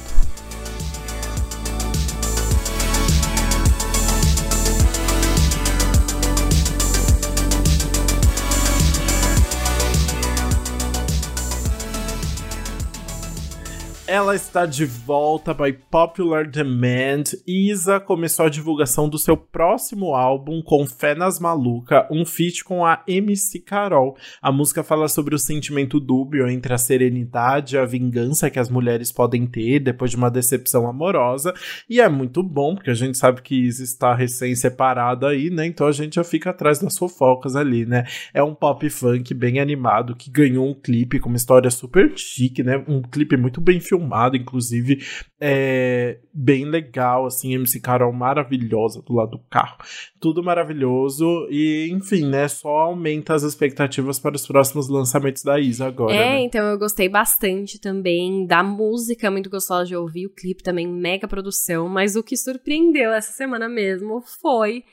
Ela 14.12 14.36
está 14.36 14.66
de 14.66 14.84
volta 14.84 15.53
by 15.53 15.72
popular 15.72 16.45
demand. 16.45 17.24
Isa 17.47 17.97
começou 17.97 18.45
a 18.45 18.49
divulgação 18.49 19.07
do 19.07 19.18
seu 19.18 19.38
próximo 19.38 20.14
álbum 20.14 20.62
com 20.62 20.86
Fé 20.86 21.16
nas 21.16 21.39
Maluca, 21.39 22.05
um 22.12 22.26
feat 22.26 22.62
com 22.66 22.86
a 22.86 23.01
MC 23.07 23.59
Carol. 23.59 24.18
A 24.41 24.51
música 24.51 24.84
fala 24.84 25.07
sobre 25.07 25.34
o 25.34 25.39
sentimento 25.39 25.97
dúbio 25.97 26.45
entre 26.49 26.74
a 26.74 26.78
serenidade 26.78 27.78
e 27.78 27.80
a 27.80 27.86
vingança 27.86 28.49
que 28.49 28.59
as 28.59 28.70
mulheres 28.70 29.14
podem 29.14 29.47
ter 29.47 29.80
depois 29.80 30.12
de 30.12 30.18
uma 30.18 30.30
decepção 30.30 30.89
amorosa. 30.89 31.53
E 31.89 32.01
é 32.01 32.09
muito 32.09 32.43
bom, 32.43 32.76
porque 32.76 32.89
a 32.89 32.95
gente 32.95 33.18
sabe 33.18 33.41
que 33.41 33.55
Isa 33.55 33.82
está 33.82 34.14
recém-separada 34.14 35.30
aí, 35.30 35.49
né? 35.49 35.66
Então 35.66 35.88
a 35.88 35.93
gente 35.93 36.16
já 36.16 36.24
fica 36.26 36.49
atrás 36.49 36.80
das 36.80 36.97
fofocas 36.97 37.55
ali, 37.55 37.86
né? 37.86 38.03
É 38.34 38.43
um 38.43 38.53
pop 38.53 38.89
funk 38.89 39.34
bem 39.34 39.62
animado 39.62 40.18
que 40.18 40.30
ganhou 40.30 40.68
um 40.68 40.74
clipe 40.74 41.18
com 41.18 41.30
uma 41.30 41.38
história 41.38 41.72
super 41.72 42.12
chique, 42.18 42.62
né? 42.62 42.84
Um 42.89 43.01
clipe 43.01 43.38
muito 43.38 43.62
bem 43.62 43.80
filmado 43.80 44.01
filmado, 44.02 44.36
inclusive, 44.36 45.04
é 45.39 46.20
bem 46.34 46.66
legal, 46.66 47.26
assim, 47.26 47.54
MC 47.54 47.80
Carol 47.80 48.12
maravilhosa 48.12 49.02
do 49.02 49.14
lado 49.14 49.32
do 49.32 49.39
carro. 49.49 49.78
Tudo 50.20 50.43
maravilhoso 50.43 51.47
e, 51.49 51.89
enfim, 51.91 52.26
né, 52.26 52.47
só 52.47 52.70
aumenta 52.70 53.34
as 53.34 53.43
expectativas 53.43 54.20
para 54.20 54.36
os 54.36 54.45
próximos 54.45 54.89
lançamentos 54.89 55.43
da 55.43 55.60
Isa 55.60 55.88
agora. 55.88 56.14
É, 56.14 56.18
né? 56.18 56.41
então 56.41 56.66
eu 56.66 56.78
gostei 56.78 57.08
bastante 57.08 57.80
também 57.80 58.45
da 58.45 58.64
música, 58.64 59.32
muito 59.32 59.49
gostosa 59.49 59.86
de 59.86 59.95
ouvir, 59.95 60.26
o 60.26 60.34
clipe 60.34 60.64
também 60.64 60.88
mega 60.88 61.28
produção, 61.28 61.88
mas 61.88 62.16
o 62.16 62.24
que 62.24 62.36
surpreendeu 62.36 63.12
essa 63.12 63.32
semana 63.32 63.70
mesmo 63.70 64.22
foi 64.41 64.84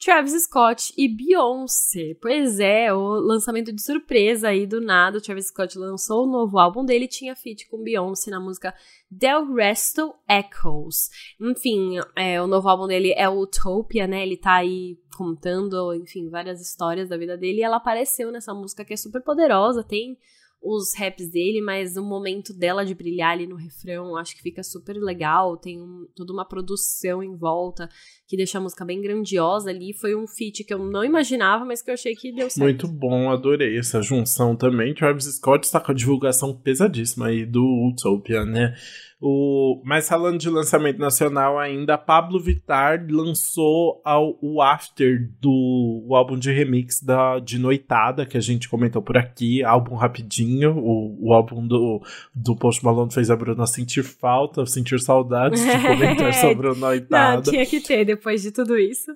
Travis 0.00 0.44
Scott 0.44 0.92
e 0.96 1.08
Beyoncé. 1.08 2.16
Pois 2.20 2.60
é, 2.60 2.92
o 2.92 3.14
lançamento 3.14 3.72
de 3.72 3.82
surpresa 3.82 4.48
aí 4.48 4.66
do 4.66 4.80
nada. 4.80 5.18
O 5.18 5.20
Travis 5.20 5.48
Scott 5.48 5.76
lançou 5.76 6.24
o 6.24 6.30
novo 6.30 6.58
álbum 6.58 6.84
dele 6.84 7.08
tinha 7.08 7.34
feat 7.34 7.68
com 7.68 7.82
Beyoncé 7.82 8.30
na 8.30 8.38
música 8.38 8.72
Del 9.10 9.52
Resto 9.52 10.14
Echoes. 10.28 11.10
Enfim, 11.40 11.98
é, 12.14 12.40
o 12.40 12.46
novo 12.46 12.68
álbum 12.68 12.86
dele 12.86 13.12
é 13.16 13.28
Utopia, 13.28 14.06
né? 14.06 14.22
Ele 14.22 14.36
tá 14.36 14.54
aí 14.54 14.96
contando, 15.16 15.92
enfim, 15.94 16.28
várias 16.28 16.60
histórias 16.60 17.08
da 17.08 17.16
vida 17.16 17.36
dele. 17.36 17.58
E 17.58 17.64
ela 17.64 17.76
apareceu 17.76 18.30
nessa 18.30 18.54
música 18.54 18.84
que 18.84 18.94
é 18.94 18.96
super 18.96 19.20
poderosa, 19.20 19.82
tem 19.82 20.16
os 20.60 20.92
raps 20.96 21.30
dele, 21.30 21.60
mas 21.60 21.96
o 21.96 22.02
momento 22.02 22.52
dela 22.52 22.84
de 22.84 22.94
brilhar 22.94 23.32
ali 23.32 23.46
no 23.46 23.56
refrão, 23.56 24.16
acho 24.16 24.34
que 24.34 24.42
fica 24.42 24.62
super 24.62 24.94
legal. 24.96 25.56
Tem 25.56 25.80
um, 25.80 26.06
toda 26.14 26.32
uma 26.32 26.44
produção 26.44 27.22
em 27.22 27.36
volta 27.36 27.88
que 28.26 28.36
deixa 28.36 28.58
a 28.58 28.60
música 28.60 28.84
bem 28.84 29.00
grandiosa 29.00 29.70
ali. 29.70 29.92
Foi 29.92 30.14
um 30.14 30.26
feat 30.26 30.64
que 30.64 30.74
eu 30.74 30.78
não 30.78 31.04
imaginava, 31.04 31.64
mas 31.64 31.80
que 31.80 31.90
eu 31.90 31.94
achei 31.94 32.14
que 32.14 32.32
deu 32.32 32.50
certo. 32.50 32.62
Muito 32.62 32.88
bom, 32.88 33.30
adorei 33.30 33.78
essa 33.78 34.02
junção 34.02 34.56
também. 34.56 34.94
Travis 34.94 35.24
Scott 35.36 35.64
está 35.64 35.80
com 35.80 35.92
a 35.92 35.94
divulgação 35.94 36.54
pesadíssima 36.54 37.28
aí 37.28 37.46
do 37.46 37.64
Utopia, 37.90 38.44
né? 38.44 38.74
O, 39.20 39.82
mas 39.84 40.08
falando 40.08 40.38
de 40.38 40.48
lançamento 40.48 40.98
nacional 40.98 41.58
ainda, 41.58 41.98
Pablo 41.98 42.38
Vittar 42.38 43.04
lançou 43.10 44.00
ao, 44.04 44.38
o 44.40 44.62
After 44.62 45.28
do 45.40 46.04
o 46.06 46.14
álbum 46.14 46.38
de 46.38 46.52
remix 46.52 47.02
da, 47.02 47.40
de 47.40 47.58
Noitada, 47.58 48.24
que 48.24 48.36
a 48.36 48.40
gente 48.40 48.68
comentou 48.68 49.02
por 49.02 49.18
aqui, 49.18 49.64
álbum 49.64 49.96
rapidinho, 49.96 50.78
o, 50.78 51.28
o 51.28 51.32
álbum 51.32 51.66
do, 51.66 52.00
do 52.32 52.54
Post 52.54 52.84
Malone 52.84 53.12
fez 53.12 53.28
a 53.28 53.34
Bruna 53.34 53.66
sentir 53.66 54.04
falta, 54.04 54.64
sentir 54.66 55.00
saudades 55.00 55.60
de 55.60 55.82
comentar 55.82 56.32
sobre 56.34 56.68
o 56.68 56.76
Noitada. 56.76 57.36
Não, 57.36 57.42
tinha 57.42 57.66
que 57.66 57.80
ter 57.80 58.04
depois 58.04 58.42
de 58.42 58.52
tudo 58.52 58.78
isso. 58.78 59.10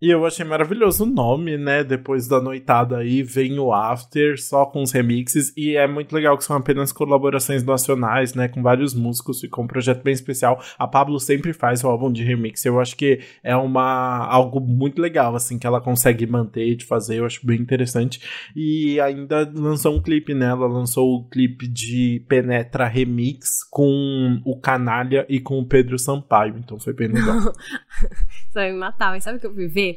E 0.00 0.10
eu 0.10 0.24
achei 0.24 0.44
maravilhoso 0.44 1.02
o 1.02 1.06
nome, 1.06 1.58
né? 1.58 1.82
Depois 1.82 2.28
da 2.28 2.40
noitada 2.40 2.98
aí, 2.98 3.20
vem 3.20 3.58
o 3.58 3.72
After, 3.72 4.40
só 4.40 4.64
com 4.64 4.80
os 4.80 4.92
remixes. 4.92 5.52
E 5.56 5.76
é 5.76 5.88
muito 5.88 6.14
legal 6.14 6.38
que 6.38 6.44
são 6.44 6.56
apenas 6.56 6.92
colaborações 6.92 7.64
nacionais, 7.64 8.32
né? 8.32 8.46
Com 8.46 8.62
vários 8.62 8.94
músicos, 8.94 9.40
ficou 9.40 9.64
um 9.64 9.66
projeto 9.66 10.04
bem 10.04 10.14
especial. 10.14 10.62
A 10.78 10.86
Pablo 10.86 11.18
sempre 11.18 11.52
faz 11.52 11.82
o 11.82 11.88
álbum 11.88 12.12
de 12.12 12.22
remix. 12.22 12.64
Eu 12.64 12.78
acho 12.78 12.96
que 12.96 13.20
é 13.42 13.56
uma 13.56 14.24
algo 14.26 14.60
muito 14.60 15.02
legal, 15.02 15.34
assim, 15.34 15.58
que 15.58 15.66
ela 15.66 15.80
consegue 15.80 16.26
manter 16.26 16.76
de 16.76 16.84
fazer. 16.84 17.18
Eu 17.18 17.26
acho 17.26 17.44
bem 17.44 17.60
interessante. 17.60 18.20
E 18.54 19.00
ainda 19.00 19.50
lançou 19.52 19.96
um 19.96 20.00
clipe, 20.00 20.32
né? 20.32 20.46
Ela 20.46 20.68
lançou 20.68 21.16
o 21.16 21.24
clipe 21.28 21.66
de 21.66 22.24
Penetra 22.28 22.86
Remix 22.86 23.64
com 23.68 24.40
o 24.44 24.56
Canalha 24.60 25.26
e 25.28 25.40
com 25.40 25.58
o 25.58 25.66
Pedro 25.66 25.98
Sampaio. 25.98 26.56
Então 26.56 26.78
foi 26.78 26.92
bem 26.92 27.08
legal. 27.08 27.40
Você 27.40 28.54
vai 28.54 28.72
me 28.72 28.78
matar, 28.78 29.10
mas 29.10 29.24
sabe 29.24 29.38
o 29.38 29.40
que 29.40 29.46
eu 29.46 29.68
ver? 29.68 29.87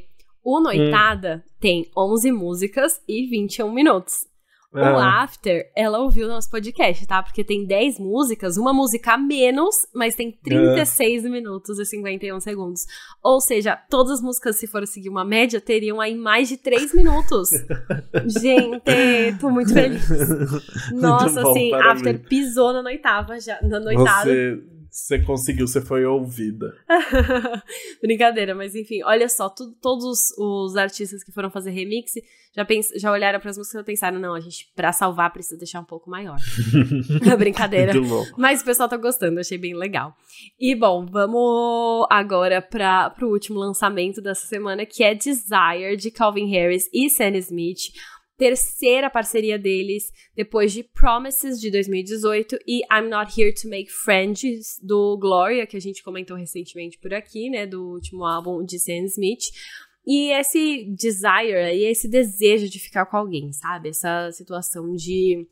O 0.43 0.59
Noitada 0.59 1.43
hum. 1.45 1.49
tem 1.59 1.91
11 1.95 2.31
músicas 2.31 3.01
e 3.07 3.27
21 3.27 3.71
minutos. 3.71 4.31
O 4.73 4.79
ah. 4.79 5.23
After, 5.23 5.69
ela 5.75 5.99
ouviu 5.99 6.29
nosso 6.29 6.49
podcast, 6.49 7.05
tá? 7.05 7.21
Porque 7.21 7.43
tem 7.43 7.65
10 7.65 7.99
músicas, 7.99 8.55
uma 8.55 8.71
música 8.71 9.13
a 9.13 9.17
menos, 9.17 9.85
mas 9.93 10.15
tem 10.15 10.31
36 10.31 11.25
é. 11.25 11.29
minutos 11.29 11.77
e 11.77 11.85
51 11.85 12.39
segundos. 12.39 12.85
Ou 13.21 13.41
seja, 13.41 13.75
todas 13.89 14.13
as 14.13 14.21
músicas, 14.21 14.55
se 14.55 14.67
for 14.67 14.87
seguir 14.87 15.09
uma 15.09 15.25
média, 15.25 15.59
teriam 15.59 15.99
aí 15.99 16.15
mais 16.15 16.47
de 16.47 16.55
3 16.55 16.93
minutos. 16.95 17.49
Gente, 18.41 18.81
tô 19.41 19.49
muito 19.49 19.73
feliz. 19.73 20.07
Nossa, 20.93 21.25
muito 21.25 21.41
bom, 21.41 21.51
assim, 21.51 21.73
After 21.73 22.19
pisou 22.21 22.71
na 22.71 22.81
noitava 22.81 23.41
já, 23.41 23.59
na 23.61 23.77
noitada. 23.77 24.23
Você 24.23 24.70
você 24.91 25.19
conseguiu, 25.19 25.65
você 25.65 25.79
foi 25.79 26.05
ouvida. 26.05 26.75
Brincadeira, 28.03 28.53
mas 28.53 28.75
enfim, 28.75 29.01
olha 29.03 29.29
só, 29.29 29.49
tu, 29.49 29.71
todos 29.81 30.31
os 30.37 30.75
artistas 30.75 31.23
que 31.23 31.31
foram 31.31 31.49
fazer 31.49 31.71
remix 31.71 32.11
já, 32.53 32.65
pens, 32.65 32.89
já 32.97 33.09
olharam 33.09 33.39
para 33.39 33.49
as 33.49 33.57
músicas 33.57 33.81
e 33.81 33.85
pensaram: 33.85 34.19
não, 34.19 34.33
a 34.33 34.39
gente, 34.41 34.69
pra 34.75 34.91
salvar, 34.91 35.31
precisa 35.31 35.57
deixar 35.57 35.79
um 35.79 35.85
pouco 35.85 36.09
maior. 36.09 36.35
Brincadeira. 37.39 37.93
Mas 38.37 38.61
o 38.61 38.65
pessoal 38.65 38.89
tá 38.89 38.97
gostando, 38.97 39.39
achei 39.39 39.57
bem 39.57 39.73
legal. 39.73 40.13
E 40.59 40.75
bom, 40.75 41.05
vamos 41.05 42.05
agora 42.09 42.61
para 42.61 43.09
pro 43.11 43.29
último 43.29 43.57
lançamento 43.57 44.21
dessa 44.21 44.45
semana, 44.45 44.85
que 44.85 45.01
é 45.03 45.15
Desire, 45.15 45.95
de 45.97 46.11
Calvin 46.11 46.51
Harris 46.51 46.89
e 46.93 47.09
Sam 47.09 47.37
Smith 47.37 47.93
terceira 48.41 49.07
parceria 49.07 49.59
deles 49.59 50.11
depois 50.35 50.73
de 50.73 50.81
Promises 50.81 51.61
de 51.61 51.69
2018 51.69 52.57
e 52.67 52.81
I'm 52.91 53.07
Not 53.07 53.39
Here 53.39 53.53
to 53.53 53.69
Make 53.69 53.91
Friends 53.91 54.79
do 54.81 55.15
Gloria, 55.19 55.67
que 55.67 55.77
a 55.77 55.79
gente 55.79 56.01
comentou 56.01 56.35
recentemente 56.35 56.97
por 56.97 57.13
aqui, 57.13 57.51
né, 57.51 57.67
do 57.67 57.91
último 57.91 58.25
álbum 58.25 58.65
de 58.65 58.79
Sam 58.79 59.05
Smith. 59.05 59.43
E 60.07 60.31
esse 60.31 60.85
desire 60.85 61.75
e 61.75 61.85
esse 61.85 62.09
desejo 62.09 62.67
de 62.67 62.79
ficar 62.79 63.05
com 63.05 63.17
alguém, 63.17 63.53
sabe? 63.53 63.89
Essa 63.89 64.31
situação 64.31 64.91
de 64.95 65.47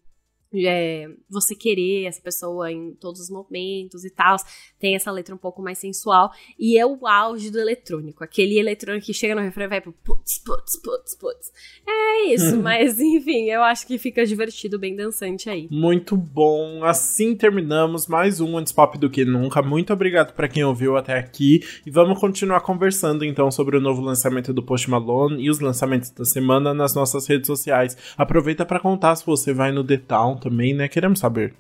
é, 0.54 1.08
você 1.30 1.56
querer 1.56 2.06
essa 2.06 2.22
pessoa 2.22 2.72
em 2.72 2.94
todos 2.94 3.22
os 3.22 3.30
momentos 3.30 4.04
e 4.04 4.10
tal. 4.10 4.36
Tem 4.80 4.96
essa 4.96 5.12
letra 5.12 5.34
um 5.34 5.38
pouco 5.38 5.62
mais 5.62 5.78
sensual. 5.78 6.32
E 6.58 6.78
é 6.78 6.86
o 6.86 7.06
auge 7.06 7.52
do 7.52 7.60
eletrônico. 7.60 8.24
Aquele 8.24 8.58
eletrônico 8.58 9.06
que 9.06 9.14
chega 9.14 9.36
no 9.36 9.42
refrão 9.42 9.66
e 9.66 9.70
vai 9.70 9.82
pro 9.82 9.92
putz, 9.92 10.40
putz, 10.40 10.82
putz, 10.82 11.16
putz. 11.16 11.52
É 11.88 12.34
isso, 12.34 12.56
uhum. 12.56 12.64
mas 12.64 13.00
enfim, 13.00 13.50
eu 13.50 13.62
acho 13.64 13.86
que 13.86 13.98
fica 13.98 14.26
divertido, 14.26 14.80
bem 14.80 14.96
dançante 14.96 15.50
aí. 15.50 15.68
Muito 15.72 16.18
bom. 16.18 16.84
Assim 16.84 17.36
terminamos 17.36 18.08
mais 18.08 18.42
um 18.42 18.58
Antes 18.58 18.74
Pop 18.74 18.98
do 18.98 19.10
que 19.10 19.24
nunca. 19.24 19.62
Muito 19.62 19.94
obrigado 19.94 20.34
para 20.34 20.48
quem 20.48 20.64
ouviu 20.64 20.98
até 20.98 21.18
aqui. 21.18 21.62
E 21.86 21.92
vamos 21.92 22.20
continuar 22.20 22.62
conversando 22.62 23.24
então 23.24 23.52
sobre 23.52 23.78
o 23.78 23.82
novo 23.82 24.02
lançamento 24.02 24.54
do 24.54 24.64
Post 24.64 24.90
Malone 24.90 25.44
e 25.44 25.50
os 25.50 25.60
lançamentos 25.60 26.10
da 26.12 26.26
semana 26.26 26.74
nas 26.74 26.96
nossas 26.96 27.28
redes 27.28 27.48
sociais. 27.48 27.96
Aproveita 28.18 28.66
para 28.66 28.80
contar 28.80 29.16
se 29.16 29.26
você 29.26 29.54
vai 29.54 29.72
no 29.72 29.84
The 29.84 29.98
Town 29.98 30.39
também, 30.40 30.74
né? 30.74 30.88
Queremos 30.88 31.20
saber. 31.20 31.54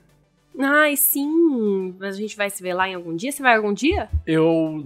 Ai, 0.61 0.97
sim. 0.97 1.95
Mas 1.97 2.15
a 2.15 2.17
gente 2.17 2.35
vai 2.35 2.49
se 2.49 2.61
ver 2.61 2.73
lá 2.73 2.87
em 2.87 2.93
algum 2.93 3.15
dia? 3.15 3.31
Você 3.31 3.41
vai 3.41 3.55
algum 3.55 3.73
dia? 3.73 4.09
Eu. 4.27 4.83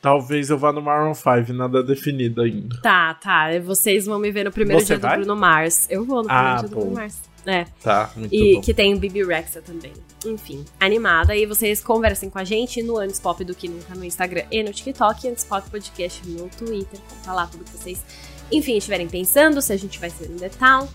Talvez 0.00 0.48
eu 0.48 0.56
vá 0.56 0.72
no 0.72 0.80
Maroon 0.80 1.12
5, 1.12 1.52
nada 1.52 1.82
definido 1.82 2.40
ainda. 2.40 2.80
Tá, 2.80 3.12
tá. 3.14 3.48
Vocês 3.60 4.06
vão 4.06 4.18
me 4.18 4.30
ver 4.30 4.44
no 4.44 4.52
primeiro 4.52 4.80
Você 4.80 4.94
dia 4.94 4.98
vai? 4.98 5.18
do 5.18 5.24
Bruno 5.24 5.38
Mars. 5.38 5.86
Eu 5.90 6.04
vou 6.04 6.22
no 6.22 6.28
primeiro 6.28 6.48
ah, 6.48 6.56
dia 6.60 6.68
do 6.68 6.76
Bruno 6.76 6.92
Mars. 6.92 7.20
É. 7.44 7.66
Tá, 7.82 8.10
muito 8.16 8.34
e 8.34 8.54
bom. 8.54 8.60
que 8.60 8.74
tem 8.74 8.94
o 8.94 8.98
Bibi 8.98 9.24
Rexa 9.24 9.60
também. 9.60 9.92
Enfim, 10.24 10.64
animada. 10.80 11.36
E 11.36 11.44
vocês 11.44 11.82
conversem 11.82 12.30
com 12.30 12.38
a 12.38 12.44
gente 12.44 12.82
no 12.82 12.98
Antes 12.98 13.20
Pop 13.20 13.42
do 13.44 13.54
que 13.54 13.68
nunca 13.68 13.94
no 13.94 14.04
Instagram 14.04 14.44
e 14.50 14.62
no 14.62 14.72
TikTok. 14.72 15.28
Antes 15.28 15.44
Pop 15.44 15.68
Podcast 15.70 16.26
no 16.28 16.48
Twitter. 16.48 16.98
Conta 17.08 17.32
lá 17.32 17.46
tudo 17.46 17.64
que 17.64 17.70
vocês, 17.70 18.04
enfim, 18.50 18.76
estiverem 18.76 19.08
pensando. 19.08 19.60
Se 19.60 19.72
a 19.72 19.76
gente 19.76 19.98
vai 19.98 20.10
ser 20.10 20.28
no 20.28 20.38
The 20.38 20.48
Town 20.50 20.88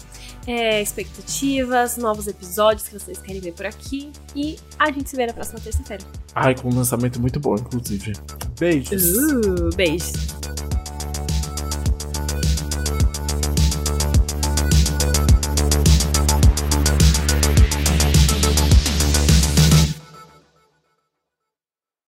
é, 0.46 0.82
expectativas, 0.82 1.98
novos 1.98 2.28
episódios 2.28 2.88
que 2.88 3.00
vocês 3.00 3.18
querem 3.18 3.42
ver 3.42 3.54
por 3.54 3.66
aqui. 3.66 4.12
E 4.36 4.58
a 4.78 4.92
gente 4.92 5.10
se 5.10 5.16
vê 5.16 5.26
na 5.26 5.34
próxima 5.34 5.60
terça-feira. 5.60 6.04
Ai, 6.36 6.56
com 6.56 6.70
um 6.70 6.76
lançamento 6.76 7.20
muito 7.20 7.40
bom, 7.40 7.56
inclusive. 7.56 8.14
Beijos. 8.60 9.04
Uh, 9.04 9.76
beijos. 9.76 10.14